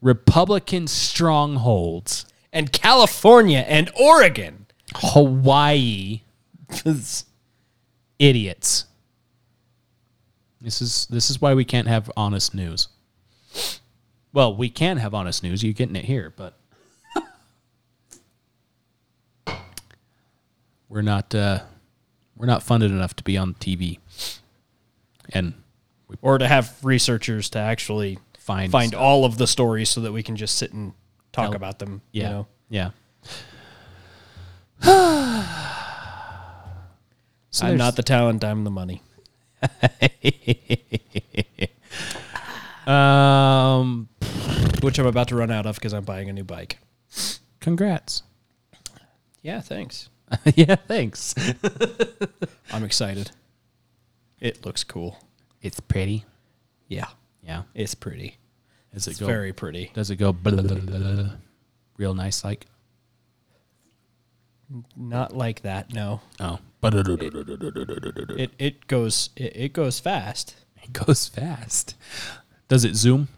Republican 0.00 0.86
strongholds, 0.86 2.24
and 2.52 2.72
California 2.72 3.64
and 3.68 3.90
Oregon, 4.00 4.66
Hawaii, 4.94 6.22
idiots. 8.18 8.86
This 10.60 10.80
is 10.80 11.06
this 11.10 11.28
is 11.28 11.42
why 11.42 11.52
we 11.52 11.66
can't 11.66 11.88
have 11.88 12.10
honest 12.16 12.54
news. 12.54 12.88
Well, 14.32 14.56
we 14.56 14.70
can 14.70 14.96
have 14.96 15.12
honest 15.12 15.42
news. 15.42 15.62
You're 15.62 15.74
getting 15.74 15.96
it 15.96 16.06
here, 16.06 16.32
but 16.34 16.58
we're 20.88 21.02
not 21.02 21.34
uh, 21.34 21.60
we're 22.36 22.46
not 22.46 22.62
funded 22.62 22.90
enough 22.90 23.14
to 23.16 23.24
be 23.24 23.36
on 23.38 23.54
TV, 23.54 23.98
and 25.32 25.54
we 26.08 26.16
or 26.22 26.38
to 26.38 26.48
have 26.48 26.76
researchers 26.82 27.48
to 27.50 27.58
actually 27.58 28.18
find 28.38 28.70
find 28.72 28.90
stuff. 28.90 29.00
all 29.00 29.24
of 29.24 29.38
the 29.38 29.46
stories 29.46 29.88
so 29.88 30.00
that 30.02 30.12
we 30.12 30.22
can 30.22 30.36
just 30.36 30.56
sit 30.56 30.72
and 30.72 30.92
talk 31.32 31.46
Tell- 31.50 31.56
about 31.56 31.78
them. 31.78 32.02
Yeah, 32.12 32.24
You 32.24 32.30
know? 32.30 32.46
yeah. 34.82 34.82
So 37.50 37.66
I'm 37.66 37.76
not 37.76 37.94
the 37.94 38.02
talent. 38.02 38.42
I'm 38.42 38.64
the 38.64 38.70
money. 38.72 39.00
um, 42.86 44.08
which 44.82 44.98
I'm 44.98 45.06
about 45.06 45.28
to 45.28 45.36
run 45.36 45.52
out 45.52 45.64
of 45.64 45.76
because 45.76 45.94
I'm 45.94 46.02
buying 46.04 46.28
a 46.28 46.32
new 46.32 46.42
bike. 46.42 46.78
Congrats. 47.60 48.24
Yeah, 49.42 49.60
thanks. 49.60 50.08
yeah, 50.54 50.76
thanks. 50.76 51.34
I'm 52.72 52.84
excited. 52.84 53.30
It 54.40 54.64
looks 54.64 54.84
cool. 54.84 55.18
It's 55.62 55.80
pretty. 55.80 56.24
Yeah, 56.88 57.06
Yeah. 57.42 57.62
it's 57.74 57.94
pretty. 57.94 58.38
Does 58.92 59.06
it 59.08 59.12
It's 59.12 59.20
go 59.20 59.26
very 59.26 59.52
pretty. 59.52 59.90
Does 59.94 60.10
it 60.10 60.16
go 60.16 60.32
blah, 60.32 60.52
blah, 60.52 60.62
blah, 60.62 60.76
blah, 60.98 60.98
blah, 61.14 61.30
real 61.96 62.14
nice 62.14 62.44
like? 62.44 62.66
Not 64.96 65.36
like 65.36 65.62
that. 65.62 65.92
No. 65.92 66.20
Oh, 66.40 66.58
It 66.82 68.50
it 68.58 68.86
goes 68.86 69.30
it, 69.36 69.52
it 69.56 69.72
goes 69.72 70.00
fast. 70.00 70.56
It 70.82 70.92
goes 70.92 71.28
fast. 71.28 71.94
Does 72.68 72.84
it 72.84 72.94
zoom? 72.96 73.28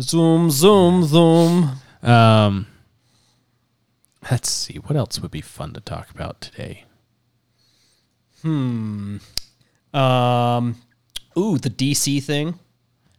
Zoom, 0.00 0.50
zoom, 0.50 1.04
zoom. 1.04 1.70
Um, 2.02 2.66
let's 4.30 4.50
see. 4.50 4.74
What 4.76 4.96
else 4.96 5.20
would 5.20 5.30
be 5.30 5.40
fun 5.40 5.72
to 5.74 5.80
talk 5.80 6.10
about 6.10 6.40
today? 6.40 6.84
Hmm. 8.42 9.18
Um. 9.92 10.76
Ooh, 11.36 11.58
the 11.58 11.70
DC 11.70 12.22
thing. 12.22 12.58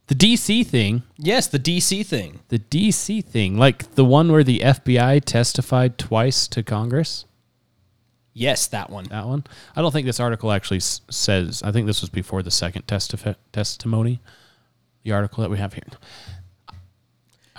The 0.08 0.16
DC 0.16 0.66
thing. 0.66 1.04
Yes, 1.18 1.47
the 1.47 1.60
DC 1.60 2.06
thing. 2.06 2.39
The 2.50 2.60
DC 2.60 3.24
thing, 3.24 3.58
like 3.58 3.95
the 3.95 4.04
one 4.06 4.32
where 4.32 4.43
the 4.43 4.60
FBI 4.60 5.24
testified 5.24 5.97
twice 5.97 6.47
to 6.50 6.64
Congress. 6.64 7.26
Yes, 8.34 8.68
that 8.68 8.89
one. 8.89 9.06
That 9.06 9.28
one. 9.28 9.43
I 9.76 9.82
don't 9.82 9.91
think 9.91 10.06
this 10.06 10.20
article 10.20 10.52
actually 10.52 10.78
s- 10.78 11.02
says. 11.10 11.62
I 11.64 11.72
think 11.72 11.88
this 11.88 12.02
was 12.02 12.10
before 12.10 12.41
the 12.41 12.52
second 12.52 12.88
testif- 12.88 13.36
testimony. 13.52 14.20
The 15.04 15.12
article 15.12 15.41
that 15.43 15.50
we 15.50 15.58
have 15.58 15.74
here. 15.74 15.84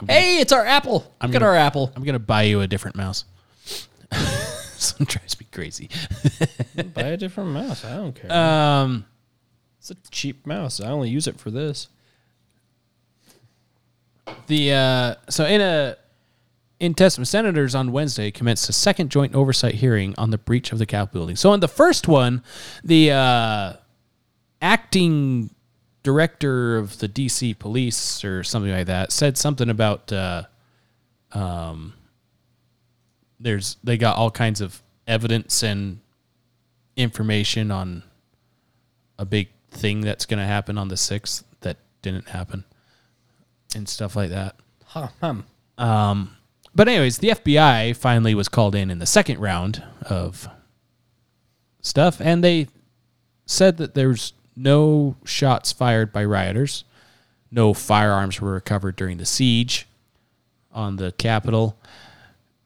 Hey, 0.09 0.40
it's 0.40 0.53
our 0.53 0.64
Apple. 0.64 1.12
I'm 1.20 1.30
Look 1.30 1.36
at 1.36 1.40
gonna- 1.40 1.51
our 1.53 1.57
Apple. 1.57 1.92
I'm 1.94 2.03
gonna 2.05 2.18
buy 2.18 2.42
you 2.42 2.61
a 2.61 2.66
different 2.66 2.96
mouse. 2.96 3.24
Some 4.76 5.05
drives 5.07 5.38
me 5.38 5.46
crazy. 5.53 5.90
Buy 6.94 7.03
a 7.03 7.16
different 7.18 7.51
mouse. 7.51 7.84
I 7.84 7.96
don't 7.96 8.14
care. 8.14 8.32
Um, 8.32 9.05
it's 9.78 9.90
a 9.90 9.94
cheap 10.11 10.46
mouse. 10.46 10.80
I 10.80 10.88
only 10.90 11.11
use 11.11 11.26
it 11.26 11.38
for 11.38 11.51
this. 11.51 11.88
The 14.46 14.72
uh, 14.72 15.14
so 15.28 15.44
in 15.44 15.61
a 15.61 15.96
in 16.78 16.94
testament, 16.94 17.28
senators 17.28 17.74
on 17.74 17.92
Wednesday 17.92 18.30
commenced 18.30 18.68
a 18.68 18.72
second 18.72 19.11
joint 19.11 19.34
oversight 19.34 19.74
hearing 19.74 20.14
on 20.16 20.30
the 20.30 20.38
breach 20.38 20.72
of 20.72 20.78
the 20.78 20.86
Capitol 20.86 21.20
building. 21.20 21.36
So 21.36 21.53
in 21.53 21.61
the 21.61 21.68
first 21.68 22.09
one, 22.09 22.42
the 22.82 23.11
uh, 23.12 23.72
acting 24.62 25.51
director 26.03 26.76
of 26.76 26.98
the 26.98 27.09
DC 27.09 27.59
police 27.59 28.24
or 28.24 28.42
something 28.42 28.72
like 28.72 28.86
that 28.86 29.12
said 29.12 29.36
something 29.36 29.68
about 29.68 30.12
uh, 30.12 30.44
um, 31.32 31.92
there's 33.38 33.76
they 33.84 33.96
got 33.96 34.16
all 34.16 34.30
kinds 34.30 34.61
of 34.61 34.82
evidence 35.07 35.62
and 35.62 36.01
information 36.96 37.70
on 37.70 38.03
a 39.18 39.24
big 39.24 39.48
thing 39.70 40.01
that's 40.01 40.26
going 40.26 40.38
to 40.38 40.46
happen 40.46 40.78
on 40.78 40.88
the 40.88 40.94
6th 40.94 41.44
that 41.61 41.76
didn't 42.03 42.28
happen 42.28 42.64
and 43.74 43.88
stuff 43.88 44.16
like 44.16 44.30
that. 44.30 44.57
Huh, 44.84 45.09
hum. 45.20 45.46
Um, 45.78 46.36
but 46.74 46.88
anyways, 46.88 47.18
the 47.18 47.30
FBI 47.30 47.96
finally 47.96 48.34
was 48.34 48.48
called 48.48 48.74
in 48.74 48.90
in 48.90 48.98
the 48.98 49.07
second 49.07 49.38
round 49.38 49.82
of 50.03 50.48
stuff, 51.80 52.20
and 52.20 52.44
they 52.44 52.68
said 53.46 53.78
that 53.78 53.94
there's 53.94 54.32
no 54.62 55.16
shots 55.24 55.72
fired 55.72 56.12
by 56.12 56.24
rioters, 56.24 56.84
no 57.50 57.72
firearms 57.74 58.40
were 58.40 58.52
recovered 58.52 58.96
during 58.96 59.18
the 59.18 59.26
siege 59.26 59.86
on 60.72 60.96
the 60.96 61.12
Capitol, 61.12 61.76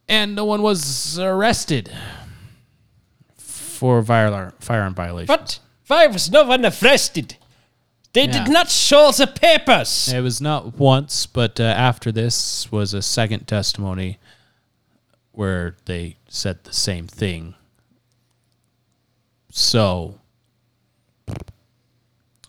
and 0.08 0.34
no 0.34 0.44
one 0.44 0.60
was 0.62 1.18
arrested 1.18 1.90
for 3.38 4.02
firearm 4.04 4.94
violations. 4.94 5.26
But 5.28 5.58
Why 5.86 6.06
was 6.06 6.30
no 6.30 6.44
one 6.44 6.64
arrested? 6.64 7.36
They 8.12 8.26
Yeah. 8.26 8.44
did 8.44 8.52
not 8.52 8.70
show 8.70 9.10
the 9.12 9.26
papers. 9.26 10.08
It 10.12 10.20
was 10.20 10.40
not 10.40 10.78
once, 10.78 11.26
but 11.26 11.58
uh, 11.58 11.64
after 11.64 12.12
this 12.12 12.70
was 12.70 12.94
a 12.94 13.02
second 13.02 13.46
testimony 13.46 14.18
where 15.32 15.76
they 15.86 16.16
said 16.28 16.62
the 16.64 16.72
same 16.72 17.06
thing. 17.08 17.54
So 19.50 20.20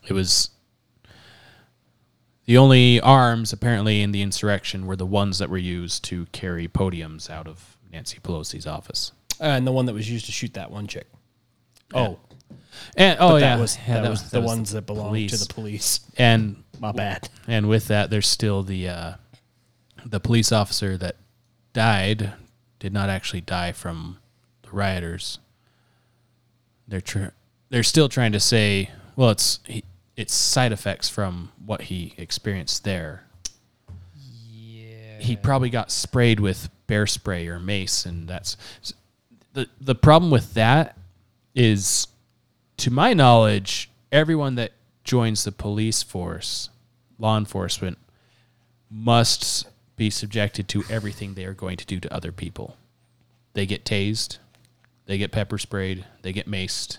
it 0.08 0.14
was 0.14 0.50
the 2.46 2.58
only 2.58 3.02
arms 3.02 3.52
apparently 3.52 4.02
in 4.02 4.12
the 4.12 4.22
insurrection 4.22 4.86
were 4.86 4.96
the 4.96 5.06
ones 5.06 5.40
that 5.40 5.50
were 5.50 5.58
used 5.58 6.04
to 6.06 6.28
carry 6.28 6.68
podiums 6.68 7.30
out 7.30 7.48
of 7.48 7.78
Nancy 7.92 8.20
Pelosi's 8.20 8.68
office. 8.68 9.12
Uh, 9.40 9.46
and 9.46 9.66
the 9.66 9.72
one 9.72 9.86
that 9.88 9.94
was 9.94 10.10
used 10.10 10.28
to 10.28 10.32
shoot 10.32 10.54
that 10.54 10.72
one 10.72 10.88
chick. 10.88 11.08
Oh. 11.94 12.20
And 12.96 13.18
oh 13.20 13.32
But 13.32 13.42
yeah, 13.42 13.56
that 13.56 13.62
was, 13.62 13.78
yeah, 13.88 14.02
that 14.02 14.10
was 14.10 14.24
the 14.24 14.30
that 14.32 14.42
was 14.42 14.48
ones 14.48 14.72
that 14.72 14.86
belonged 14.86 15.30
to 15.30 15.38
the 15.38 15.52
police. 15.52 16.00
And 16.18 16.64
My 16.80 16.92
bad. 16.92 17.30
And 17.48 17.68
with 17.68 17.88
that, 17.88 18.10
there's 18.10 18.28
still 18.28 18.64
the 18.64 18.90
uh, 18.90 19.14
the 20.06 20.20
police 20.20 20.52
officer 20.52 20.98
that 20.98 21.16
died 21.74 22.34
did 22.80 22.94
not 22.94 23.10
actually 23.10 23.42
die 23.42 23.72
from 23.72 24.18
the 24.62 24.70
rioters. 24.70 25.40
They're 26.88 27.02
tr- 27.02 27.34
they're 27.70 27.84
still 27.84 28.10
trying 28.10 28.34
to 28.34 28.40
say, 28.40 28.92
well, 29.16 29.32
it's 29.32 29.60
he, 29.66 29.84
it's 30.18 30.34
side 30.34 30.72
effects 30.72 31.10
from 31.10 31.52
what 31.66 31.84
he 31.84 32.14
experienced 32.18 32.84
there. 32.84 33.24
Yeah. 34.54 35.20
He 35.20 35.36
probably 35.36 35.70
got 35.70 35.92
sprayed 35.92 36.40
with 36.40 36.70
bear 36.88 37.08
spray 37.08 37.48
or 37.48 37.60
mace, 37.60 38.06
and 38.06 38.28
that's 38.28 38.58
the 39.54 39.68
the 39.80 39.96
problem 39.96 40.32
with 40.32 40.54
that 40.54 40.98
is, 41.54 42.08
to 42.78 42.92
my 42.92 43.14
knowledge, 43.14 43.90
everyone 44.12 44.56
that 44.56 44.72
joins 45.04 45.44
the 45.44 45.52
police 45.52 46.04
force, 46.04 46.70
law 47.20 47.38
enforcement, 47.38 47.98
must 48.90 49.68
be 49.96 50.10
subjected 50.10 50.68
to 50.68 50.84
everything 50.90 51.34
they 51.34 51.46
are 51.46 51.54
going 51.54 51.78
to 51.78 51.86
do 51.86 52.00
to 52.00 52.14
other 52.14 52.32
people. 52.32 52.78
They 53.54 53.66
get 53.66 53.86
tased, 53.86 54.38
they 55.06 55.18
get 55.18 55.32
pepper 55.32 55.58
sprayed, 55.58 56.06
they 56.22 56.34
get 56.34 56.50
maced, 56.50 56.98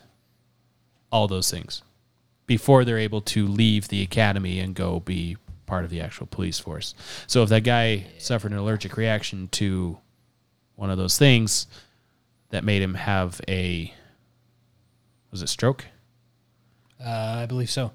all 1.11 1.29
those 1.29 1.51
things 1.51 1.83
before 2.47 2.84
they're 2.84 2.99
able 2.99 3.20
to 3.20 3.47
leave 3.47 3.88
the 3.88 4.03
academy 4.03 4.61
and 4.61 4.74
go 4.74 5.01
be 5.01 5.36
part 5.66 5.84
of 5.84 5.90
the 5.90 6.01
actual 6.01 6.26
police 6.26 6.59
force. 6.59 6.94
So 7.26 7.42
if 7.42 7.49
that 7.49 7.64
guy 7.64 8.07
suffered 8.18 8.53
an 8.53 8.59
allergic 8.59 8.97
reaction 8.97 9.49
to 9.53 9.99
one 10.76 10.90
of 10.90 10.99
those 10.99 11.18
things 11.18 11.66
that 12.51 12.64
made 12.64 12.82
him 12.82 12.94
have 12.94 13.40
a 13.49 13.92
was 15.30 15.42
it 15.42 15.49
stroke? 15.49 15.86
Uh, 17.05 17.40
I 17.42 17.47
believe 17.47 17.70
so. 17.70 17.92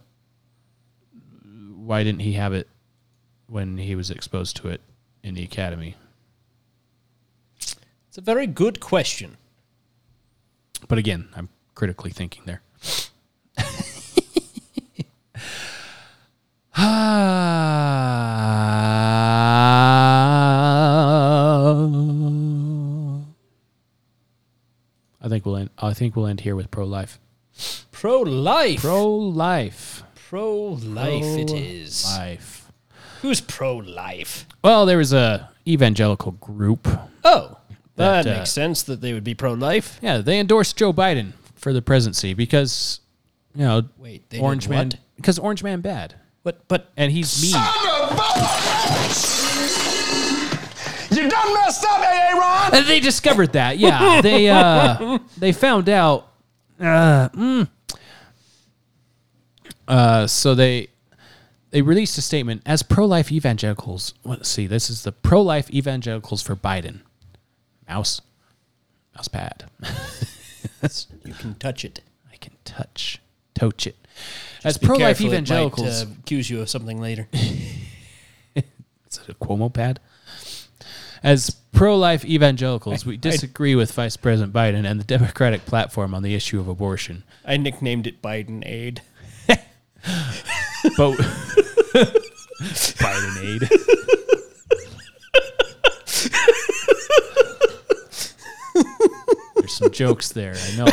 Why 1.76 2.04
didn't 2.04 2.22
he 2.22 2.34
have 2.34 2.54
it 2.54 2.68
when 3.48 3.78
he 3.78 3.96
was 3.96 4.12
exposed 4.12 4.58
to 4.58 4.68
it 4.68 4.82
in 5.24 5.34
the 5.34 5.44
academy? 5.44 5.96
It's 7.58 8.18
a 8.18 8.22
very 8.22 8.46
good 8.46 8.80
question. 8.80 9.38
But 10.88 10.98
again, 10.98 11.30
I'm 11.36 11.50
critically 11.74 12.12
thinking 12.12 12.44
there. 12.46 12.62
I 16.74 16.84
think 25.28 25.46
we'll 25.46 25.58
end. 25.58 25.70
I 25.78 25.94
think 25.94 26.16
we'll 26.16 26.28
end 26.28 26.42
here 26.42 26.56
with 26.56 26.72
pro 26.72 26.86
life. 26.86 27.20
Pro 27.92 28.22
life. 28.22 28.82
Pro 28.82 29.06
life. 29.08 30.04
Pro 30.16 30.70
life. 30.70 31.24
It 31.24 31.52
is. 31.52 32.06
Life. 32.18 32.72
Who's 33.22 33.42
pro 33.42 33.78
life? 33.78 34.48
Well, 34.64 34.86
there 34.86 34.98
was 34.98 35.14
a 35.14 35.50
evangelical 35.68 36.32
group. 36.34 36.88
Oh, 37.24 37.58
that, 37.96 38.24
That, 38.24 38.28
uh, 38.28 38.38
makes 38.38 38.52
sense 38.52 38.82
that 38.84 39.02
they 39.02 39.14
would 39.14 39.24
be 39.24 39.36
pro 39.36 39.54
life. 39.54 40.00
Yeah, 40.02 40.20
they 40.20 40.40
endorsed 40.40 40.78
Joe 40.78 40.94
Biden 40.94 41.34
for 41.56 41.74
the 41.74 41.82
presidency 41.82 42.34
because 42.34 43.02
you 43.54 43.64
know 43.64 43.84
Wait, 43.98 44.28
they 44.30 44.40
Orange 44.40 44.68
Man 44.68 44.92
because 45.18 45.38
Orange 45.38 45.64
Man 45.64 45.82
bad. 45.82 46.16
But 46.44 46.68
but 46.68 46.92
and 46.98 47.12
he's 47.12 47.42
mean. 47.42 47.62
You 51.12 51.30
done 51.30 51.54
messed 51.54 51.84
up, 51.84 52.00
AA 52.00 52.40
Ron. 52.40 52.76
And 52.76 52.88
they 52.88 53.00
discovered 53.00 53.54
that. 53.54 53.78
Yeah, 53.78 54.22
they 54.22 54.50
uh, 54.50 55.20
they 55.38 55.52
found 55.52 55.90
out. 55.90 56.30
Uh, 56.80 57.30
mm. 57.30 57.68
uh, 59.88 60.26
so 60.26 60.56
they 60.56 60.88
they 61.72 61.82
released 61.82 62.18
a 62.18 62.22
statement 62.22 62.62
as 62.66 62.82
pro-life 62.82 63.32
evangelicals. 63.32 64.14
Let's 64.24 64.50
see. 64.50 64.68
This 64.68 64.90
is 64.90 65.04
the 65.04 65.12
pro-life 65.12 65.70
evangelicals 65.70 66.42
for 66.42 66.56
Biden. 66.56 67.02
Mouse, 67.88 68.22
mouse 69.16 69.28
pad. 69.28 69.66
you 71.26 71.34
can 71.34 71.56
touch 71.56 71.84
it. 71.84 72.02
I 72.32 72.38
can 72.38 72.54
touch, 72.64 73.22
touch 73.54 73.86
it. 73.86 73.96
As 74.64 74.78
pro-life 74.78 75.18
careful, 75.18 75.26
it 75.26 75.30
might, 75.30 75.34
evangelicals. 75.34 76.04
uh, 76.04 76.06
accuse 76.20 76.50
you 76.50 76.62
of 76.62 76.70
something 76.70 77.02
later. 77.02 77.28
Is 77.34 79.18
it 79.18 79.30
a 79.30 79.34
Cuomo 79.34 79.74
pad? 79.74 80.00
As 81.24 81.50
pro 81.72 81.98
life 81.98 82.24
evagelicals, 82.24 83.06
we 83.06 83.18
disagree 83.18 83.76
with 83.76 83.92
Vice 83.92 84.18
President 84.18 84.54
Biden 84.54 84.90
and 84.90 85.00
the 85.00 85.04
Democratic 85.04 85.66
platform 85.66 86.14
on 86.14 86.24
the 86.24 86.34
issue 86.34 86.60
of 86.60 86.68
abortion. 86.68 87.24
I 87.46 87.58
nicknamed 87.58 88.08
it 88.08 88.22
Biden 88.22 88.66
Aid. 88.66 89.02
But 90.98 91.16
Biden 92.98 93.38
aid. 93.44 93.70
There's 99.56 99.74
some 99.74 99.92
jokes 99.92 100.30
there, 100.32 100.56
I 100.56 100.76
know. 100.78 100.86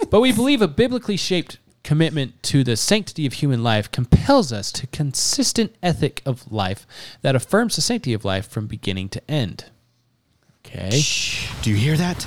but 0.10 0.20
we 0.20 0.32
believe 0.32 0.60
a 0.60 0.68
biblically 0.68 1.16
shaped 1.16 1.58
commitment 1.84 2.42
to 2.44 2.64
the 2.64 2.76
sanctity 2.76 3.26
of 3.26 3.34
human 3.34 3.62
life 3.62 3.90
compels 3.90 4.52
us 4.52 4.70
to 4.72 4.86
consistent 4.88 5.74
ethic 5.82 6.22
of 6.24 6.50
life 6.52 6.86
that 7.22 7.34
affirms 7.34 7.76
the 7.76 7.82
sanctity 7.82 8.14
of 8.14 8.24
life 8.24 8.48
from 8.48 8.66
beginning 8.66 9.08
to 9.10 9.30
end. 9.30 9.66
Okay. 10.64 11.00
Do 11.62 11.70
you 11.70 11.76
hear 11.76 11.96
that? 11.96 12.26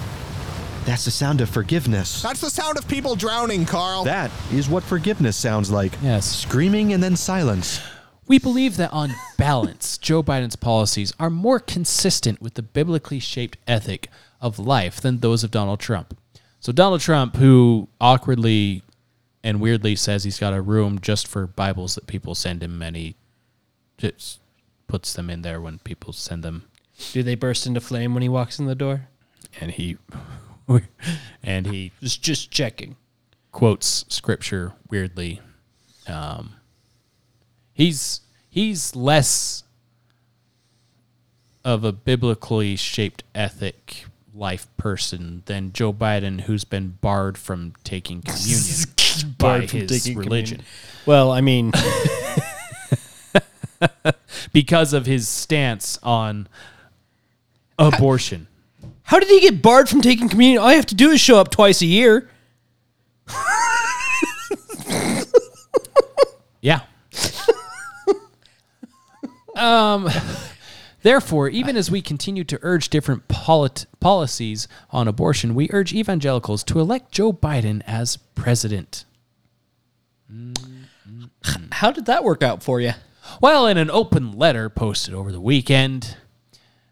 That's 0.86 1.06
the 1.06 1.12
sound 1.12 1.42
of 1.42 1.50
forgiveness. 1.50 2.22
That's 2.22 2.42
the 2.42 2.50
sound 2.50 2.78
of 2.78 2.88
people 2.88 3.16
drowning, 3.16 3.66
Carl. 3.66 4.04
That 4.04 4.30
is 4.52 4.70
what 4.70 4.84
forgiveness 4.84 5.36
sounds 5.36 5.72
like. 5.72 5.94
Yes. 6.04 6.28
Screaming 6.28 6.94
and 6.94 7.02
then 7.02 7.16
silence. 7.16 7.82
We 8.28 8.38
believe 8.38 8.78
that 8.78 8.94
on 8.94 9.12
balance, 9.38 9.98
Joe 9.98 10.22
Biden's 10.22 10.56
policies 10.56 11.14
are 11.20 11.32
more 11.32 11.60
consistent 11.60 12.42
with 12.42 12.54
the 12.54 12.62
biblically 12.62 13.20
shaped 13.20 13.58
ethic 13.68 14.10
of 14.40 14.60
life 14.60 15.02
than 15.02 15.20
those 15.20 15.44
of 15.44 15.50
Donald 15.50 15.80
Trump. 15.80 16.16
So, 16.60 16.72
Donald 16.72 17.02
Trump, 17.02 17.36
who 17.36 17.88
awkwardly 18.02 18.84
and 19.46 19.62
weirdly 19.62 19.96
says 19.96 20.24
he's 20.24 20.40
got 20.40 20.54
a 20.54 20.62
room 20.62 21.00
just 21.00 21.28
for 21.28 21.46
Bibles 21.46 21.94
that 21.96 22.08
people 22.08 22.34
send 22.34 22.64
him, 22.64 22.82
and 22.82 22.96
he 22.96 23.16
just 23.98 24.40
puts 24.88 25.14
them 25.14 25.30
in 25.30 25.44
there 25.44 25.62
when 25.62 25.78
people 25.80 26.12
send 26.14 26.44
them. 26.44 26.64
Do 27.14 27.22
they 27.22 27.36
burst 27.36 27.68
into 27.68 27.80
flame 27.80 28.14
when 28.16 28.24
he 28.24 28.30
walks 28.30 28.58
in 28.60 28.66
the 28.66 28.74
door? 28.76 29.08
And 29.62 29.72
he, 29.72 29.98
and 31.44 31.68
he 31.68 31.92
Just 32.02 32.22
just 32.24 32.50
checking. 32.52 32.96
quotes 33.52 34.04
scripture 34.10 34.74
weirdly. 34.90 35.42
Um, 36.08 36.54
he's 37.72 38.22
he's 38.50 38.96
less 38.96 39.64
of 41.64 41.84
a 41.84 41.92
biblically 41.92 42.76
shaped 42.76 43.24
ethic 43.34 44.06
life 44.34 44.68
person 44.78 45.44
than 45.46 45.72
Joe 45.72 45.94
Biden, 45.94 46.42
who's 46.42 46.64
been 46.64 46.98
barred 47.02 47.38
from 47.38 47.74
taking 47.84 48.22
communion 48.26 48.86
by 49.24 49.60
Barred 49.60 49.70
from 49.70 49.80
his 49.82 50.04
taking 50.04 50.18
religion 50.18 50.58
communion. 50.58 50.66
Well, 51.06 51.32
I 51.32 51.42
mean, 51.42 51.72
because 54.54 54.94
of 54.94 55.06
his 55.06 55.28
stance 55.28 56.00
on 56.04 56.48
abortion. 57.78 58.48
how 59.04 59.20
did 59.20 59.30
he 59.30 59.42
get 59.42 59.62
barred 59.62 59.90
from 59.90 60.02
taking 60.02 60.30
communion? 60.30 60.62
All 60.62 60.68
I 60.68 60.74
have 60.74 60.86
to 60.88 60.96
do 60.96 61.12
is 61.12 61.22
show 61.22 61.40
up 61.40 61.52
twice 61.52 61.82
a 61.82 61.86
year. 61.86 62.30
Yeah. 66.66 66.82
um, 69.56 70.10
therefore, 71.06 71.48
even 71.50 71.78
as 71.78 71.92
we 71.92 72.02
continue 72.02 72.44
to 72.44 72.60
urge 72.62 72.90
different 72.90 73.28
polit- 73.28 73.86
policies 74.00 74.68
on 74.90 75.08
abortion, 75.08 75.54
we 75.56 75.70
urge 75.72 75.94
evangelicals 75.94 76.64
to 76.66 76.80
elect 76.80 77.12
Joe 77.12 77.32
Biden 77.32 77.82
as 77.86 78.18
president. 78.18 79.06
How 81.74 81.92
did 81.92 82.06
that 82.08 82.24
work 82.24 82.42
out 82.42 82.64
for 82.64 82.82
you? 82.82 82.94
Well, 83.40 83.68
in 83.68 83.78
an 83.78 83.92
open 83.92 84.32
letter 84.32 84.70
posted 84.70 85.14
over 85.14 85.32
the 85.32 85.42
weekend, 85.42 86.18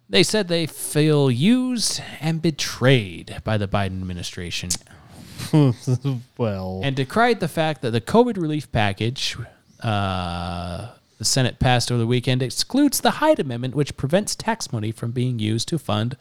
they 0.09 0.23
said 0.23 0.47
they 0.47 0.67
feel 0.67 1.31
used 1.31 2.01
and 2.19 2.41
betrayed 2.41 3.41
by 3.43 3.57
the 3.57 3.67
Biden 3.67 4.01
administration 4.01 4.69
well, 6.37 6.81
and 6.83 6.95
decried 6.95 7.39
the 7.39 7.47
fact 7.47 7.81
that 7.81 7.91
the 7.91 8.01
COVID 8.01 8.37
relief 8.37 8.71
package 8.71 9.37
uh, 9.81 10.89
the 11.23 11.29
Senate 11.29 11.57
passed 11.57 11.89
over 11.89 11.99
the 11.99 12.05
weekend 12.07 12.41
excludes 12.43 12.99
the 12.99 13.11
Hyde 13.11 13.39
Amendment, 13.39 13.75
which 13.75 13.95
prevents 13.95 14.35
tax 14.35 14.73
money 14.73 14.91
from 14.91 15.11
being 15.11 15.39
used 15.39 15.69
to 15.69 15.79
fund 15.79 16.17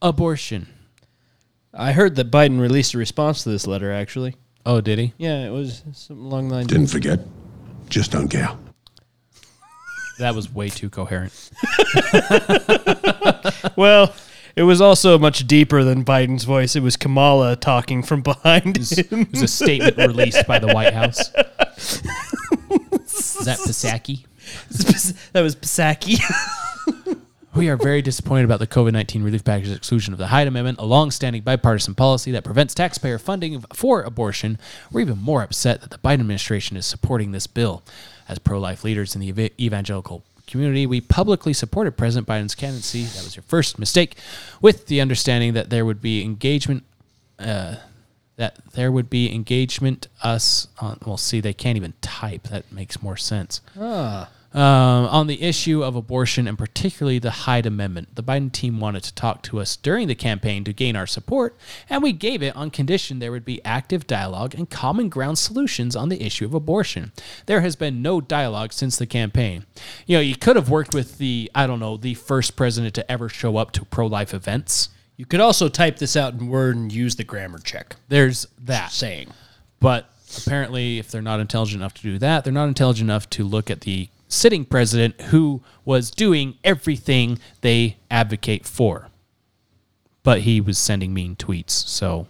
abortion. 0.00 0.68
I 1.74 1.90
heard 1.90 2.14
that 2.14 2.30
Biden 2.30 2.60
released 2.60 2.94
a 2.94 2.98
response 2.98 3.42
to 3.42 3.48
this 3.48 3.66
letter. 3.66 3.90
Actually, 3.92 4.36
Oh, 4.64 4.80
did 4.80 5.00
he? 5.00 5.12
yeah, 5.18 5.44
it 5.44 5.50
was 5.50 5.82
something 5.92 6.24
along 6.24 6.48
the 6.48 6.54
lines. 6.54 6.66
Didn't 6.68 6.86
forget. 6.86 7.18
Just 7.88 8.12
don't 8.12 8.28
care. 8.28 8.50
That 10.20 10.36
was 10.36 10.52
way 10.54 10.68
too 10.68 10.88
coherent. 10.88 11.32
Well, 13.76 14.14
it 14.56 14.62
was 14.64 14.80
also 14.80 15.18
much 15.18 15.46
deeper 15.46 15.82
than 15.84 16.04
Biden's 16.04 16.44
voice. 16.44 16.76
It 16.76 16.82
was 16.82 16.96
Kamala 16.96 17.56
talking 17.56 18.02
from 18.02 18.20
behind 18.22 18.76
him. 18.76 19.20
It 19.22 19.30
was 19.32 19.42
a 19.42 19.48
statement 19.48 19.96
released 19.96 20.46
by 20.46 20.58
the 20.58 20.68
White 20.68 20.92
House. 20.92 21.30
Is 23.20 23.44
that 23.44 23.58
Pisaki? 23.58 24.24
that 25.32 25.42
was 25.42 25.54
Psaki. 25.56 26.18
We 27.52 27.68
are 27.68 27.76
very 27.76 28.00
disappointed 28.00 28.44
about 28.44 28.60
the 28.60 28.66
COVID 28.68 28.92
19 28.92 29.24
relief 29.24 29.42
package's 29.42 29.74
exclusion 29.74 30.12
of 30.12 30.20
the 30.20 30.28
Hyde 30.28 30.46
Amendment, 30.46 30.78
a 30.78 30.86
long 30.86 31.10
standing 31.10 31.42
bipartisan 31.42 31.96
policy 31.96 32.30
that 32.30 32.44
prevents 32.44 32.74
taxpayer 32.74 33.18
funding 33.18 33.62
for 33.74 34.02
abortion. 34.02 34.56
We're 34.92 35.00
even 35.00 35.18
more 35.18 35.42
upset 35.42 35.80
that 35.80 35.90
the 35.90 35.98
Biden 35.98 36.20
administration 36.20 36.76
is 36.76 36.86
supporting 36.86 37.32
this 37.32 37.48
bill. 37.48 37.82
As 38.28 38.38
pro 38.38 38.60
life 38.60 38.84
leaders 38.84 39.16
in 39.16 39.20
the 39.20 39.30
ev- 39.30 39.50
evangelical 39.58 40.22
community, 40.46 40.86
we 40.86 41.00
publicly 41.00 41.52
supported 41.52 41.96
President 41.96 42.28
Biden's 42.28 42.54
candidacy. 42.54 43.02
That 43.02 43.24
was 43.24 43.34
your 43.34 43.42
first 43.42 43.80
mistake, 43.80 44.16
with 44.60 44.86
the 44.86 45.00
understanding 45.00 45.54
that 45.54 45.70
there 45.70 45.84
would 45.84 46.00
be 46.00 46.22
engagement. 46.22 46.84
Uh, 47.36 47.76
that 48.40 48.56
there 48.72 48.90
would 48.90 49.08
be 49.10 49.32
engagement 49.34 50.08
us 50.22 50.66
on 50.80 50.98
well 51.04 51.16
see 51.16 51.40
they 51.40 51.52
can't 51.52 51.76
even 51.76 51.92
type 52.00 52.44
that 52.48 52.64
makes 52.72 53.02
more 53.02 53.16
sense 53.16 53.60
Ah. 53.78 54.30
um, 54.54 55.06
on 55.18 55.26
the 55.28 55.42
issue 55.42 55.82
of 55.84 55.94
abortion 55.94 56.48
and 56.48 56.58
particularly 56.58 57.18
the 57.20 57.30
Hyde 57.44 57.66
Amendment. 57.66 58.16
The 58.16 58.22
Biden 58.22 58.50
team 58.50 58.80
wanted 58.80 59.04
to 59.04 59.14
talk 59.14 59.42
to 59.44 59.60
us 59.60 59.76
during 59.76 60.08
the 60.08 60.14
campaign 60.16 60.64
to 60.64 60.72
gain 60.72 60.96
our 60.96 61.06
support, 61.06 61.56
and 61.88 62.02
we 62.02 62.12
gave 62.12 62.42
it 62.42 62.56
on 62.56 62.70
condition 62.70 63.18
there 63.20 63.30
would 63.30 63.44
be 63.44 63.64
active 63.64 64.06
dialogue 64.08 64.54
and 64.56 64.68
common 64.68 65.08
ground 65.08 65.38
solutions 65.38 65.94
on 65.94 66.08
the 66.08 66.20
issue 66.24 66.46
of 66.46 66.54
abortion. 66.54 67.12
There 67.46 67.60
has 67.60 67.76
been 67.76 68.02
no 68.02 68.20
dialogue 68.20 68.72
since 68.72 68.96
the 68.96 69.06
campaign. 69.06 69.66
You 70.06 70.16
know, 70.16 70.22
you 70.22 70.34
could 70.34 70.56
have 70.56 70.68
worked 70.68 70.94
with 70.94 71.18
the, 71.18 71.48
I 71.54 71.68
don't 71.68 71.78
know, 71.80 71.96
the 71.96 72.14
first 72.14 72.56
president 72.56 72.94
to 72.94 73.08
ever 73.12 73.28
show 73.28 73.56
up 73.56 73.70
to 73.72 73.84
pro 73.84 74.06
life 74.08 74.34
events. 74.34 74.88
You 75.20 75.26
could 75.26 75.40
also 75.40 75.68
type 75.68 75.98
this 75.98 76.16
out 76.16 76.32
in 76.32 76.48
Word 76.48 76.76
and 76.76 76.90
use 76.90 77.16
the 77.16 77.24
grammar 77.24 77.58
check. 77.58 77.96
There's 78.08 78.46
that. 78.60 78.90
Saying. 78.90 79.28
But 79.78 80.08
apparently, 80.38 80.98
if 80.98 81.10
they're 81.10 81.20
not 81.20 81.40
intelligent 81.40 81.82
enough 81.82 81.92
to 81.92 82.02
do 82.02 82.18
that, 82.20 82.42
they're 82.42 82.54
not 82.54 82.68
intelligent 82.68 83.10
enough 83.10 83.28
to 83.30 83.44
look 83.44 83.70
at 83.70 83.82
the 83.82 84.08
sitting 84.28 84.64
president 84.64 85.20
who 85.20 85.60
was 85.84 86.10
doing 86.10 86.56
everything 86.64 87.38
they 87.60 87.98
advocate 88.10 88.64
for. 88.64 89.08
But 90.22 90.40
he 90.40 90.58
was 90.58 90.78
sending 90.78 91.12
mean 91.12 91.36
tweets. 91.36 91.72
So, 91.72 92.26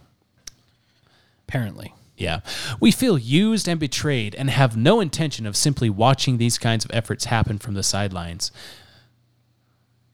Apparently. 1.47 1.93
yeah. 2.17 2.41
We 2.81 2.91
feel 2.91 3.17
used 3.17 3.69
and 3.69 3.79
betrayed 3.79 4.35
and 4.35 4.49
have 4.49 4.75
no 4.75 4.99
intention 4.99 5.45
of 5.45 5.55
simply 5.55 5.89
watching 5.89 6.39
these 6.39 6.57
kinds 6.57 6.83
of 6.83 6.91
efforts 6.93 7.23
happen 7.23 7.57
from 7.57 7.73
the 7.73 7.83
sidelines. 7.83 8.51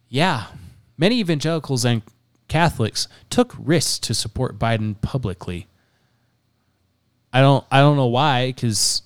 Yeah. 0.10 0.50
Many 0.96 1.20
evangelicals 1.20 1.84
and 1.84 2.04
Catholics 2.48 3.08
took 3.30 3.54
risks 3.58 4.00
to 4.00 4.14
support 4.14 4.60
Biden 4.60 5.00
publicly. 5.02 5.68
I 7.34 7.42
don't 7.42 7.66
I 7.72 7.80
don't 7.80 7.98
know 7.98 8.08
why 8.08 8.54
cuz 8.56 9.04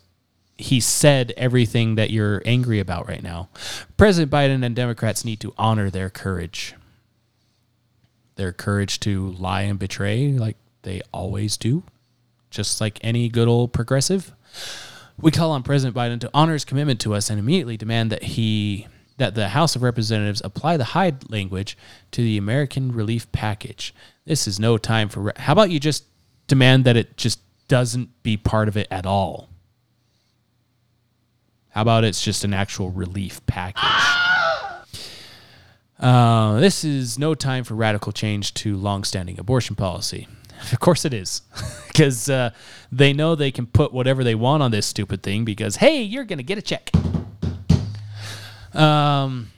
he 0.57 0.79
said 0.79 1.33
everything 1.35 1.95
that 1.95 2.11
you're 2.11 2.41
angry 2.45 2.79
about 2.79 3.07
right 3.07 3.23
now. 3.23 3.49
President 3.97 4.31
Biden 4.31 4.63
and 4.63 4.75
Democrats 4.75 5.25
need 5.25 5.39
to 5.39 5.53
honor 5.57 5.89
their 5.89 6.09
courage. 6.09 6.75
Their 8.35 8.53
courage 8.53 8.99
to 9.01 9.31
lie 9.31 9.63
and 9.63 9.79
betray 9.79 10.33
like 10.33 10.57
they 10.83 11.01
always 11.11 11.57
do, 11.57 11.83
just 12.49 12.79
like 12.79 12.99
any 13.01 13.27
good 13.27 13.47
old 13.47 13.73
progressive. 13.73 14.33
We 15.19 15.31
call 15.31 15.51
on 15.51 15.63
President 15.63 15.95
Biden 15.95 16.19
to 16.21 16.29
honor 16.33 16.53
his 16.53 16.65
commitment 16.65 16.99
to 17.01 17.13
us 17.13 17.29
and 17.29 17.39
immediately 17.39 17.77
demand 17.77 18.11
that 18.11 18.23
he 18.23 18.87
that 19.21 19.35
the 19.35 19.49
House 19.49 19.75
of 19.75 19.83
Representatives 19.83 20.41
apply 20.43 20.77
the 20.77 20.83
Hyde 20.83 21.29
language 21.29 21.77
to 22.09 22.23
the 22.23 22.39
American 22.39 22.91
Relief 22.91 23.31
Package. 23.31 23.93
This 24.25 24.47
is 24.47 24.59
no 24.59 24.79
time 24.79 25.09
for. 25.09 25.19
Re- 25.19 25.33
How 25.37 25.53
about 25.53 25.69
you 25.69 25.79
just 25.79 26.05
demand 26.47 26.85
that 26.85 26.97
it 26.97 27.17
just 27.17 27.39
doesn't 27.67 28.09
be 28.23 28.35
part 28.35 28.67
of 28.67 28.75
it 28.75 28.87
at 28.89 29.05
all? 29.05 29.47
How 31.69 31.83
about 31.83 32.03
it's 32.03 32.23
just 32.23 32.43
an 32.43 32.51
actual 32.51 32.89
relief 32.89 33.45
package? 33.45 33.83
Uh, 35.99 36.59
this 36.59 36.83
is 36.83 37.19
no 37.19 37.35
time 37.35 37.63
for 37.63 37.75
radical 37.75 38.11
change 38.11 38.55
to 38.55 38.75
longstanding 38.75 39.39
abortion 39.39 39.75
policy. 39.75 40.27
Of 40.71 40.79
course 40.79 41.05
it 41.05 41.13
is. 41.13 41.41
Because 41.87 42.29
uh, 42.29 42.51
they 42.91 43.11
know 43.13 43.35
they 43.35 43.51
can 43.51 43.65
put 43.67 43.91
whatever 43.91 44.23
they 44.23 44.33
want 44.33 44.63
on 44.63 44.71
this 44.71 44.85
stupid 44.85 45.21
thing 45.21 45.43
because, 45.43 45.75
hey, 45.75 46.01
you're 46.01 46.23
going 46.23 46.37
to 46.37 46.43
get 46.43 46.57
a 46.57 46.61
check. 46.61 46.89
Um, 48.73 49.51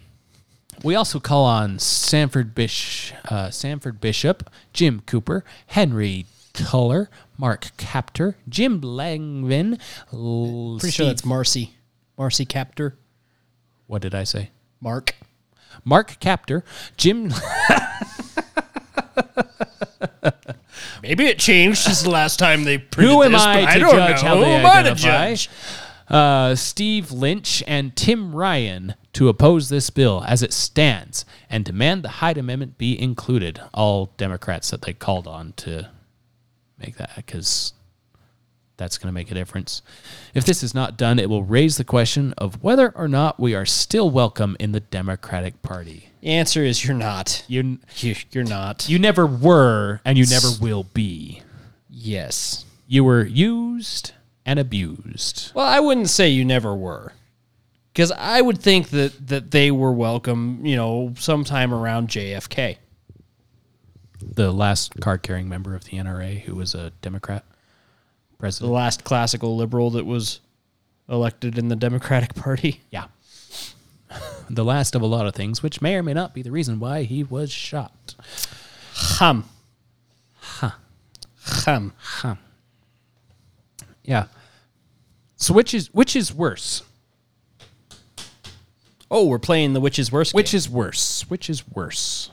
we 0.83 0.95
also 0.95 1.19
call 1.19 1.45
on 1.45 1.79
Sanford, 1.79 2.53
Bish, 2.55 3.13
uh, 3.29 3.49
Sanford 3.49 4.01
Bishop, 4.01 4.49
Jim 4.73 5.01
Cooper, 5.05 5.43
Henry 5.67 6.25
Tuller, 6.53 7.09
Mark 7.37 7.71
Kaptur, 7.77 8.35
Jim 8.49 8.81
Langevin. 8.81 9.79
L- 10.11 10.77
Pretty 10.79 10.91
sure 10.95 11.05
that's 11.05 11.25
Marcy. 11.25 11.73
Marcy 12.17 12.45
Kaptur. 12.45 12.93
What 13.87 14.01
did 14.01 14.13
I 14.15 14.23
say? 14.23 14.49
Mark. 14.81 15.15
Mark 15.85 16.19
Kaptur, 16.19 16.63
Jim. 16.97 17.31
Maybe 21.01 21.25
it 21.25 21.37
changed 21.39 21.79
since 21.79 22.01
the 22.01 22.09
last 22.09 22.39
time 22.39 22.63
they 22.63 22.77
printed 22.77 23.11
Who 23.13 23.23
am 23.23 23.33
this, 23.33 23.41
I 23.41 23.65
but 23.65 23.73
to 23.73 23.79
don't 23.79 23.91
judge 23.91 24.23
know. 24.23 24.27
how 24.29 24.35
Who 24.37 24.41
they 24.45 24.51
am 24.55 24.65
I 24.65 24.69
to 24.69 24.79
identify? 24.91 25.29
judge? 25.29 25.49
Uh, 26.07 26.55
Steve 26.55 27.11
Lynch 27.11 27.61
and 27.67 27.95
Tim 27.95 28.33
Ryan 28.35 28.95
to 29.13 29.29
oppose 29.29 29.69
this 29.69 29.89
bill 29.89 30.23
as 30.27 30.41
it 30.41 30.53
stands 30.53 31.25
and 31.49 31.63
demand 31.63 32.03
the 32.03 32.09
Hyde 32.09 32.37
Amendment 32.37 32.77
be 32.77 32.99
included. 32.99 33.61
All 33.73 34.11
Democrats 34.17 34.71
that 34.71 34.81
they 34.81 34.93
called 34.93 35.27
on 35.27 35.53
to 35.57 35.89
make 36.79 36.97
that 36.97 37.11
because 37.15 37.73
that's 38.77 38.97
going 38.97 39.07
to 39.07 39.13
make 39.13 39.31
a 39.31 39.35
difference. 39.35 39.81
If 40.33 40.45
this 40.45 40.63
is 40.63 40.73
not 40.73 40.97
done, 40.97 41.19
it 41.19 41.29
will 41.29 41.43
raise 41.43 41.77
the 41.77 41.83
question 41.83 42.33
of 42.37 42.61
whether 42.63 42.89
or 42.95 43.07
not 43.07 43.39
we 43.39 43.53
are 43.53 43.65
still 43.65 44.09
welcome 44.09 44.57
in 44.59 44.71
the 44.71 44.79
Democratic 44.79 45.61
Party. 45.61 46.09
The 46.21 46.29
answer 46.29 46.63
is 46.63 46.83
you're 46.83 46.97
not. 46.97 47.43
You're, 47.47 47.77
you're 48.31 48.43
not. 48.43 48.89
You 48.89 48.97
never 48.97 49.27
were, 49.27 50.01
and 50.03 50.17
you 50.17 50.25
never 50.25 50.47
will 50.59 50.83
be. 50.83 51.43
Yes. 51.87 52.65
You 52.87 53.03
were 53.03 53.23
used 53.23 54.13
and 54.45 54.59
abused. 54.59 55.51
Well, 55.53 55.65
I 55.65 55.79
wouldn't 55.79 56.09
say 56.09 56.29
you 56.29 56.43
never 56.43 56.75
were. 56.75 57.13
Because 57.93 58.11
I 58.11 58.41
would 58.41 58.59
think 58.59 58.89
that, 58.89 59.27
that 59.27 59.51
they 59.51 59.69
were 59.69 59.93
welcome, 59.93 60.65
you 60.65 60.75
know, 60.75 61.13
sometime 61.17 61.71
around 61.71 62.09
JFK. 62.09 62.77
The 64.19 64.51
last 64.51 64.99
card 64.99 65.21
carrying 65.21 65.47
member 65.47 65.75
of 65.75 65.83
the 65.85 65.97
NRA 65.97 66.41
who 66.41 66.55
was 66.55 66.73
a 66.73 66.91
Democrat 67.01 67.45
president. 68.39 68.69
The 68.69 68.73
last 68.73 69.03
classical 69.03 69.55
liberal 69.55 69.91
that 69.91 70.05
was 70.05 70.39
elected 71.07 71.57
in 71.59 71.67
the 71.67 71.75
Democratic 71.75 72.33
Party. 72.35 72.81
Yeah. 72.89 73.05
the 74.49 74.65
last 74.65 74.95
of 74.95 75.03
a 75.03 75.05
lot 75.05 75.27
of 75.27 75.35
things, 75.35 75.61
which 75.61 75.81
may 75.81 75.95
or 75.95 76.01
may 76.01 76.13
not 76.13 76.33
be 76.33 76.41
the 76.41 76.51
reason 76.51 76.79
why 76.79 77.03
he 77.03 77.23
was 77.23 77.51
shot. 77.51 78.15
Hum. 78.93 79.45
Huh. 80.35 80.71
Hum. 81.41 81.93
Huh. 81.97 82.35
Yeah. 84.03 84.25
So 85.35 85.53
which 85.53 85.73
is 85.73 85.93
which 85.93 86.15
is 86.15 86.33
worse? 86.33 86.83
Oh, 89.15 89.25
we're 89.27 89.37
playing 89.37 89.73
the 89.73 89.79
which 89.79 89.99
is 89.99 90.11
worse. 90.11 90.33
Which 90.33 90.55
is 90.55 90.67
worse? 90.67 91.23
Which 91.29 91.47
is 91.47 91.69
worse? 91.69 92.31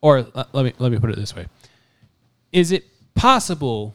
Or 0.00 0.26
uh, 0.34 0.44
let 0.54 0.64
me 0.64 0.72
let 0.78 0.90
me 0.90 0.98
put 0.98 1.10
it 1.10 1.16
this 1.16 1.36
way: 1.36 1.48
Is 2.50 2.72
it 2.72 2.86
possible 3.14 3.94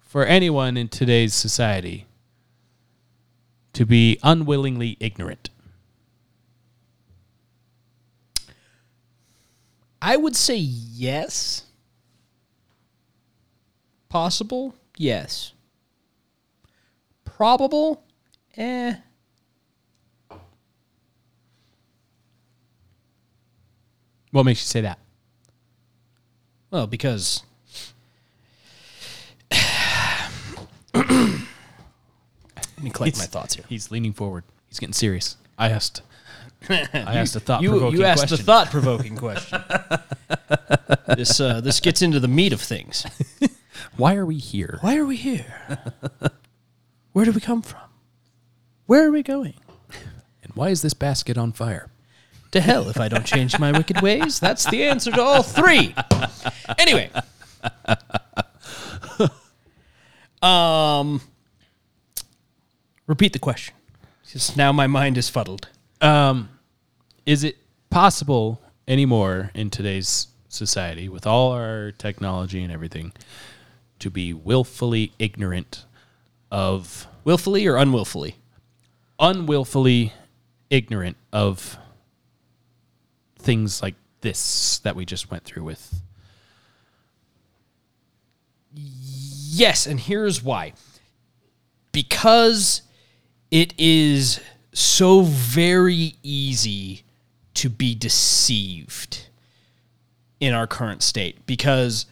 for 0.00 0.24
anyone 0.24 0.78
in 0.78 0.88
today's 0.88 1.34
society 1.34 2.06
to 3.74 3.84
be 3.84 4.18
unwillingly 4.22 4.96
ignorant? 4.98 5.50
I 10.00 10.16
would 10.16 10.36
say 10.36 10.56
yes. 10.56 11.64
Possible? 14.08 14.74
Yes. 14.96 15.52
Probable? 17.26 18.05
Eh. 18.56 18.94
What 24.30 24.44
makes 24.44 24.60
you 24.60 24.66
say 24.66 24.80
that? 24.82 24.98
Well, 26.70 26.86
because 26.86 27.42
Let 30.94 32.84
me 32.84 32.90
collect 32.90 33.16
my 33.16 33.22
He's- 33.22 33.26
thoughts 33.28 33.54
here. 33.54 33.64
He's 33.68 33.90
leaning 33.90 34.12
forward. 34.12 34.44
He's 34.68 34.78
getting 34.78 34.92
serious. 34.92 35.36
I 35.58 35.70
asked. 35.70 36.02
I 36.68 36.88
asked 36.92 37.36
a 37.36 37.40
thought 37.46 37.62
you, 37.62 37.70
provoking 37.70 37.98
you 38.00 38.04
asked 38.04 38.20
question. 38.28 38.40
a 38.40 38.42
thought 38.44 38.70
provoking 38.70 39.16
question. 39.16 39.62
this 41.16 41.40
uh, 41.40 41.60
this 41.60 41.80
gets 41.80 42.02
into 42.02 42.20
the 42.20 42.28
meat 42.28 42.52
of 42.52 42.60
things. 42.60 43.06
Why 43.96 44.16
are 44.16 44.26
we 44.26 44.36
here? 44.36 44.78
Why 44.82 44.96
are 44.96 45.06
we 45.06 45.16
here? 45.16 45.46
Where 47.12 47.24
do 47.24 47.32
we 47.32 47.40
come 47.40 47.62
from? 47.62 47.80
Where 48.86 49.06
are 49.06 49.10
we 49.10 49.22
going? 49.22 49.54
And 50.42 50.52
why 50.54 50.70
is 50.70 50.82
this 50.82 50.94
basket 50.94 51.36
on 51.36 51.52
fire? 51.52 51.90
To 52.52 52.60
hell 52.60 52.88
if 52.88 52.98
I 52.98 53.08
don't 53.08 53.26
change 53.26 53.58
my 53.58 53.72
wicked 53.72 54.00
ways. 54.00 54.40
That's 54.40 54.64
the 54.70 54.84
answer 54.84 55.10
to 55.10 55.22
all 55.22 55.42
three. 55.42 55.94
Anyway. 56.78 57.10
Um 60.42 61.20
repeat 63.06 63.32
the 63.32 63.38
question. 63.38 63.74
Because 64.24 64.56
now 64.56 64.72
my 64.72 64.86
mind 64.86 65.16
is 65.16 65.28
fuddled. 65.28 65.68
Um, 66.00 66.48
is 67.24 67.44
it 67.44 67.56
possible 67.90 68.60
anymore 68.86 69.50
in 69.54 69.70
today's 69.70 70.28
society, 70.48 71.08
with 71.08 71.26
all 71.26 71.52
our 71.52 71.92
technology 71.92 72.62
and 72.62 72.72
everything, 72.72 73.12
to 74.00 74.10
be 74.10 74.32
willfully 74.32 75.12
ignorant 75.18 75.84
of 76.50 77.06
Willfully 77.24 77.66
or 77.66 77.76
unwillfully? 77.76 78.36
Unwillfully 79.18 80.12
ignorant 80.70 81.16
of 81.32 81.78
things 83.38 83.82
like 83.82 83.94
this 84.20 84.80
that 84.80 84.96
we 84.96 85.04
just 85.04 85.30
went 85.30 85.44
through 85.44 85.64
with? 85.64 86.02
Yes, 88.72 89.86
and 89.86 89.98
here's 89.98 90.42
why. 90.42 90.74
Because 91.92 92.82
it 93.50 93.72
is 93.78 94.40
so 94.72 95.22
very 95.22 96.14
easy 96.22 97.04
to 97.54 97.70
be 97.70 97.94
deceived 97.94 99.28
in 100.40 100.52
our 100.52 100.66
current 100.66 101.02
state 101.02 101.46
because 101.46 102.04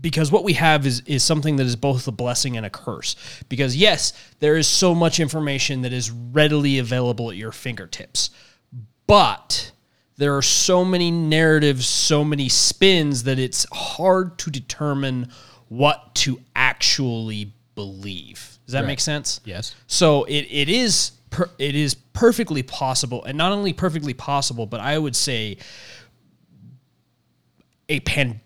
because 0.00 0.32
what 0.32 0.44
we 0.44 0.54
have 0.54 0.86
is 0.86 1.00
is 1.06 1.22
something 1.22 1.56
that 1.56 1.66
is 1.66 1.76
both 1.76 2.06
a 2.08 2.12
blessing 2.12 2.56
and 2.56 2.64
a 2.64 2.70
curse 2.70 3.16
because 3.48 3.76
yes 3.76 4.12
there 4.38 4.56
is 4.56 4.66
so 4.66 4.94
much 4.94 5.20
information 5.20 5.82
that 5.82 5.92
is 5.92 6.10
readily 6.10 6.78
available 6.78 7.30
at 7.30 7.36
your 7.36 7.52
fingertips 7.52 8.30
but 9.06 9.72
there 10.16 10.36
are 10.36 10.42
so 10.42 10.84
many 10.84 11.10
narratives 11.10 11.86
so 11.86 12.24
many 12.24 12.48
spins 12.48 13.24
that 13.24 13.38
it's 13.38 13.66
hard 13.72 14.38
to 14.38 14.50
determine 14.50 15.28
what 15.68 16.14
to 16.14 16.40
actually 16.56 17.52
believe 17.74 18.58
does 18.66 18.72
that 18.72 18.80
Right. 18.80 18.86
make 18.88 19.00
sense 19.00 19.40
Yes. 19.44 19.74
so 19.86 20.24
it, 20.24 20.46
it 20.50 20.68
is 20.68 21.12
per, 21.30 21.48
it 21.58 21.74
is 21.74 21.94
perfectly 21.94 22.62
possible 22.62 23.24
and 23.24 23.36
not 23.38 23.52
only 23.52 23.72
perfectly 23.72 24.14
possible 24.14 24.66
but 24.66 24.80
i 24.80 24.98
would 24.98 25.16
say 25.16 25.56
a 27.88 28.00
pandemic 28.00 28.42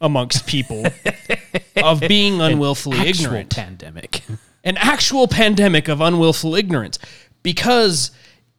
amongst 0.00 0.46
people 0.46 0.86
of 1.82 2.00
being 2.00 2.40
unwillfully 2.40 2.98
ignorant 3.08 3.54
pandemic. 3.54 4.22
an 4.64 4.76
actual 4.76 5.28
pandemic 5.28 5.88
of 5.88 6.00
unwillful 6.00 6.54
ignorance 6.54 6.98
because 7.42 8.10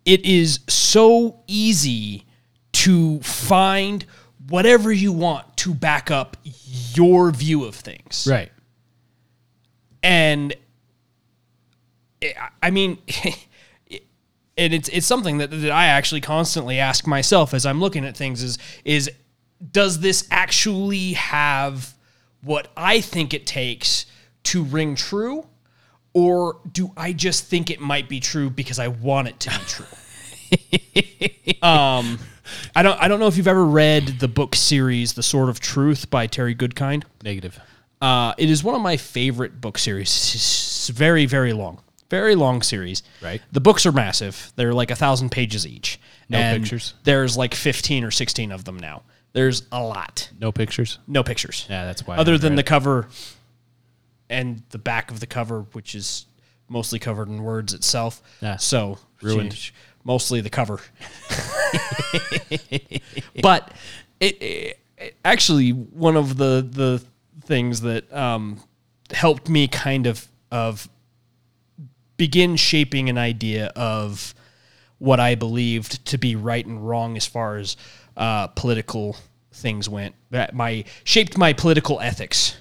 it 0.06 0.26
is 0.26 0.62
so 0.68 1.40
easy 1.48 2.26
to 2.72 3.20
find 3.20 4.06
whatever 4.48 4.92
you 4.92 5.12
want 5.12 5.58
to 5.58 5.74
back 5.74 6.10
up 6.10 6.38
your 6.94 7.30
view 7.32 7.66
of 7.66 7.76
things. 7.76 8.28
Right. 8.30 8.52
And 10.02 10.56
eh, 12.22 12.34
I- 12.40 12.68
I 12.68 12.72
mean, 12.72 12.98
and 14.58 14.74
it's 14.74 14.90
it's 14.90 15.08
something 15.08 15.38
that, 15.40 15.52
that 15.52 15.72
I 15.72 15.86
actually 15.88 16.22
constantly 16.22 16.80
ask 16.80 17.06
myself 17.08 17.54
as 17.54 17.66
I'm 17.66 17.80
looking 17.80 18.06
at 18.06 18.16
things 18.16 18.44
is 18.44 18.58
is 18.86 19.10
does 19.72 20.00
this 20.00 20.28
actually 20.32 21.14
have 21.14 21.94
what 22.42 22.70
I 22.78 23.02
think 23.02 23.34
it 23.34 23.46
takes 23.46 24.06
to 24.44 24.64
ring 24.64 24.96
true? 24.96 25.48
Or 26.14 26.58
do 26.72 26.92
I 26.98 27.14
just 27.14 27.46
think 27.46 27.70
it 27.70 27.80
might 27.80 28.10
be 28.10 28.20
true 28.20 28.50
because 28.50 28.80
I 28.80 28.88
want 28.88 29.28
it 29.28 29.40
to 29.42 29.50
be 29.50 29.66
true? 29.68 31.62
um, 31.68 32.20
I 32.76 32.82
don't. 32.82 33.00
I 33.02 33.08
don't 33.08 33.20
know 33.20 33.28
if 33.28 33.38
you've 33.38 33.48
ever 33.48 33.66
read 33.66 34.20
the 34.20 34.28
book 34.28 34.56
series 34.56 35.14
"The 35.14 35.24
Sword 35.24 35.50
of 35.50 35.60
Truth" 35.60 36.10
by 36.10 36.26
Terry 36.26 36.56
Goodkind. 36.56 37.04
Negative. 37.24 37.60
Uh, 38.02 38.34
it 38.38 38.50
is 38.50 38.64
one 38.64 38.76
of 38.76 38.82
my 38.82 38.98
favorite 38.98 39.60
book 39.62 39.78
series. 39.78 40.10
It's 40.10 40.90
very, 40.90 41.26
very 41.26 41.54
long, 41.54 41.80
very 42.10 42.34
long 42.34 42.62
series. 42.62 43.04
Right. 43.22 43.42
The 43.52 43.60
books 43.60 43.86
are 43.86 43.92
massive. 43.92 44.52
They're 44.56 44.74
like 44.74 44.90
a 44.90 44.96
thousand 44.96 45.30
pages 45.30 45.68
each. 45.68 46.00
No 46.30 46.38
And 46.38 46.64
pictures? 46.64 46.94
There's 47.04 47.38
like 47.38 47.54
fifteen 47.54 48.04
or 48.04 48.12
sixteen 48.12 48.52
of 48.52 48.64
them 48.66 48.78
now. 48.78 49.04
There's 49.34 49.64
a 49.72 49.82
lot. 49.82 50.30
No 50.40 50.52
pictures. 50.52 50.98
No 51.08 51.24
pictures. 51.24 51.66
Yeah, 51.70 51.86
that's 51.86 52.06
why. 52.06 52.18
Other 52.18 52.38
than 52.38 52.56
the 52.56 52.64
cover 52.64 53.08
and 54.30 54.64
the 54.70 54.78
back 54.80 55.12
of 55.12 55.20
the 55.20 55.28
cover, 55.28 55.62
which 55.74 55.94
is 55.96 56.26
mostly 56.68 57.00
covered 57.00 57.28
in 57.30 57.44
words 57.44 57.74
itself. 57.74 58.22
Yeah. 58.42 58.58
So 58.58 58.98
Ruined. 59.22 59.54
she- 59.54 59.72
mostly 60.04 60.42
the 60.42 60.50
cover. 60.50 60.80
but 63.42 63.72
it, 64.20 64.42
it- 64.42 64.80
it- 64.98 65.16
actually, 65.24 65.70
one 65.72 66.18
of 66.18 66.38
the 66.38 66.68
the 66.70 67.02
things 67.46 67.82
that 67.82 68.12
um, 68.14 68.60
helped 69.12 69.50
me 69.50 69.68
kind 69.68 70.08
of 70.08 70.28
of 70.52 70.90
begin 72.18 72.56
shaping 72.56 73.10
an 73.10 73.18
idea 73.18 73.68
of 73.76 74.34
what 74.98 75.20
I 75.22 75.36
believed 75.36 76.04
to 76.08 76.18
be 76.18 76.36
right 76.36 76.66
and 76.66 76.86
wrong 76.86 77.16
as 77.16 77.26
far 77.26 77.56
as 77.58 77.78
uh, 78.20 78.48
political 78.48 79.16
things 79.52 79.90
went. 79.90 80.14
That 80.30 80.54
my 80.54 80.84
shaped 81.04 81.38
my 81.38 81.54
political 81.54 82.00
ethics, 82.00 82.56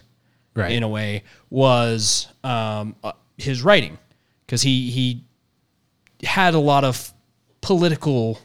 Right. 0.54 0.72
in 0.72 0.82
a 0.82 0.88
way, 0.88 1.24
was 1.50 2.28
um, 2.42 2.96
uh, 3.04 3.12
his 3.36 3.62
writing 3.62 3.98
because 4.46 4.62
he 4.62 4.90
he 4.90 5.24
had 6.26 6.54
a 6.54 6.58
lot 6.58 6.84
of 6.84 7.12
political 7.60 8.40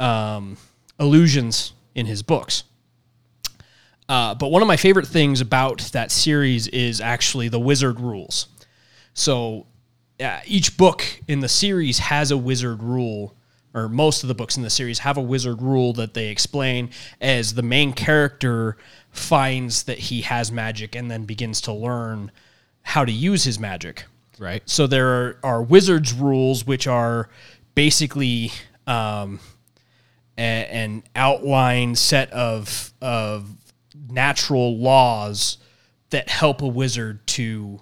um, 0.00 0.56
allusions 0.98 1.74
in 1.94 2.06
his 2.06 2.22
books. 2.22 2.64
Uh, 4.08 4.34
but 4.34 4.50
one 4.50 4.62
of 4.62 4.68
my 4.68 4.76
favorite 4.76 5.06
things 5.06 5.40
about 5.40 5.78
that 5.92 6.10
series 6.10 6.66
is 6.68 7.00
actually 7.00 7.48
the 7.48 7.60
wizard 7.60 8.00
rules. 8.00 8.48
So 9.14 9.66
uh, 10.20 10.40
each 10.44 10.76
book 10.76 11.04
in 11.28 11.40
the 11.40 11.48
series 11.48 11.98
has 11.98 12.30
a 12.30 12.36
wizard 12.36 12.82
rule, 12.82 13.34
or 13.74 13.88
most 13.88 14.22
of 14.22 14.28
the 14.28 14.34
books 14.34 14.56
in 14.56 14.62
the 14.62 14.70
series 14.70 15.00
have 15.00 15.16
a 15.16 15.22
wizard 15.22 15.62
rule 15.62 15.92
that 15.94 16.14
they 16.14 16.28
explain 16.28 16.90
as 17.20 17.54
the 17.54 17.62
main 17.62 17.92
character 17.92 18.76
finds 19.10 19.84
that 19.84 19.98
he 19.98 20.22
has 20.22 20.52
magic 20.52 20.94
and 20.94 21.10
then 21.10 21.24
begins 21.24 21.60
to 21.62 21.72
learn 21.72 22.30
how 22.82 23.04
to 23.04 23.12
use 23.12 23.44
his 23.44 23.58
magic. 23.58 24.04
Right. 24.38 24.62
So 24.66 24.86
there 24.86 25.08
are, 25.08 25.38
are 25.42 25.62
wizards 25.62 26.12
rules, 26.12 26.66
which 26.66 26.86
are 26.86 27.28
basically 27.74 28.50
um, 28.86 29.40
a, 30.36 30.40
an 30.40 31.04
outline 31.14 31.94
set 31.94 32.30
of 32.32 32.92
of 33.00 33.50
natural 34.08 34.76
laws 34.76 35.58
that 36.10 36.28
help 36.28 36.62
a 36.62 36.66
wizard 36.66 37.26
to 37.26 37.80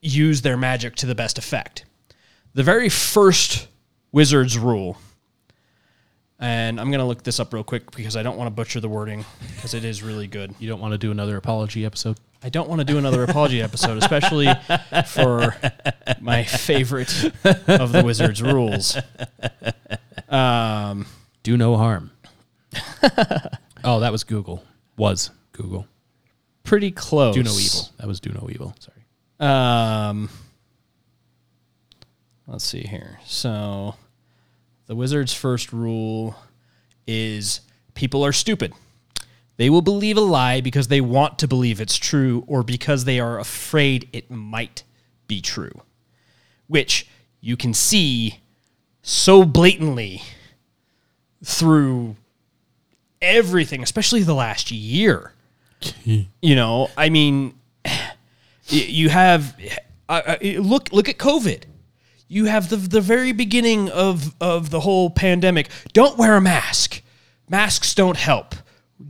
use 0.00 0.42
their 0.42 0.56
magic 0.56 0.96
to 0.96 1.06
the 1.06 1.14
best 1.14 1.38
effect. 1.38 1.84
The 2.54 2.62
very 2.62 2.88
first 2.88 3.68
wizard's 4.12 4.58
rule, 4.58 4.98
and 6.38 6.80
I'm 6.80 6.90
going 6.90 7.00
to 7.00 7.06
look 7.06 7.22
this 7.22 7.40
up 7.40 7.52
real 7.52 7.64
quick 7.64 7.90
because 7.96 8.16
I 8.16 8.22
don't 8.22 8.36
want 8.36 8.46
to 8.48 8.50
butcher 8.50 8.80
the 8.80 8.88
wording 8.88 9.24
because 9.54 9.74
it 9.74 9.84
is 9.84 10.02
really 10.02 10.26
good. 10.26 10.54
You 10.58 10.68
don't 10.68 10.80
want 10.80 10.92
to 10.92 10.98
do 10.98 11.10
another 11.10 11.36
apology 11.36 11.84
episode? 11.84 12.18
I 12.44 12.48
don't 12.48 12.68
want 12.68 12.80
to 12.80 12.84
do 12.84 12.98
another 12.98 13.22
apology 13.22 13.62
episode, 13.62 13.98
especially 13.98 14.48
for 15.06 15.54
my 16.20 16.42
favorite 16.42 17.24
of 17.44 17.92
the 17.92 18.02
wizard's 18.04 18.42
rules. 18.42 18.96
Um, 20.28 21.06
do 21.44 21.56
no 21.56 21.76
harm. 21.76 22.10
oh, 23.84 24.00
that 24.00 24.10
was 24.10 24.24
Google. 24.24 24.64
Was 24.96 25.30
Google. 25.52 25.86
Pretty 26.64 26.90
close. 26.90 27.34
Do 27.34 27.42
no 27.42 27.52
evil. 27.52 27.88
That 27.98 28.08
was 28.08 28.18
do 28.18 28.30
no 28.30 28.48
evil. 28.50 28.74
Sorry. 28.80 29.04
Um, 29.38 30.28
let's 32.46 32.64
see 32.64 32.82
here. 32.82 33.20
So, 33.26 33.94
the 34.86 34.94
wizard's 34.94 35.34
first 35.34 35.72
rule 35.72 36.36
is 37.06 37.60
people 37.94 38.24
are 38.24 38.32
stupid. 38.32 38.72
They 39.56 39.70
will 39.70 39.82
believe 39.82 40.16
a 40.16 40.20
lie 40.20 40.60
because 40.60 40.88
they 40.88 41.00
want 41.00 41.38
to 41.40 41.48
believe 41.48 41.80
it's 41.80 41.96
true 41.96 42.44
or 42.46 42.62
because 42.62 43.04
they 43.04 43.20
are 43.20 43.38
afraid 43.38 44.08
it 44.12 44.30
might 44.30 44.82
be 45.28 45.40
true, 45.40 45.82
which 46.66 47.06
you 47.40 47.56
can 47.56 47.74
see 47.74 48.40
so 49.02 49.44
blatantly 49.44 50.22
through 51.44 52.16
everything, 53.20 53.82
especially 53.82 54.22
the 54.22 54.34
last 54.34 54.70
year. 54.70 55.32
you 56.40 56.56
know, 56.56 56.90
I 56.96 57.08
mean, 57.08 57.54
you 58.66 59.08
have 59.08 59.56
uh, 60.08 60.22
uh, 60.26 60.36
look 60.42 60.92
look 60.92 61.08
at 61.08 61.18
COVID. 61.18 61.64
You 62.32 62.46
have 62.46 62.70
the 62.70 62.76
the 62.76 63.02
very 63.02 63.32
beginning 63.32 63.90
of 63.90 64.34
of 64.40 64.70
the 64.70 64.80
whole 64.80 65.10
pandemic. 65.10 65.68
Don't 65.92 66.16
wear 66.16 66.34
a 66.36 66.40
mask. 66.40 67.02
Masks 67.48 67.94
don't 67.94 68.16
help. 68.16 68.54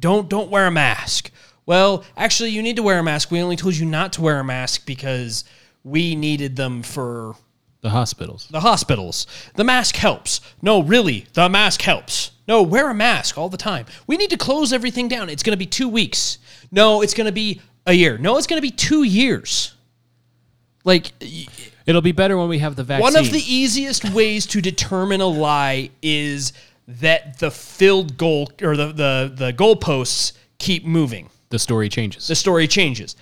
Don't 0.01 0.29
don't 0.29 0.51
wear 0.51 0.67
a 0.67 0.71
mask. 0.73 1.31
Well, 1.65 2.03
actually, 2.17 2.51
you 2.51 2.63
need 2.63 2.75
to 2.77 2.83
wear 2.83 2.99
a 2.99 3.03
mask. 3.05 3.31
We 3.31 3.41
only 3.41 3.55
told 3.55 3.77
you 3.77 3.87
not 3.87 4.13
to 4.15 4.23
wear 4.23 4.41
a 4.41 4.45
mask 4.45 4.85
because 4.87 5.45
we 5.85 6.17
needed 6.17 6.57
them 6.57 6.83
for 6.83 7.37
The 7.83 7.91
hospitals. 7.91 8.49
the 8.51 8.59
hospitals. 8.61 9.29
The 9.55 9.63
mask 9.63 9.95
helps. 9.95 10.41
No, 10.61 10.83
really, 10.83 11.27
the 11.35 11.49
mask 11.49 11.83
helps. 11.83 12.33
No, 12.49 12.63
wear 12.63 12.91
a 12.91 12.95
mask 12.95 13.39
all 13.39 13.49
the 13.49 13.57
time. 13.57 13.87
We 14.09 14.17
need 14.17 14.31
to 14.31 14.37
close 14.37 14.73
everything 14.73 15.07
down. 15.07 15.29
It's 15.29 15.45
going 15.45 15.53
to 15.57 15.65
be 15.67 15.67
two 15.67 15.89
weeks. 15.89 16.39
No, 16.73 17.03
it's 17.03 17.15
going 17.15 17.27
to 17.27 17.33
be 17.33 17.61
a 17.87 17.93
year. 17.93 18.19
No, 18.19 18.37
it's 18.37 18.49
going 18.49 18.61
to 18.61 18.69
be 18.69 18.73
two 18.73 19.05
years. 19.05 19.77
Like, 20.85 21.13
It'll 21.87 22.03
be 22.03 22.13
better 22.13 22.37
when 22.39 22.49
we 22.49 22.59
have 22.59 22.77
the 22.77 22.85
vaccine. 22.85 23.03
one 23.03 23.17
of 23.17 23.31
the 23.31 23.41
easiest 23.41 24.11
ways 24.13 24.47
to 24.47 24.61
determine 24.61 25.21
a 25.21 25.27
lie 25.27 25.91
is 26.03 26.53
that 26.87 27.39
the 27.39 27.51
filled 27.51 28.17
goal 28.17 28.51
or 28.61 28.77
the 28.77 28.87
the 28.93 29.33
the 29.35 29.53
goalposts 29.53 30.33
keep 30.59 30.85
moving. 30.85 31.29
the 31.51 31.59
story 31.59 31.89
changes. 31.89 32.29
The 32.29 32.35
story 32.35 32.67
changes 32.69 33.17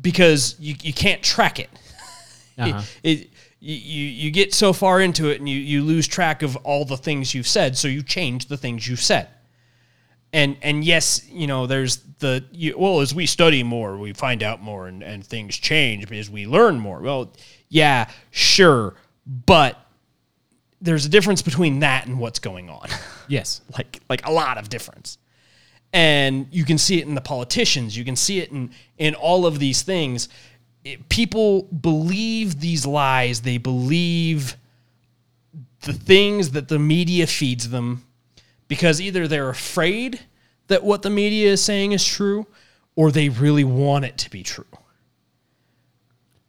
because 0.00 0.56
you 0.58 0.74
you 0.82 0.92
can't 0.92 1.22
track 1.22 1.58
it. 1.58 1.70
Uh-huh. 2.58 2.80
It, 3.02 3.20
it 3.20 3.30
you, 3.60 3.74
you 3.74 4.30
get 4.30 4.54
so 4.54 4.72
far 4.72 5.00
into 5.00 5.28
it 5.28 5.40
and 5.40 5.48
you, 5.48 5.58
you 5.58 5.82
lose 5.82 6.06
track 6.06 6.42
of 6.42 6.56
all 6.56 6.84
the 6.84 6.96
things 6.96 7.34
you've 7.34 7.48
said, 7.48 7.76
so 7.76 7.88
you 7.88 8.02
change 8.02 8.46
the 8.46 8.56
things 8.56 8.86
you've 8.86 9.02
said. 9.02 9.28
And 10.32 10.56
and 10.62 10.84
yes, 10.84 11.26
you 11.30 11.46
know, 11.46 11.66
there's 11.66 11.98
the 12.18 12.44
you, 12.52 12.76
well, 12.78 13.00
as 13.00 13.14
we 13.14 13.26
study 13.26 13.62
more, 13.62 13.96
we 13.96 14.12
find 14.12 14.42
out 14.42 14.60
more, 14.62 14.86
and, 14.86 15.02
and 15.02 15.24
things 15.24 15.56
change 15.56 16.10
as 16.12 16.28
we 16.28 16.46
learn 16.46 16.78
more. 16.78 17.00
Well, 17.00 17.32
yeah, 17.76 18.08
sure, 18.30 18.94
but 19.26 19.78
there's 20.80 21.04
a 21.04 21.10
difference 21.10 21.42
between 21.42 21.80
that 21.80 22.06
and 22.06 22.18
what's 22.18 22.38
going 22.38 22.70
on. 22.70 22.88
yes. 23.28 23.60
like 23.76 24.00
like 24.08 24.26
a 24.26 24.32
lot 24.32 24.56
of 24.56 24.70
difference. 24.70 25.18
And 25.92 26.46
you 26.50 26.64
can 26.64 26.78
see 26.78 26.98
it 27.00 27.06
in 27.06 27.14
the 27.14 27.20
politicians. 27.20 27.96
You 27.96 28.04
can 28.04 28.16
see 28.16 28.38
it 28.38 28.50
in 28.50 28.70
in 28.96 29.14
all 29.14 29.44
of 29.44 29.58
these 29.58 29.82
things. 29.82 30.30
It- 30.84 31.06
people 31.10 31.64
believe 31.64 32.60
these 32.60 32.86
lies. 32.86 33.42
They 33.42 33.58
believe 33.58 34.56
the 35.82 35.92
things 35.92 36.52
that 36.52 36.68
the 36.68 36.78
media 36.78 37.26
feeds 37.26 37.68
them 37.68 38.04
because 38.68 39.02
either 39.02 39.28
they're 39.28 39.50
afraid 39.50 40.20
that 40.68 40.82
what 40.82 41.02
the 41.02 41.10
media 41.10 41.52
is 41.52 41.62
saying 41.62 41.92
is 41.92 42.04
true 42.04 42.46
or 42.96 43.12
they 43.12 43.28
really 43.28 43.64
want 43.64 44.04
it 44.06 44.16
to 44.18 44.30
be 44.30 44.42
true. 44.42 44.64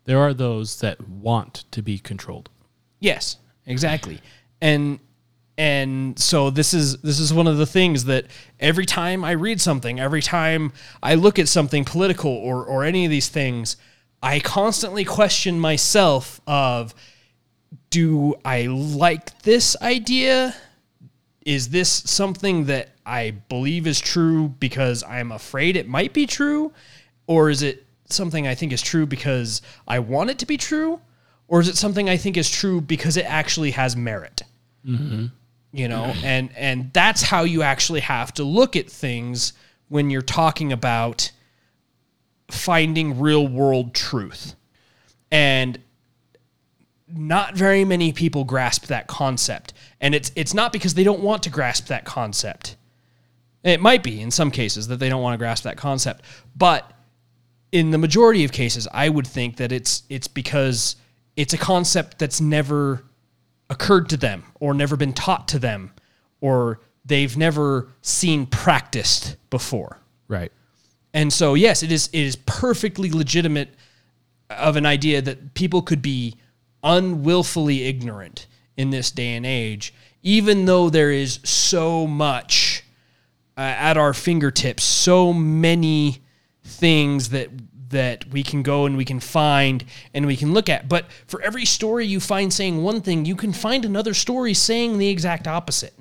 There 0.07 0.19
are 0.19 0.33
those 0.33 0.79
that 0.79 1.05
want 1.05 1.65
to 1.71 1.81
be 1.81 1.99
controlled. 1.99 2.49
Yes, 2.99 3.37
exactly. 3.65 4.21
And 4.61 4.99
and 5.57 6.17
so 6.17 6.49
this 6.49 6.73
is 6.73 6.97
this 6.99 7.19
is 7.19 7.33
one 7.33 7.45
of 7.45 7.57
the 7.57 7.65
things 7.65 8.05
that 8.05 8.25
every 8.57 8.85
time 8.85 9.25
I 9.25 9.31
read 9.31 9.59
something, 9.59 9.99
every 9.99 10.21
time 10.21 10.71
I 11.03 11.15
look 11.15 11.37
at 11.37 11.49
something 11.49 11.83
political 11.83 12.31
or 12.31 12.63
or 12.63 12.85
any 12.85 13.03
of 13.03 13.11
these 13.11 13.27
things, 13.27 13.75
I 14.23 14.39
constantly 14.39 15.03
question 15.03 15.59
myself 15.59 16.39
of 16.47 16.95
do 17.89 18.35
I 18.45 18.67
like 18.67 19.41
this 19.41 19.75
idea? 19.81 20.55
Is 21.45 21.67
this 21.67 21.91
something 21.91 22.65
that 22.65 22.91
I 23.05 23.31
believe 23.31 23.87
is 23.87 23.99
true 23.99 24.47
because 24.47 25.03
I'm 25.03 25.33
afraid 25.33 25.75
it 25.75 25.87
might 25.87 26.13
be 26.13 26.25
true? 26.25 26.71
Or 27.25 27.49
is 27.49 27.61
it 27.61 27.86
something 28.13 28.47
I 28.47 28.55
think 28.55 28.71
is 28.73 28.81
true 28.81 29.05
because 29.05 29.61
I 29.87 29.99
want 29.99 30.29
it 30.29 30.39
to 30.39 30.45
be 30.45 30.57
true? 30.57 31.01
Or 31.47 31.61
is 31.61 31.67
it 31.67 31.77
something 31.77 32.09
I 32.09 32.17
think 32.17 32.35
is 32.37 32.49
true 32.49 32.81
because 32.81 33.17
it 33.17 33.25
actually 33.25 33.71
has 33.71 33.95
merit? 33.95 34.43
Mm-hmm. 34.85 35.27
You 35.71 35.87
know, 35.87 36.13
and 36.23 36.49
and 36.55 36.91
that's 36.93 37.21
how 37.21 37.43
you 37.43 37.61
actually 37.61 37.99
have 37.99 38.33
to 38.35 38.43
look 38.43 38.75
at 38.75 38.89
things 38.89 39.53
when 39.89 40.09
you're 40.09 40.21
talking 40.21 40.71
about 40.71 41.31
finding 42.49 43.19
real 43.19 43.47
world 43.47 43.93
truth. 43.93 44.55
And 45.29 45.79
not 47.09 47.55
very 47.55 47.85
many 47.85 48.11
people 48.11 48.43
grasp 48.43 48.87
that 48.87 49.07
concept. 49.07 49.73
And 50.01 50.13
it's 50.15 50.31
it's 50.35 50.53
not 50.53 50.73
because 50.73 50.93
they 50.93 51.03
don't 51.03 51.21
want 51.21 51.43
to 51.43 51.49
grasp 51.49 51.87
that 51.87 52.05
concept. 52.05 52.75
It 53.63 53.81
might 53.81 54.03
be 54.03 54.21
in 54.21 54.31
some 54.31 54.51
cases 54.51 54.87
that 54.87 54.97
they 54.97 55.09
don't 55.09 55.21
want 55.21 55.33
to 55.33 55.37
grasp 55.37 55.63
that 55.63 55.77
concept, 55.77 56.23
but 56.55 56.91
in 57.71 57.91
the 57.91 57.97
majority 57.97 58.43
of 58.43 58.51
cases, 58.51 58.87
I 58.93 59.09
would 59.09 59.27
think 59.27 59.57
that 59.57 59.71
it's 59.71 60.03
it's 60.09 60.27
because 60.27 60.95
it's 61.35 61.53
a 61.53 61.57
concept 61.57 62.19
that's 62.19 62.41
never 62.41 63.03
occurred 63.69 64.09
to 64.09 64.17
them 64.17 64.43
or 64.59 64.73
never 64.73 64.95
been 64.95 65.13
taught 65.13 65.47
to 65.49 65.59
them 65.59 65.91
or 66.39 66.79
they've 67.05 67.35
never 67.35 67.89
seen 68.01 68.45
practiced 68.45 69.35
before. 69.49 69.99
Right. 70.27 70.51
And 71.13 71.31
so 71.31 71.53
yes, 71.53 71.83
it 71.83 71.91
is 71.91 72.07
it 72.13 72.21
is 72.21 72.35
perfectly 72.35 73.11
legitimate 73.11 73.73
of 74.49 74.75
an 74.75 74.85
idea 74.85 75.21
that 75.21 75.53
people 75.53 75.81
could 75.81 76.01
be 76.01 76.35
unwillfully 76.83 77.83
ignorant 77.83 78.47
in 78.77 78.91
this 78.91 79.11
day 79.11 79.35
and 79.35 79.45
age, 79.45 79.93
even 80.21 80.65
though 80.65 80.89
there 80.89 81.11
is 81.11 81.39
so 81.43 82.07
much 82.07 82.83
uh, 83.57 83.61
at 83.61 83.97
our 83.97 84.13
fingertips, 84.13 84.83
so 84.83 85.33
many 85.33 86.21
things 86.67 87.29
that 87.29 87.49
that 87.89 88.27
we 88.29 88.43
can 88.43 88.63
go 88.63 88.85
and 88.85 88.97
we 88.97 89.05
can 89.05 89.19
find 89.19 89.85
and 90.13 90.25
we 90.25 90.35
can 90.35 90.53
look 90.53 90.69
at. 90.69 90.89
But 90.89 91.05
for 91.27 91.41
every 91.41 91.65
story 91.65 92.05
you 92.05 92.19
find 92.19 92.51
saying 92.51 92.83
one 92.83 93.01
thing, 93.01 93.25
you 93.25 93.35
can 93.35 93.53
find 93.53 93.85
another 93.85 94.13
story 94.13 94.53
saying 94.53 94.97
the 94.97 95.07
exact 95.07 95.47
opposite. 95.47 95.93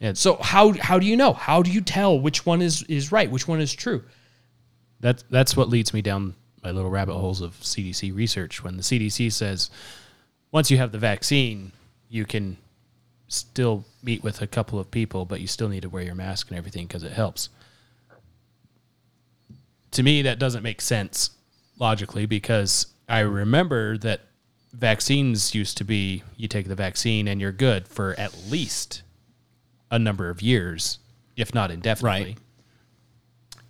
Yeah. 0.00 0.14
So 0.14 0.36
how 0.36 0.72
how 0.72 0.98
do 0.98 1.06
you 1.06 1.16
know? 1.16 1.32
How 1.32 1.62
do 1.62 1.70
you 1.70 1.80
tell 1.80 2.18
which 2.18 2.46
one 2.46 2.62
is 2.62 2.82
is 2.84 3.12
right, 3.12 3.30
which 3.30 3.46
one 3.46 3.60
is 3.60 3.72
true? 3.72 4.02
That's 5.00 5.22
that's 5.30 5.56
what 5.56 5.68
leads 5.68 5.94
me 5.94 6.02
down 6.02 6.34
my 6.62 6.70
little 6.70 6.90
rabbit 6.90 7.14
holes 7.14 7.40
of 7.40 7.52
CDC 7.60 8.14
research. 8.14 8.64
When 8.64 8.76
the 8.76 8.82
CDC 8.82 9.32
says 9.32 9.70
once 10.52 10.70
you 10.70 10.78
have 10.78 10.92
the 10.92 10.98
vaccine, 10.98 11.72
you 12.08 12.24
can 12.24 12.56
still 13.28 13.84
meet 14.02 14.22
with 14.22 14.42
a 14.42 14.46
couple 14.46 14.78
of 14.78 14.90
people, 14.90 15.24
but 15.24 15.40
you 15.40 15.46
still 15.46 15.68
need 15.68 15.82
to 15.82 15.88
wear 15.88 16.02
your 16.02 16.14
mask 16.14 16.48
and 16.48 16.58
everything 16.58 16.86
because 16.86 17.04
it 17.04 17.12
helps. 17.12 17.48
To 19.92 20.02
me, 20.02 20.22
that 20.22 20.38
doesn't 20.38 20.62
make 20.62 20.80
sense 20.80 21.30
logically 21.78 22.26
because 22.26 22.86
I 23.08 23.20
remember 23.20 23.98
that 23.98 24.20
vaccines 24.72 25.54
used 25.54 25.76
to 25.78 25.84
be 25.84 26.22
you 26.36 26.46
take 26.46 26.68
the 26.68 26.76
vaccine 26.76 27.26
and 27.26 27.40
you're 27.40 27.52
good 27.52 27.88
for 27.88 28.14
at 28.18 28.46
least 28.48 29.02
a 29.90 29.98
number 29.98 30.30
of 30.30 30.40
years, 30.42 30.98
if 31.36 31.52
not 31.52 31.70
indefinitely. 31.70 32.24
Right. 32.24 32.38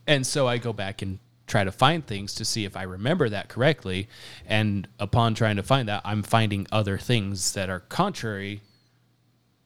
And 0.06 0.26
so 0.26 0.46
I 0.46 0.58
go 0.58 0.72
back 0.72 1.02
and 1.02 1.18
try 1.46 1.64
to 1.64 1.72
find 1.72 2.06
things 2.06 2.34
to 2.34 2.44
see 2.44 2.64
if 2.64 2.76
I 2.76 2.82
remember 2.82 3.28
that 3.28 3.48
correctly. 3.48 4.08
And 4.46 4.88
upon 4.98 5.34
trying 5.34 5.56
to 5.56 5.62
find 5.62 5.88
that, 5.88 6.02
I'm 6.04 6.22
finding 6.22 6.66
other 6.70 6.98
things 6.98 7.52
that 7.52 7.70
are 7.70 7.80
contrary 7.80 8.60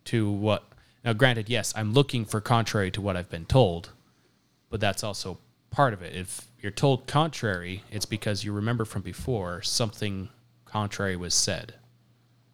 to 0.06 0.30
what. 0.30 0.64
Now, 1.04 1.12
granted, 1.12 1.48
yes, 1.48 1.72
I'm 1.76 1.92
looking 1.92 2.24
for 2.24 2.40
contrary 2.40 2.90
to 2.92 3.00
what 3.00 3.16
I've 3.16 3.28
been 3.28 3.44
told, 3.44 3.90
but 4.70 4.80
that's 4.80 5.04
also 5.04 5.38
part 5.74 5.92
of 5.92 6.02
it. 6.02 6.14
If 6.14 6.46
you're 6.60 6.72
told 6.72 7.06
contrary, 7.06 7.82
it's 7.90 8.06
because 8.06 8.44
you 8.44 8.52
remember 8.52 8.84
from 8.84 9.02
before 9.02 9.60
something 9.62 10.28
contrary 10.64 11.16
was 11.16 11.34
said. 11.34 11.74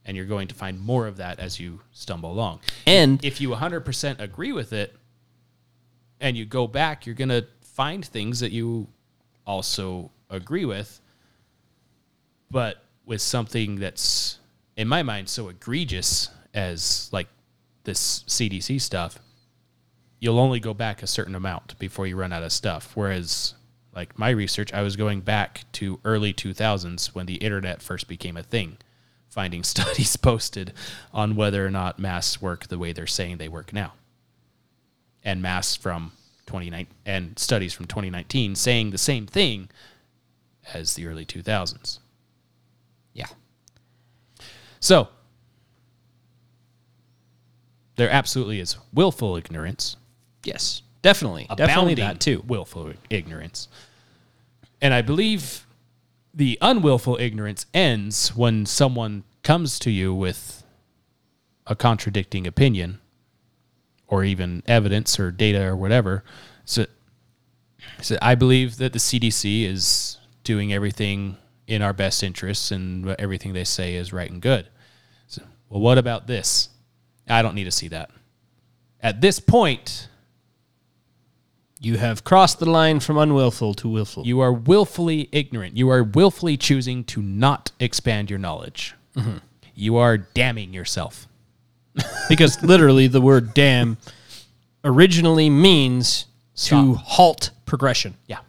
And 0.05 0.16
you're 0.16 0.26
going 0.26 0.48
to 0.48 0.55
find 0.55 0.80
more 0.80 1.06
of 1.06 1.18
that 1.18 1.38
as 1.38 1.60
you 1.60 1.80
stumble 1.92 2.32
along. 2.32 2.60
And 2.86 3.22
if 3.22 3.40
you 3.40 3.51
100% 3.51 4.18
agree 4.18 4.52
with 4.52 4.72
it 4.72 4.97
and 6.20 6.36
you 6.36 6.47
go 6.47 6.66
back, 6.66 7.05
you're 7.05 7.14
going 7.14 7.28
to 7.28 7.47
find 7.60 8.05
things 8.05 8.40
that 8.40 8.51
you 8.51 8.88
also 9.47 10.10
agree 10.30 10.64
with. 10.64 11.01
But 12.51 12.82
with 13.05 13.20
something 13.20 13.76
that's, 13.76 14.38
in 14.76 14.88
my 14.88 15.02
mind, 15.02 15.28
so 15.28 15.48
egregious 15.48 16.30
as 16.55 17.10
like 17.12 17.28
this 17.84 18.24
CDC 18.26 18.80
stuff, 18.80 19.18
you'll 20.20 20.38
only 20.38 20.60
go 20.60 20.74
back 20.74 21.02
a 21.02 21.06
certain 21.06 21.34
amount 21.34 21.78
before 21.78 22.06
you 22.06 22.14
run 22.14 22.32
out 22.32 22.42
of 22.42 22.52
stuff. 22.52 22.92
Whereas, 22.94 23.55
like 23.94 24.18
my 24.18 24.30
research, 24.30 24.72
I 24.72 24.82
was 24.82 24.94
going 24.94 25.22
back 25.22 25.64
to 25.72 25.98
early 26.05 26.32
2000s 26.32 27.14
when 27.14 27.26
the 27.26 27.36
internet 27.36 27.82
first 27.82 28.06
became 28.06 28.36
a 28.36 28.42
thing, 28.42 28.76
finding 29.28 29.64
studies 29.64 30.16
posted 30.16 30.74
on 31.12 31.34
whether 31.34 31.66
or 31.66 31.70
not 31.70 31.98
masks 31.98 32.40
work 32.40 32.68
the 32.68 32.78
way 32.78 32.92
they're 32.92 33.06
saying 33.06 33.38
they 33.38 33.48
work 33.48 33.72
now. 33.72 33.94
And 35.24 35.42
masks 35.42 35.76
from 35.76 36.12
2019 36.47 36.94
and 37.06 37.38
studies 37.38 37.72
from 37.72 37.86
2019 37.86 38.55
saying 38.55 38.90
the 38.90 38.98
same 38.98 39.26
thing 39.26 39.70
as 40.74 40.94
the 40.94 41.06
early 41.06 41.24
2000s. 41.24 41.98
Yeah. 43.12 43.26
So, 44.78 45.09
there 47.97 48.10
absolutely 48.10 48.60
is 48.60 48.76
willful 48.92 49.36
ignorance. 49.36 49.97
Yes, 50.44 50.82
definitely. 51.02 51.46
Definitely 51.54 51.94
that 51.96 52.20
too. 52.20 52.42
Willful 52.46 52.92
ignorance. 53.08 53.68
And 54.80 54.94
I 54.94 55.02
believe 55.02 55.66
the 56.32 56.58
unwillful 56.60 57.16
ignorance 57.20 57.66
ends 57.74 58.34
when 58.34 58.64
someone 58.66 59.24
comes 59.42 59.78
to 59.80 59.90
you 59.90 60.14
with 60.14 60.64
a 61.66 61.74
contradicting 61.74 62.46
opinion 62.46 62.98
or 64.06 64.24
even 64.24 64.62
evidence 64.66 65.18
or 65.20 65.30
data 65.30 65.64
or 65.64 65.76
whatever. 65.76 66.24
So, 66.64 66.86
so 68.00 68.16
I 68.20 68.34
believe 68.34 68.76
that 68.78 68.92
the 68.92 68.98
CDC 68.98 69.64
is 69.64 70.18
doing 70.44 70.72
everything 70.72 71.36
in 71.66 71.82
our 71.82 71.92
best 71.92 72.22
interests 72.22 72.72
and 72.72 73.08
everything 73.18 73.52
they 73.52 73.64
say 73.64 73.94
is 73.94 74.12
right 74.12 74.30
and 74.30 74.42
good. 74.42 74.66
So, 75.28 75.42
well, 75.68 75.80
what 75.80 75.98
about 75.98 76.26
this? 76.26 76.70
I 77.28 77.42
don't 77.42 77.54
need 77.54 77.64
to 77.64 77.70
see 77.70 77.88
that. 77.88 78.10
At 79.00 79.20
this 79.20 79.38
point, 79.38 80.08
You 81.82 81.97
have 81.97 82.24
crossed 82.24 82.59
the 82.59 82.69
line 82.70 83.01
from 83.01 83.16
unwillful 83.16 83.73
to 83.74 83.89
willful. 83.89 84.27
you 84.27 84.40
are 84.40 84.52
willfully 84.52 85.31
ignorant. 85.32 85.78
You 85.78 85.89
are 85.89 86.05
willfully 86.05 86.59
choosing 86.59 87.05
to 87.05 87.23
not 87.23 87.73
expand 87.81 88.28
your 88.28 88.39
knowledge. 88.39 88.94
Mhm. 89.16 89.40
You 89.74 89.97
are 89.97 90.19
damning 90.19 90.74
yourself. 90.74 91.27
because 92.28 92.62
literally 92.62 93.07
the 93.07 93.20
word 93.20 93.55
damn 93.55 93.97
originally 94.85 95.48
means 95.51 96.27
to 96.55 96.94
halt 96.94 97.51
progression. 97.65 98.15
Yeah. 98.27 98.40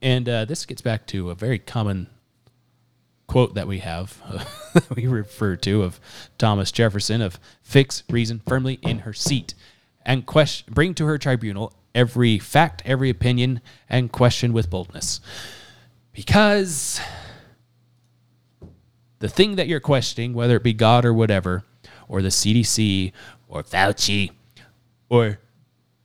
And 0.00 0.28
uh, 0.28 0.44
this 0.44 0.64
gets 0.64 0.80
back 0.80 1.06
to 1.08 1.30
a 1.30 1.34
very 1.34 1.58
common 1.58 2.06
quote 3.26 3.54
that 3.54 3.66
we 3.66 3.80
have, 3.80 4.16
that 4.74 4.94
we 4.94 5.06
refer 5.08 5.56
to 5.56 5.82
of 5.82 5.98
Thomas 6.38 6.70
Jefferson 6.70 7.20
of 7.20 7.40
fix 7.62 8.04
reason 8.08 8.40
firmly 8.46 8.78
in 8.82 9.00
her 9.00 9.12
seat 9.12 9.54
and 10.08 10.24
question, 10.24 10.72
bring 10.72 10.94
to 10.94 11.04
her 11.04 11.18
tribunal 11.18 11.74
every 11.94 12.38
fact, 12.38 12.82
every 12.86 13.10
opinion, 13.10 13.60
and 13.90 14.10
question 14.10 14.54
with 14.54 14.70
boldness. 14.70 15.20
Because 16.12 16.98
the 19.18 19.28
thing 19.28 19.56
that 19.56 19.68
you're 19.68 19.80
questioning, 19.80 20.32
whether 20.32 20.56
it 20.56 20.62
be 20.62 20.72
God 20.72 21.04
or 21.04 21.12
whatever, 21.12 21.62
or 22.08 22.22
the 22.22 22.28
CDC, 22.28 23.12
or 23.48 23.62
Fauci, 23.62 24.30
or 25.10 25.38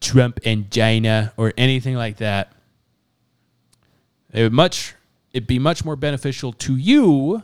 Trump 0.02 0.42
and 0.44 0.70
China, 0.70 1.32
or 1.38 1.54
anything 1.58 1.96
like 1.96 2.18
that, 2.18 2.52
it 4.34 4.44
would 4.44 4.54
much 4.54 4.96
it'd 5.32 5.48
be 5.48 5.60
much 5.60 5.86
more 5.86 5.96
beneficial 5.96 6.52
to 6.52 6.76
you 6.76 7.42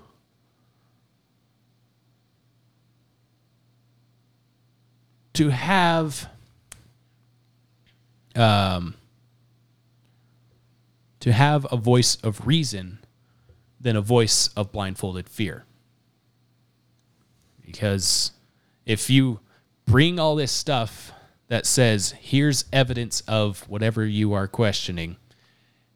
to 5.34 5.50
have 5.50 6.30
um 8.40 8.96
to 11.20 11.34
have 11.34 11.68
a 11.72 11.78
voice 11.78 12.16
of 12.24 12.48
reason 12.48 13.00
than 13.80 13.96
a 13.96 14.02
voice 14.02 14.50
of 14.56 14.72
blindfolded 14.72 15.28
fear. 15.28 15.66
Because 17.66 18.32
if 18.86 19.10
you 19.10 19.40
bring 19.86 20.20
all 20.20 20.36
this 20.36 20.52
stuff 20.52 21.12
that 21.48 21.66
says, 21.66 22.14
here's 22.20 22.66
evidence 22.72 23.22
of 23.28 23.68
whatever 23.70 24.06
you 24.06 24.34
are 24.34 24.48
questioning, 24.48 25.18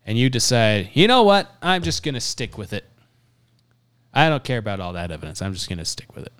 and 0.05 0.17
you 0.17 0.29
decide, 0.29 0.89
you 0.93 1.07
know 1.07 1.23
what, 1.23 1.49
I'm 1.61 1.83
just 1.83 2.03
going 2.03 2.15
to 2.15 2.21
stick 2.21 2.57
with 2.57 2.73
it. 2.73 2.85
I 4.13 4.29
don't 4.29 4.43
care 4.43 4.57
about 4.57 4.79
all 4.79 4.93
that 4.93 5.11
evidence. 5.11 5.41
I'm 5.41 5.53
just 5.53 5.69
going 5.69 5.79
to 5.79 5.85
stick 5.85 6.15
with 6.15 6.25
it. 6.25 6.33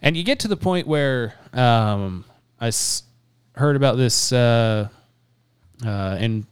And 0.00 0.16
you 0.16 0.24
get 0.24 0.40
to 0.40 0.48
the 0.48 0.56
point 0.56 0.86
where 0.86 1.34
um, 1.52 2.24
I 2.60 2.68
s- 2.68 3.02
heard 3.52 3.76
about 3.76 3.96
this 3.96 4.32
uh, 4.32 4.88
uh, 5.84 6.16
in 6.20 6.46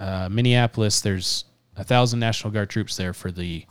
uh, 0.00 0.28
Minneapolis. 0.30 1.00
There's 1.00 1.44
a 1.76 1.84
thousand 1.84 2.20
National 2.20 2.52
Guard 2.52 2.70
troops 2.70 2.96
there 2.96 3.12
for 3.12 3.30
the 3.30 3.66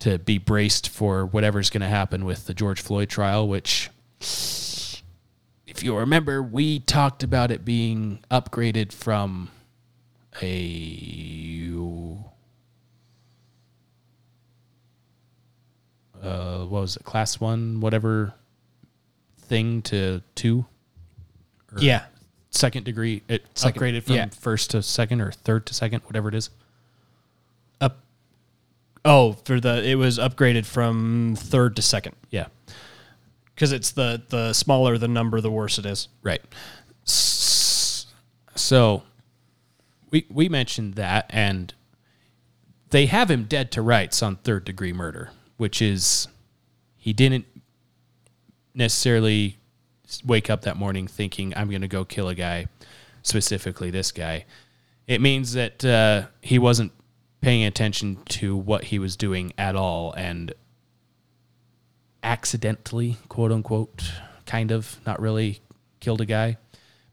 to 0.00 0.18
be 0.18 0.38
braced 0.38 0.88
for 0.88 1.24
whatever's 1.24 1.70
going 1.70 1.80
to 1.80 1.88
happen 1.88 2.24
with 2.24 2.46
the 2.46 2.52
George 2.52 2.80
Floyd 2.80 3.08
trial, 3.08 3.48
which, 3.48 3.90
if 4.20 5.82
you 5.82 5.96
remember, 5.96 6.42
we 6.42 6.80
talked 6.80 7.22
about 7.22 7.50
it 7.50 7.64
being 7.64 8.22
upgraded 8.30 8.92
from 8.92 9.50
a 10.42 11.24
uh, 16.24 16.64
what 16.64 16.80
was 16.80 16.96
it, 16.96 17.04
class 17.04 17.38
one, 17.38 17.80
whatever 17.80 18.34
thing 19.38 19.82
to 19.82 20.22
two. 20.34 20.64
Or 21.72 21.78
Yeah. 21.80 22.04
Second 22.54 22.84
degree. 22.84 23.22
It 23.28 23.44
Second- 23.54 23.80
upgraded 23.82 24.02
from 24.04 24.14
yeah. 24.16 24.26
first 24.30 24.70
to 24.70 24.82
second 24.82 25.20
or 25.20 25.32
third 25.32 25.66
to 25.66 25.74
second, 25.74 26.02
whatever 26.04 26.28
it 26.28 26.34
is. 26.34 26.50
Up. 27.80 27.98
Oh, 29.04 29.32
for 29.44 29.60
the 29.60 29.82
it 29.84 29.96
was 29.96 30.18
upgraded 30.18 30.64
from 30.66 31.34
third 31.36 31.76
to 31.76 31.82
second. 31.82 32.16
Yeah. 32.30 32.46
Because 33.54 33.72
it's 33.72 33.92
the 33.92 34.22
the 34.28 34.52
smaller 34.52 34.98
the 34.98 35.08
number, 35.08 35.40
the 35.40 35.50
worse 35.50 35.78
it 35.78 35.86
is. 35.86 36.08
Right. 36.22 36.42
So 37.04 39.02
we 40.10 40.26
we 40.30 40.48
mentioned 40.48 40.94
that 40.94 41.26
and 41.30 41.74
they 42.90 43.06
have 43.06 43.30
him 43.30 43.44
dead 43.44 43.72
to 43.72 43.82
rights 43.82 44.22
on 44.22 44.36
third 44.36 44.64
degree 44.64 44.92
murder, 44.92 45.30
which 45.56 45.82
is 45.82 46.28
he 46.96 47.12
didn't 47.12 47.46
necessarily 48.74 49.58
wake 50.24 50.50
up 50.50 50.62
that 50.62 50.76
morning 50.76 51.06
thinking 51.06 51.52
I'm 51.56 51.70
going 51.70 51.82
to 51.82 51.88
go 51.88 52.04
kill 52.04 52.28
a 52.28 52.34
guy, 52.34 52.66
specifically 53.22 53.90
this 53.90 54.12
guy. 54.12 54.44
It 55.06 55.20
means 55.20 55.52
that 55.54 55.84
uh, 55.84 56.26
he 56.40 56.58
wasn't 56.58 56.92
paying 57.40 57.64
attention 57.64 58.18
to 58.26 58.56
what 58.56 58.84
he 58.84 58.98
was 58.98 59.16
doing 59.16 59.52
at 59.58 59.76
all 59.76 60.12
and 60.12 60.54
accidentally, 62.22 63.18
quote 63.28 63.52
unquote, 63.52 64.12
kind 64.46 64.72
of, 64.72 64.98
not 65.06 65.20
really 65.20 65.60
killed 66.00 66.20
a 66.20 66.26
guy 66.26 66.56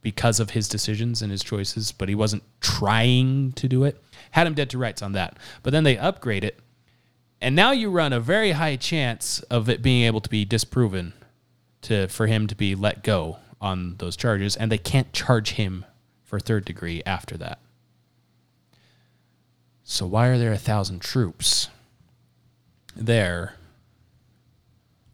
because 0.02 0.40
of 0.40 0.52
his 0.52 0.68
decisions 0.68 1.22
and 1.22 1.32
his 1.32 1.44
choices, 1.44 1.92
but 1.92 2.10
he 2.10 2.16
wasn't 2.16 2.44
trying 2.60 3.52
to 3.54 3.68
do 3.68 3.84
it. 3.84 4.02
Had 4.32 4.48
him 4.48 4.54
dead 4.54 4.70
to 4.72 4.78
rights 4.78 5.02
on 5.02 5.12
that. 5.12 5.38
But 5.64 5.72
then 5.72 5.84
they 5.84 5.98
upgrade 5.98 6.44
it, 6.44 6.60
and 7.42 7.56
now 7.56 7.72
you 7.72 7.90
run 7.90 8.14
a 8.14 8.20
very 8.20 8.52
high 8.52 8.76
chance 8.78 9.42
of 9.44 9.70
it 9.70 9.82
being 9.82 10.04
able 10.04 10.22
to 10.22 10.30
be 10.30 10.46
disproven 10.46 11.14
to 11.84 12.08
for 12.08 12.28
him 12.28 12.48
to 12.48 12.56
be 12.56 12.76
let 12.76 13.04
go 13.04 13.38
on 13.60 13.96
those 13.98 14.16
charges, 14.16 14.56
and 14.56 14.72
they 14.72 14.78
can't 14.78 15.14
charge 15.14 15.52
him 15.52 15.86
for 16.24 16.40
third 16.40 16.66
degree 16.66 17.04
after 17.06 17.38
that. 17.38 17.60
So 19.84 20.06
why 20.06 20.28
are 20.28 20.38
there 20.38 20.54
a 20.54 20.58
thousand 20.58 21.02
troops 21.02 21.70
there 22.96 23.56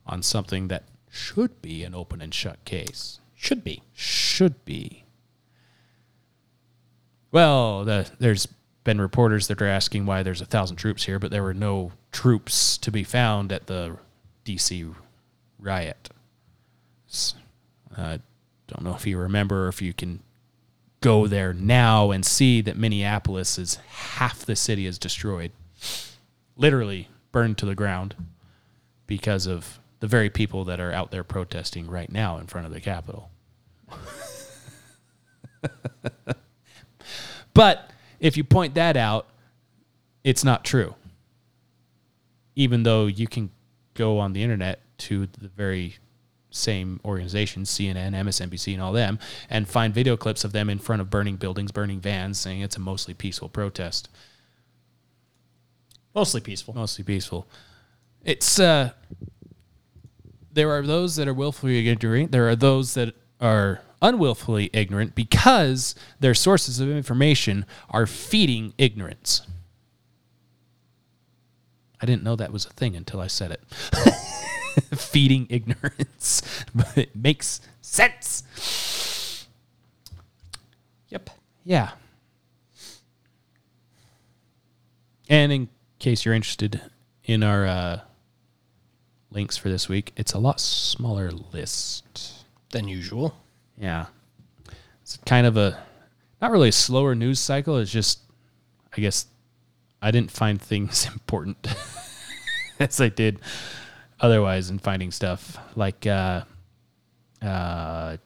on 0.06 0.22
something 0.22 0.68
that 0.68 0.84
should 1.10 1.62
be 1.62 1.84
an 1.84 1.96
open 1.96 2.22
and 2.22 2.34
shut 2.34 2.64
case? 2.64 3.20
Should 3.34 3.64
be. 3.64 3.82
Should 3.94 4.64
be. 4.66 5.04
Well, 7.32 7.86
the, 7.86 8.10
there's 8.20 8.48
been 8.84 9.02
reporters 9.02 9.48
that 9.48 9.62
are 9.62 9.68
asking 9.68 10.06
why 10.06 10.24
there's 10.24 10.42
a 10.42 10.46
thousand 10.46 10.78
troops 10.78 11.04
here, 11.04 11.20
but 11.20 11.32
there 11.32 11.44
were 11.44 11.54
no 11.54 11.92
troops 12.12 12.78
to 12.78 12.92
be 12.92 13.04
found 13.04 13.52
at 13.52 13.68
the 13.68 13.98
DC 14.46 14.94
riot. 15.60 16.10
I 17.96 18.02
uh, 18.02 18.18
don't 18.68 18.84
know 18.84 18.96
if 18.96 19.08
you 19.08 19.18
remember 19.18 19.66
or 19.66 19.70
if 19.70 19.82
you 19.82 19.94
can 19.94 20.22
go 21.02 21.28
there 21.28 21.54
now 21.54 22.12
and 22.12 22.26
see 22.26 22.62
that 22.62 22.78
Minneapolis 22.78 23.58
is 23.58 23.76
half 23.88 24.46
the 24.46 24.56
city 24.56 24.86
is 24.86 25.00
destroyed, 25.00 25.52
literally 26.56 27.10
burned 27.32 27.58
to 27.60 27.66
the 27.66 27.76
ground 27.76 28.16
because 29.06 29.48
of 29.48 29.80
the 30.00 30.08
very 30.08 30.30
people 30.30 30.64
that 30.66 30.80
are 30.80 30.92
out 30.92 31.12
there 31.12 31.24
protesting 31.24 31.90
right 31.90 32.12
now 32.12 32.38
in 32.38 32.48
front 32.48 32.68
of 32.68 32.74
the 32.74 32.82
Capitol. 32.82 33.30
but 37.54 37.92
if 38.20 38.38
you 38.38 38.44
point 38.44 38.76
that 38.76 38.98
out, 38.98 39.28
it's 40.24 40.44
not 40.44 40.64
true. 40.64 40.96
Even 42.56 42.84
though 42.84 43.06
you 43.06 43.28
can 43.28 43.50
go 43.94 44.20
on 44.20 44.34
the 44.34 44.44
internet 44.44 44.82
to 44.98 45.28
the 45.28 45.48
very 45.48 45.96
same 46.50 47.00
organizations, 47.04 47.70
CNN, 47.70 48.14
MSNBC, 48.14 48.74
and 48.74 48.82
all 48.82 48.94
them, 48.94 49.20
and 49.50 49.68
find 49.68 49.94
video 49.94 50.18
clips 50.18 50.44
of 50.44 50.52
them 50.52 50.70
in 50.70 50.80
front 50.80 51.02
of 51.02 51.10
burning 51.10 51.36
buildings, 51.36 51.72
burning 51.72 52.00
vans, 52.00 52.40
saying 52.40 52.62
it's 52.62 52.76
a 52.76 52.80
mostly 52.80 53.14
peaceful 53.14 53.50
protest. 53.50 54.10
Mostly 56.16 56.42
peaceful. 56.42 56.74
Mostly 56.74 57.04
peaceful. 57.04 57.48
It's 58.24 58.60
uh 58.60 58.92
there 60.52 60.72
are 60.72 60.82
those 60.82 61.16
that 61.18 61.28
are 61.28 61.34
willfully 61.34 61.88
ignorant. 61.88 62.32
There 62.32 62.50
are 62.50 62.56
those 62.56 62.96
that 62.96 63.14
are 63.40 63.82
unwillfully 64.02 64.72
ignorant 64.74 65.14
because 65.14 65.94
their 66.20 66.34
sources 66.34 66.80
of 66.80 66.90
information 66.90 67.66
are 67.92 68.08
feeding 68.08 68.74
ignorance. 68.78 69.42
I 72.02 72.06
didn't 72.06 72.24
know 72.24 72.36
that 72.36 72.52
was 72.52 72.66
a 72.66 72.70
thing 72.70 72.96
until 72.96 73.20
I 73.20 73.28
said 73.28 73.52
it. 73.52 73.64
feeding 74.96 75.48
ignorance. 75.50 76.42
but 76.76 76.98
it 76.98 77.16
makes 77.16 77.62
sense. 77.82 79.48
Yep. 81.10 81.30
Yeah. 81.64 81.92
And 85.30 85.52
in 85.52 85.70
case 86.00 86.26
you're 86.26 86.34
interested 86.34 86.82
in 87.26 87.44
our 87.44 87.66
uh, 87.66 88.00
links 89.32 89.58
for 89.58 89.70
this 89.70 89.90
week, 89.90 90.14
it's 90.16 90.34
a 90.34 90.40
lot 90.40 90.60
smaller 90.60 91.32
list 91.32 92.46
than 92.72 92.88
usual. 92.88 93.36
Yeah. 93.78 94.06
It's 95.02 95.18
kind 95.26 95.46
of 95.46 95.58
a 95.58 95.84
not 96.42 96.52
really 96.52 96.70
a 96.70 96.74
slower 96.74 97.16
news 97.16 97.40
cycle. 97.40 97.78
It's 97.78 97.92
just, 97.92 98.20
I 98.96 99.02
guess, 99.02 99.26
I 100.02 100.12
didn't 100.12 100.32
find 100.32 100.62
things 100.62 101.06
important 101.14 101.68
as 102.80 103.02
I 103.02 103.10
did 103.10 103.40
otherwise 104.20 104.70
in 104.70 104.80
finding 104.80 105.12
stuff. 105.12 105.58
Like 105.76 106.06
uh, 106.08 106.44
uh, 107.42 108.18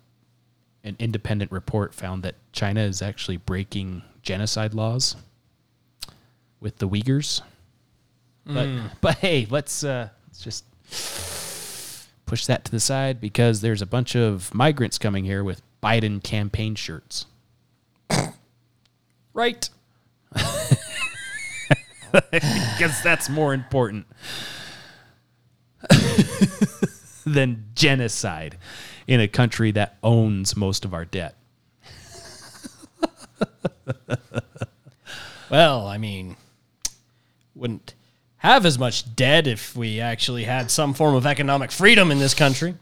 an 0.84 0.95
independent 0.99 1.51
report 1.51 1.93
found 1.93 2.23
that 2.23 2.35
China 2.53 2.81
is 2.81 3.01
actually 3.01 3.38
breaking 3.38 4.01
genocide 4.23 4.73
laws 4.73 5.15
with 6.59 6.77
the 6.77 6.88
Uyghurs. 6.88 7.41
But 8.45 8.68
Mm. 8.68 8.89
but 9.01 9.18
hey, 9.19 9.45
let's 9.49 9.84
uh, 9.84 10.09
let's 10.27 10.43
just 10.43 10.65
push 12.26 12.45
that 12.47 12.65
to 12.65 12.72
the 12.72 12.80
side 12.80 13.22
because 13.22 13.61
there's 13.61 13.81
a 13.81 13.85
bunch 13.85 14.15
of 14.15 14.53
migrants 14.53 14.97
coming 14.97 15.26
here 15.26 15.43
with 15.43 15.61
Biden 15.84 16.23
campaign 16.23 16.73
shirts. 16.76 17.26
right. 19.34 19.69
Because 22.11 23.01
that's 23.03 23.30
more 23.30 23.53
important 23.53 24.05
than 27.25 27.65
genocide 27.75 28.57
in 29.07 29.19
a 29.19 29.27
country 29.27 29.71
that 29.71 29.97
owns 30.03 30.55
most 30.55 30.85
of 30.85 30.93
our 30.93 31.05
debt. 31.05 31.35
Well, 35.51 35.85
I 35.85 35.97
mean, 35.97 36.38
wouldn't 37.55 37.93
have 38.38 38.65
as 38.65 38.79
much 38.79 39.17
debt 39.17 39.47
if 39.47 39.75
we 39.75 39.99
actually 39.99 40.45
had 40.45 40.71
some 40.71 40.93
form 40.93 41.13
of 41.13 41.25
economic 41.25 41.71
freedom 41.71 42.09
in 42.09 42.19
this 42.19 42.33
country. 42.33 42.75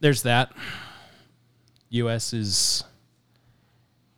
There's 0.00 0.22
that. 0.22 0.52
U.S. 1.90 2.32
is 2.32 2.82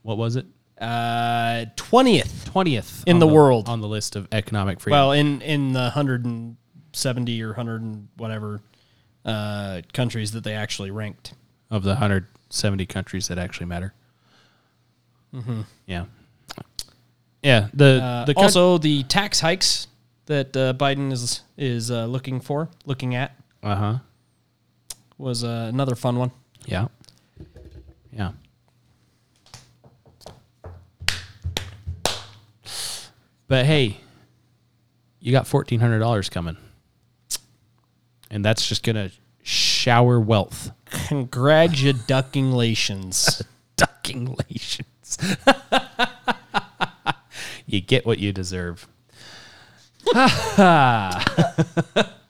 what 0.00 0.16
was 0.16 0.36
it? 0.36 0.46
Uh, 0.80 1.66
twentieth, 1.76 2.46
twentieth 2.46 3.05
in 3.06 3.16
on 3.16 3.20
the, 3.20 3.26
world 3.26 3.68
on 3.68 3.82
the 3.82 3.88
list 3.88 4.16
of 4.16 4.26
economic 4.32 4.80
freedom. 4.80 4.98
Well, 4.98 5.12
in 5.12 5.42
in 5.42 5.74
the 5.74 5.90
hundred 5.90 6.24
and 6.24 6.56
seventy 6.93 7.40
or 7.43 7.52
hundred 7.55 7.82
and 7.82 8.09
whatever 8.16 8.60
uh, 9.24 9.82
countries 9.93 10.32
that 10.32 10.44
they 10.44 10.55
actually 10.55 10.90
ranked. 10.90 11.35
of 11.70 11.82
the 11.82 11.90
170 11.90 12.86
countries 12.86 13.28
that 13.28 13.36
actually 13.39 13.66
matter. 13.66 13.93
Mhm. 15.35 15.65
Yeah. 15.86 16.06
Yeah. 17.43 17.69
The 17.74 18.02
Uh, 18.02 18.24
the 18.24 18.35
coun- 18.35 18.44
also 18.44 18.78
the 18.78 19.02
tax 19.05 19.40
hikes 19.40 19.86
that 20.27 20.56
uh, 20.56 20.73
Biden 20.74 21.12
is 21.12 21.43
is 21.59 21.90
uh, 21.90 22.06
looking 22.06 22.40
for, 22.40 22.69
looking 22.86 23.15
at, 23.15 23.35
uh 23.62 23.74
huh. 23.77 23.98
was 25.19 25.44
uh, 25.44 25.66
another 25.73 25.94
fun 25.94 26.16
one. 26.16 26.31
Yeah. 26.66 26.89
Yeah. 28.12 28.32
But 33.47 33.65
hey, 33.66 33.98
you 35.20 35.32
got 35.32 35.47
fourteen 35.47 35.81
hundred 35.81 36.01
dollars 36.01 36.28
coming, 36.28 36.56
and 38.30 38.44
that's 38.44 38.68
just 38.68 38.82
gonna 38.82 39.10
shower 39.42 40.20
wealth. 40.20 40.70
Congratulations. 41.09 43.42
Duckinglations. 43.76 45.16
you 47.66 47.80
get 47.80 48.05
what 48.06 48.18
you 48.18 48.32
deserve. 48.32 48.86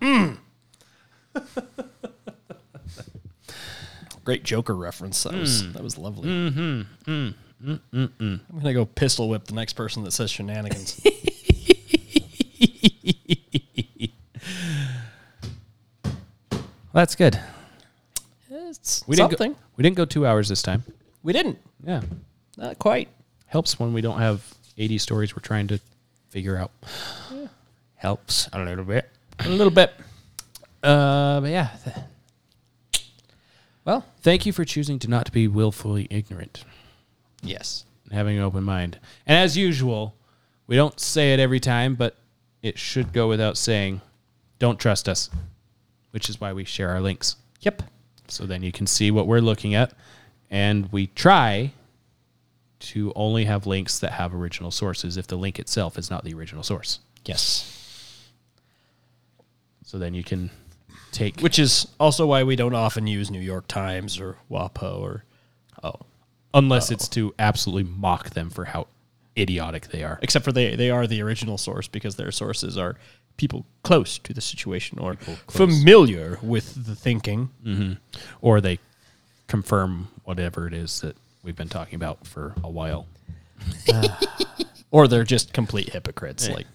Mm. 0.01 0.39
Great 4.25 4.45
Joker 4.45 4.75
reference. 4.77 5.23
That 5.23 5.33
was 5.35 5.63
Mm. 5.63 5.73
that 5.73 5.83
was 5.83 5.97
lovely. 5.99 6.29
Mm-hmm. 6.29 7.11
Mm. 7.11 7.35
Mm, 7.65 7.81
mm, 7.93 8.09
mm. 8.21 8.41
I'm 8.53 8.59
gonna 8.59 8.75
go 8.75 8.85
pistol 8.85 9.29
whip 9.29 9.45
the 9.47 9.55
next 9.55 9.73
person 9.73 10.05
that 10.05 10.13
says 10.13 10.31
shenanigans. 10.31 11.01
That's 16.93 17.15
good. 17.15 17.39
It's 18.51 19.05
We 19.07 19.17
didn't 19.17 19.33
something. 19.33 19.53
go, 19.53 19.59
we 19.77 19.83
didn't 19.83 19.97
go 19.97 20.05
two 20.05 20.27
hours 20.27 20.49
this 20.49 20.63
time. 20.63 20.85
We 21.23 21.33
didn't. 21.33 21.59
Yeah. 21.85 22.03
Not 22.57 22.79
quite. 22.79 23.09
Helps 23.47 23.79
when 23.79 23.93
we 23.93 24.01
don't 24.01 24.19
have 24.19 24.43
80 24.77 24.99
stories 24.99 25.35
we're 25.37 25.43
trying 25.43 25.69
to 25.69 25.81
figure 26.31 26.57
out. 26.57 26.71
Yeah. 27.33 27.47
Helps 27.97 28.49
a 28.53 28.63
little 28.63 28.85
bit. 28.85 29.09
A 29.41 29.49
little 29.49 29.71
bit. 29.73 29.93
Uh, 30.83 31.41
but 31.41 31.51
yeah. 31.51 31.69
Well, 33.85 34.05
thank 34.21 34.45
you 34.45 34.53
for 34.53 34.65
choosing 34.65 34.99
to 35.01 35.09
not 35.09 35.33
be 35.33 35.49
willfully 35.49 36.07
ignorant. 36.11 36.65
Yes. 37.43 37.85
And 38.05 38.13
having 38.13 38.37
an 38.37 38.43
open 38.45 38.65
mind. 38.65 38.99
And 39.27 39.39
as 39.39 39.57
usual, 39.57 40.15
we 40.67 40.77
don't 40.77 40.99
say 41.01 41.33
it 41.33 41.41
every 41.41 41.61
time, 41.61 41.95
but 41.95 42.17
it 42.63 42.79
should 42.79 43.13
go 43.13 43.29
without 43.29 43.57
saying, 43.57 44.01
don't 44.59 44.79
trust 44.79 45.09
us, 45.09 45.31
which 46.11 46.29
is 46.29 46.41
why 46.41 46.53
we 46.53 46.65
share 46.65 46.91
our 46.91 47.01
links. 47.01 47.37
Yep. 47.61 47.83
So 48.29 48.45
then 48.45 48.63
you 48.63 48.73
can 48.73 48.87
see 48.87 49.11
what 49.11 49.27
we're 49.27 49.41
looking 49.41 49.75
at. 49.75 49.93
And 50.51 50.91
we 50.93 51.09
try 51.09 51.73
to 52.81 53.13
only 53.17 53.45
have 53.45 53.67
links 53.67 53.99
that 53.99 54.13
have 54.13 54.35
original 54.35 54.71
sources 54.71 55.17
if 55.17 55.27
the 55.27 55.37
link 55.37 55.59
itself 55.59 55.99
is 55.99 56.11
not 56.11 56.25
the 56.25 56.35
original 56.35 56.63
source. 56.63 57.01
Yes. 57.25 58.31
So 59.85 59.99
then 59.99 60.15
you 60.15 60.23
can 60.23 60.51
take 61.13 61.41
Which 61.41 61.59
is 61.59 61.89
also 61.99 62.27
why 62.27 62.43
we 62.43 62.57
don't 62.57 62.75
often 62.75 63.07
use 63.07 63.31
New 63.31 63.41
York 63.41 63.67
Times 63.69 64.21
or 64.21 64.37
WAPO 64.51 65.01
or 65.01 65.25
oh, 65.83 65.95
unless 66.55 66.91
oh. 66.91 66.95
it's 66.95 67.09
to 67.09 67.35
absolutely 67.39 67.91
mock 67.91 68.31
them 68.31 68.51
for 68.51 68.67
how 68.67 68.89
idiotic 69.37 69.89
they 69.89 70.03
are. 70.03 70.19
except 70.21 70.45
for 70.45 70.53
they 70.53 70.75
they 70.75 70.91
are 70.91 71.07
the 71.07 71.23
original 71.23 71.57
source 71.57 71.87
because 71.89 72.17
their 72.17 72.33
sources 72.33 72.77
are 72.77 72.97
people 73.39 73.65
close 73.83 74.19
to 74.19 74.35
the 74.35 74.41
situation 74.43 74.99
or 74.99 75.15
familiar 75.49 76.39
with 76.43 76.85
the 76.87 76.95
thinking. 76.95 77.49
hmm 77.63 77.93
Or 78.43 78.61
they 78.61 78.79
confirm 79.47 80.09
whatever 80.25 80.67
it 80.67 80.75
is 80.75 81.01
that 81.01 81.17
we've 81.43 81.57
been 81.57 81.69
talking 81.71 81.95
about 81.95 82.27
for 82.27 82.55
a 82.63 82.69
while. 82.69 83.07
or 84.91 85.09
they're 85.09 85.25
just 85.25 85.53
complete 85.55 85.89
hypocrites 85.91 86.47
Yeah. 86.49 86.55
like 86.57 86.67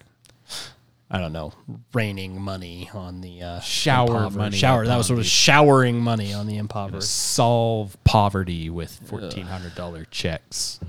I 1.11 1.19
don't 1.19 1.31
know, 1.33 1.53
raining 1.93 2.41
money 2.41 2.89
on 2.91 3.21
the 3.21 3.43
uh, 3.43 3.59
Shower 3.59 4.31
money 4.31 4.57
Shower. 4.57 4.87
That 4.87 4.97
was 4.97 5.05
sort 5.05 5.19
of 5.19 5.27
showering 5.27 5.99
money 6.01 6.33
on 6.33 6.47
the 6.47 6.57
impoverished. 6.57 7.07
solve 7.07 7.95
poverty 8.03 8.71
with 8.71 8.99
fourteen 9.05 9.45
hundred 9.45 9.75
dollar 9.75 10.05
checks. 10.09 10.79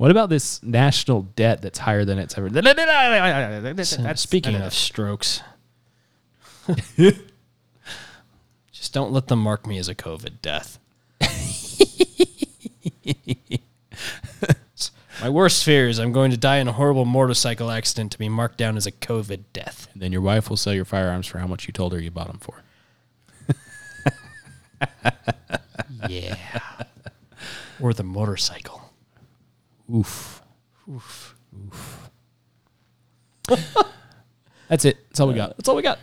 What 0.00 0.10
about 0.10 0.30
this 0.30 0.62
national 0.62 1.24
debt 1.36 1.60
that's 1.60 1.78
higher 1.78 2.06
than 2.06 2.18
it's 2.18 2.38
ever? 2.38 2.48
That's 4.02 4.22
Speaking 4.22 4.54
of 4.54 4.72
strokes, 4.72 5.42
just 8.72 8.94
don't 8.94 9.12
let 9.12 9.28
them 9.28 9.40
mark 9.40 9.66
me 9.66 9.76
as 9.76 9.90
a 9.90 9.94
COVID 9.94 10.40
death. 10.40 10.78
My 15.20 15.28
worst 15.28 15.64
fear 15.64 15.86
is 15.86 16.00
I'm 16.00 16.12
going 16.12 16.30
to 16.30 16.38
die 16.38 16.60
in 16.60 16.68
a 16.68 16.72
horrible 16.72 17.04
motorcycle 17.04 17.70
accident 17.70 18.10
to 18.12 18.18
be 18.18 18.30
marked 18.30 18.56
down 18.56 18.78
as 18.78 18.86
a 18.86 18.92
COVID 18.92 19.42
death. 19.52 19.86
And 19.92 20.00
then 20.00 20.12
your 20.12 20.22
wife 20.22 20.48
will 20.48 20.56
sell 20.56 20.72
your 20.72 20.86
firearms 20.86 21.26
for 21.26 21.40
how 21.40 21.46
much 21.46 21.66
you 21.66 21.74
told 21.74 21.92
her 21.92 22.00
you 22.00 22.10
bought 22.10 22.28
them 22.28 22.38
for. 22.38 22.62
Yeah. 26.08 26.36
or 27.82 27.92
the 27.92 28.02
motorcycle. 28.02 28.79
Oof. 29.94 30.42
Oof. 30.88 31.34
Oof. 31.54 32.10
That's 34.68 34.84
it. 34.84 34.98
That's 35.08 35.20
all 35.20 35.28
we 35.28 35.34
got. 35.34 35.56
That's 35.56 35.68
all 35.68 35.76
we 35.76 35.82
got. 35.82 35.98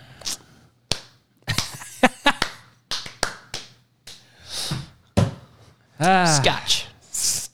Ah. 6.00 6.40
Scotch. 6.42 6.86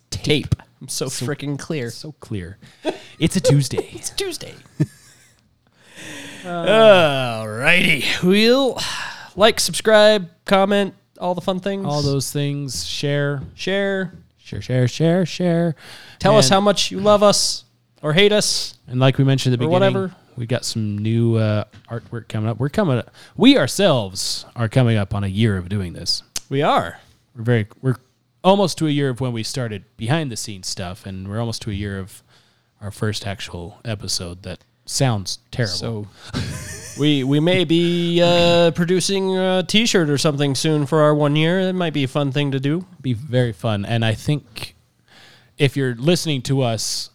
Tape. 0.09 0.55
I'm 0.81 0.87
so, 0.87 1.05
freaking 1.07 1.57
clear. 1.57 1.89
So 1.89 2.11
clear. 2.13 2.57
It's 3.19 3.35
a 3.35 3.41
Tuesday. 3.41 3.89
It's 3.93 4.09
Tuesday. 4.09 4.53
Alrighty. 6.43 8.03
We'll 8.21 8.77
like, 9.35 9.61
subscribe, 9.61 10.29
comment, 10.45 10.93
all 11.19 11.35
the 11.35 11.41
fun 11.41 11.61
things. 11.61 11.85
all 11.85 12.01
those 12.01 12.31
things. 12.31 12.85
Share. 12.85 13.41
Share. 13.55 14.13
Share, 14.61 14.87
share, 14.87 15.25
share, 15.25 15.25
share. 15.25 15.75
Tell 16.19 16.37
us 16.37 16.49
how 16.49 16.61
much 16.61 16.91
you 16.91 16.99
love 16.99 17.23
us 17.23 17.65
or 18.01 18.13
hate 18.13 18.31
us. 18.31 18.75
And 18.87 18.99
like 18.99 19.17
we 19.17 19.23
mentioned 19.23 19.53
at 19.53 19.59
the 19.59 19.65
beginning, 19.65 19.93
whatever. 19.93 20.15
we 20.35 20.45
got 20.45 20.65
some 20.65 20.97
new 20.97 21.37
uh, 21.37 21.63
artwork 21.89 22.27
coming 22.27 22.49
up. 22.49 22.59
We're 22.59 22.69
coming. 22.69 23.01
We 23.35 23.57
ourselves 23.57 24.45
are 24.55 24.69
coming 24.69 24.97
up 24.97 25.13
on 25.13 25.23
a 25.23 25.27
year 25.27 25.57
of 25.57 25.69
doing 25.69 25.93
this. 25.93 26.23
We 26.49 26.61
are. 26.61 26.99
We're 27.35 27.43
very. 27.43 27.67
We're 27.81 27.95
almost 28.43 28.77
to 28.79 28.87
a 28.87 28.91
year 28.91 29.09
of 29.09 29.21
when 29.21 29.31
we 29.31 29.41
started 29.43 29.85
behind 29.97 30.31
the 30.31 30.37
scenes 30.37 30.67
stuff, 30.67 31.05
and 31.05 31.27
we're 31.27 31.39
almost 31.39 31.61
to 31.63 31.71
a 31.71 31.73
year 31.73 31.99
of 31.99 32.21
our 32.81 32.91
first 32.91 33.25
actual 33.25 33.79
episode 33.85 34.43
that 34.43 34.63
sounds 34.85 35.39
terrible. 35.51 35.73
So 35.73 36.07
we 36.97 37.23
we 37.23 37.39
may 37.39 37.63
be 37.63 38.21
uh, 38.21 38.71
producing 38.71 39.35
a 39.37 39.63
T-shirt 39.63 40.09
or 40.09 40.17
something 40.17 40.55
soon 40.55 40.85
for 40.85 41.01
our 41.01 41.15
one 41.15 41.35
year. 41.35 41.59
It 41.59 41.73
might 41.73 41.93
be 41.93 42.03
a 42.03 42.07
fun 42.07 42.31
thing 42.31 42.51
to 42.51 42.59
do. 42.59 42.85
be 43.01 43.13
very 43.13 43.53
fun. 43.53 43.85
And 43.85 44.05
I 44.05 44.13
think 44.13 44.75
if 45.57 45.75
you're 45.75 45.95
listening 45.95 46.41
to 46.43 46.61
us, 46.61 47.09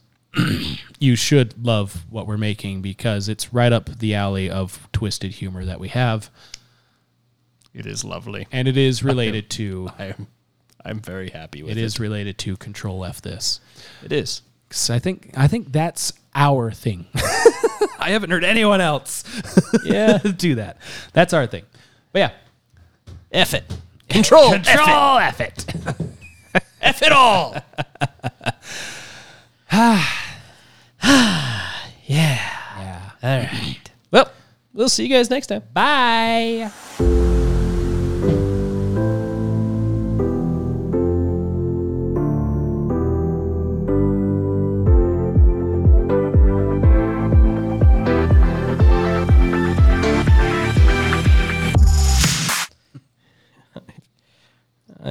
you 0.99 1.17
should 1.17 1.65
love 1.65 2.05
what 2.11 2.27
we're 2.27 2.37
making 2.37 2.83
because 2.83 3.29
it's 3.29 3.53
right 3.53 3.73
up 3.73 3.99
the 3.99 4.15
alley 4.15 4.51
of 4.51 4.89
twisted 4.93 5.33
humor 5.33 5.65
that 5.65 5.79
we 5.81 5.89
have. 5.89 6.31
It 7.75 7.87
is 7.87 8.05
lovely, 8.05 8.49
and 8.51 8.67
it 8.67 8.77
is 8.77 9.03
related 9.05 9.49
to. 9.51 9.91
I'm 9.99 10.27
I'm 10.85 11.01
very 11.01 11.31
happy 11.31 11.63
with 11.63 11.73
It 11.73 11.79
it. 11.79 11.85
is 11.85 12.01
related 12.01 12.39
to 12.39 12.57
Control 12.57 13.05
F 13.05 13.21
this. 13.23 13.61
It 14.05 14.13
is. 14.13 14.43
'Cause 14.71 14.91
I 14.91 14.99
think 14.99 15.31
I 15.37 15.47
think 15.49 15.73
that's 15.73 16.13
our 16.35 16.71
thing. 16.71 17.07
I 18.09 18.13
haven't 18.13 18.31
heard 18.31 18.45
anyone 18.45 18.81
else. 18.81 19.23
Yeah. 19.85 20.19
do 20.19 20.55
that. 20.57 20.79
That's 21.13 21.33
our 21.35 21.47
thing. 21.47 21.65
But 22.13 22.19
yeah, 22.19 22.31
F 23.33 23.53
it. 23.55 23.65
Control. 24.09 24.53
Control 24.53 25.19
F 25.19 25.41
it. 25.41 25.65
F 26.83 27.03
it 27.03 27.13
all. 27.13 27.55
yeah. 29.73 30.09
Yeah. 32.07 33.11
All 33.23 33.39
right. 33.39 33.91
Well, 34.11 34.31
we'll 34.73 34.89
see 34.89 35.07
you 35.07 35.15
guys 35.15 35.29
next 35.31 35.49
time. 35.49 35.63
Bye. 35.75 36.71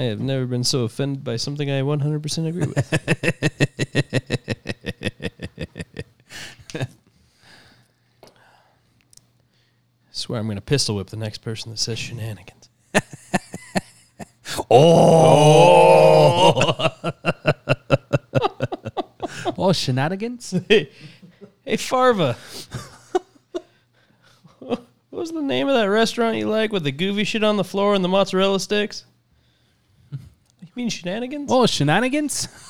Have 0.09 0.19
never 0.19 0.45
been 0.45 0.63
so 0.63 0.83
offended 0.83 1.23
by 1.23 1.37
something 1.37 1.69
I 1.69 1.81
100% 1.81 2.47
agree 2.47 2.67
with. 2.67 3.57
swear 10.11 10.39
I'm 10.39 10.45
going 10.47 10.57
to 10.57 10.61
pistol 10.61 10.97
whip 10.97 11.07
the 11.07 11.15
next 11.15 11.37
person 11.37 11.71
that 11.71 11.77
says 11.77 11.97
shenanigans. 11.97 12.69
Oh. 14.71 16.53
oh, 19.57 19.73
shenanigans. 19.73 20.55
hey, 20.69 20.89
hey, 21.65 21.75
Farva. 21.77 22.37
what 24.59 24.81
was 25.11 25.31
the 25.31 25.41
name 25.41 25.67
of 25.67 25.75
that 25.75 25.89
restaurant 25.89 26.37
you 26.37 26.47
like 26.47 26.71
with 26.71 26.83
the 26.85 26.93
goofy 26.93 27.25
shit 27.25 27.43
on 27.43 27.57
the 27.57 27.63
floor 27.63 27.93
and 27.93 28.03
the 28.03 28.09
mozzarella 28.09 28.59
sticks? 28.59 29.03
Mean 30.77 30.89
shenanigans? 30.89 31.49
Oh, 31.51 31.65
shenanigans. 31.65 32.47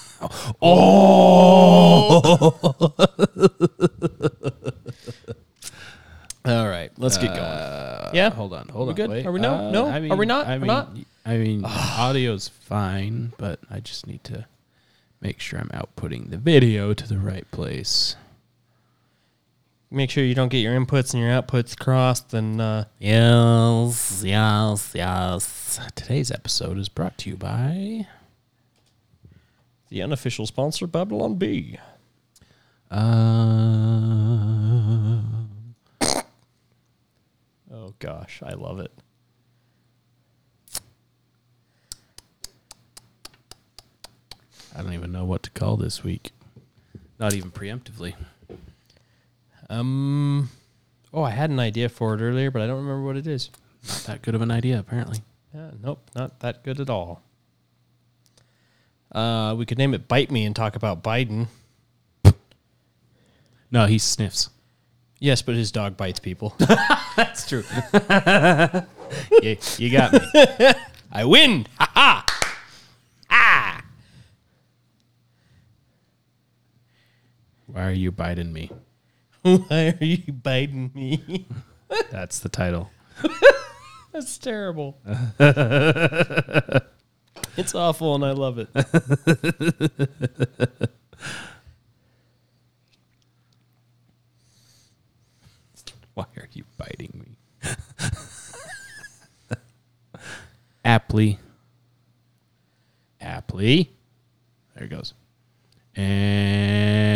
Oh. 0.63 2.09
All 6.45 6.67
right, 6.67 6.89
let's 6.97 7.17
get 7.19 7.27
going. 7.27 7.39
Uh, 7.39 8.09
yeah, 8.15 8.31
Hold 8.31 8.53
on. 8.53 8.67
Hold 8.69 8.89
on. 8.89 8.93
Are 8.93 8.95
We 8.95 9.03
on. 9.03 9.07
good? 9.07 9.09
wait. 9.11 9.25
Are 9.27 9.31
we 9.31 9.39
no? 9.39 9.53
Uh, 9.53 9.69
No? 9.71 9.85
I 9.88 10.07
Are 10.09 10.15
we 10.15 10.25
not? 10.25 10.47
I 10.47 10.53
We're 10.55 10.59
mean, 10.61 10.67
not? 10.67 10.89
I 11.23 11.38
mean, 11.38 11.63
audio's 11.65 12.47
fine, 12.47 13.34
but 13.38 13.59
I 13.69 13.79
just 13.79 14.07
need 14.07 14.23
to 14.23 14.47
make 15.21 15.39
sure 15.39 15.59
I'm 15.59 15.69
outputting 15.69 16.31
the 16.31 16.38
video 16.38 16.95
to 16.95 17.07
the 17.07 17.19
right 17.19 17.45
place. 17.51 18.15
Make 19.89 20.09
sure 20.09 20.23
you 20.23 20.35
don't 20.35 20.49
get 20.49 20.57
your 20.59 20.77
inputs 20.77 21.14
and 21.14 21.23
your 21.23 21.31
outputs 21.31 21.77
crossed. 21.77 22.34
And 22.34 22.59
uh, 22.59 22.85
Yes, 22.99 24.22
yes, 24.26 24.91
yes. 24.93 25.80
Today's 25.95 26.30
episode 26.30 26.77
is 26.77 26.89
brought 26.89 27.18
to 27.19 27.30
you 27.30 27.38
by. 27.38 28.05
the 29.89 30.01
unofficial 30.01 30.45
sponsor, 30.45 30.88
Babylon 30.88 31.35
Bee. 31.35 31.77
Uh, 32.91 32.97
Oh 37.72 37.93
gosh, 37.99 38.41
I 38.45 38.53
love 38.53 38.80
it. 38.80 38.91
I 44.76 44.81
don't 44.81 44.93
even 44.93 45.11
know 45.11 45.26
what 45.26 45.43
to 45.43 45.51
call 45.51 45.77
this 45.77 46.03
week. 46.03 46.31
Not 47.19 47.34
even 47.34 47.51
preemptively. 47.51 48.14
Um, 49.69 50.49
oh, 51.14 51.23
I 51.23 51.31
had 51.31 51.49
an 51.49 51.60
idea 51.60 51.89
for 51.89 52.14
it 52.14 52.22
earlier, 52.22 52.52
but 52.52 52.61
I 52.61 52.68
don't 52.68 52.77
remember 52.77 53.03
what 53.03 53.18
it 53.18 53.27
is. 53.27 53.49
Not 53.88 54.03
that 54.07 54.22
good 54.22 54.35
of 54.35 54.41
an 54.41 54.52
idea, 54.52 54.80
apparently. 54.80 55.19
Yeah, 55.53 55.72
nope, 55.81 56.10
not 56.15 56.39
that 56.41 56.64
good 56.64 56.80
at 56.80 56.89
all. 56.89 57.22
Uh, 59.11 59.56
we 59.57 59.65
could 59.65 59.77
name 59.77 59.94
it 59.94 60.07
"Bite 60.07 60.31
Me" 60.31 60.45
and 60.45 60.56
talk 60.56 60.76
about 60.76 61.03
Biden. 61.03 61.48
No, 63.72 63.85
he 63.85 63.98
sniffs. 63.98 64.49
Yes, 65.19 65.41
but 65.41 65.56
his 65.56 65.72
dog 65.72 65.98
bites 65.98 66.19
people. 66.19 66.56
That's 67.15 67.48
true. 67.48 67.64
yeah, 68.10 69.56
you 69.77 69.91
got 69.91 70.14
me. 70.14 70.19
I 71.11 71.26
win! 71.26 71.65
Ha 71.80 71.91
ha! 71.94 72.26
Ah! 73.30 73.81
Why 77.65 77.88
are 77.88 77.91
you 77.91 78.11
biting 78.11 78.53
me? 78.53 78.72
Why 79.68 79.95
are 79.99 80.03
you 80.03 80.34
biting 80.34 80.91
me? 80.94 81.48
That's 82.11 82.40
the 82.40 82.49
title. 82.49 82.91
That's 84.11 84.38
terrible. 84.38 84.98
it's 87.56 87.74
awful 87.74 88.15
and 88.15 88.26
I 88.26 88.32
love 88.32 88.57
it. 88.60 88.68
Why 96.14 96.26
are 96.36 96.49
you 96.52 96.65
biting 96.78 97.14
me? 97.14 97.38
Aptly. 100.84 101.40
Aptly. 103.22 103.91
There 104.76 104.84
it 104.84 104.90
goes. 104.90 105.14
And 105.98 107.07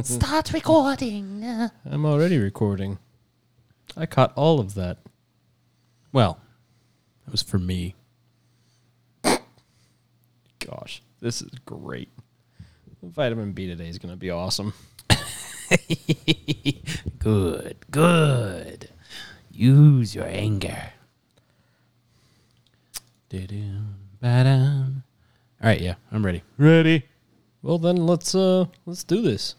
Start 0.04 0.52
recording. 0.54 1.44
I'm 1.84 2.06
already 2.06 2.38
recording. 2.38 2.98
I 3.94 4.06
caught 4.06 4.32
all 4.36 4.58
of 4.58 4.72
that. 4.74 4.96
well, 6.12 6.40
that 7.26 7.32
was 7.32 7.42
for 7.42 7.58
me. 7.58 7.94
Gosh, 10.60 11.02
this 11.20 11.42
is 11.42 11.50
great. 11.66 12.08
Vitamin 13.02 13.52
B 13.52 13.66
today 13.66 13.88
is 13.88 13.98
going 13.98 14.12
to 14.14 14.18
be 14.18 14.30
awesome. 14.30 14.72
Good, 17.18 17.76
good. 17.90 18.88
Use 19.52 20.14
your 20.14 20.24
anger. 20.26 20.92
Doo-doo, 23.28 23.76
ba-dum. 24.22 25.02
All 25.62 25.68
right, 25.68 25.80
yeah, 25.80 25.96
I'm 26.10 26.24
ready. 26.24 26.42
Ready? 26.56 27.04
Well 27.62 27.78
then 27.78 28.06
let's 28.06 28.34
uh 28.34 28.64
let's 28.86 29.04
do 29.04 29.20
this. 29.20 29.56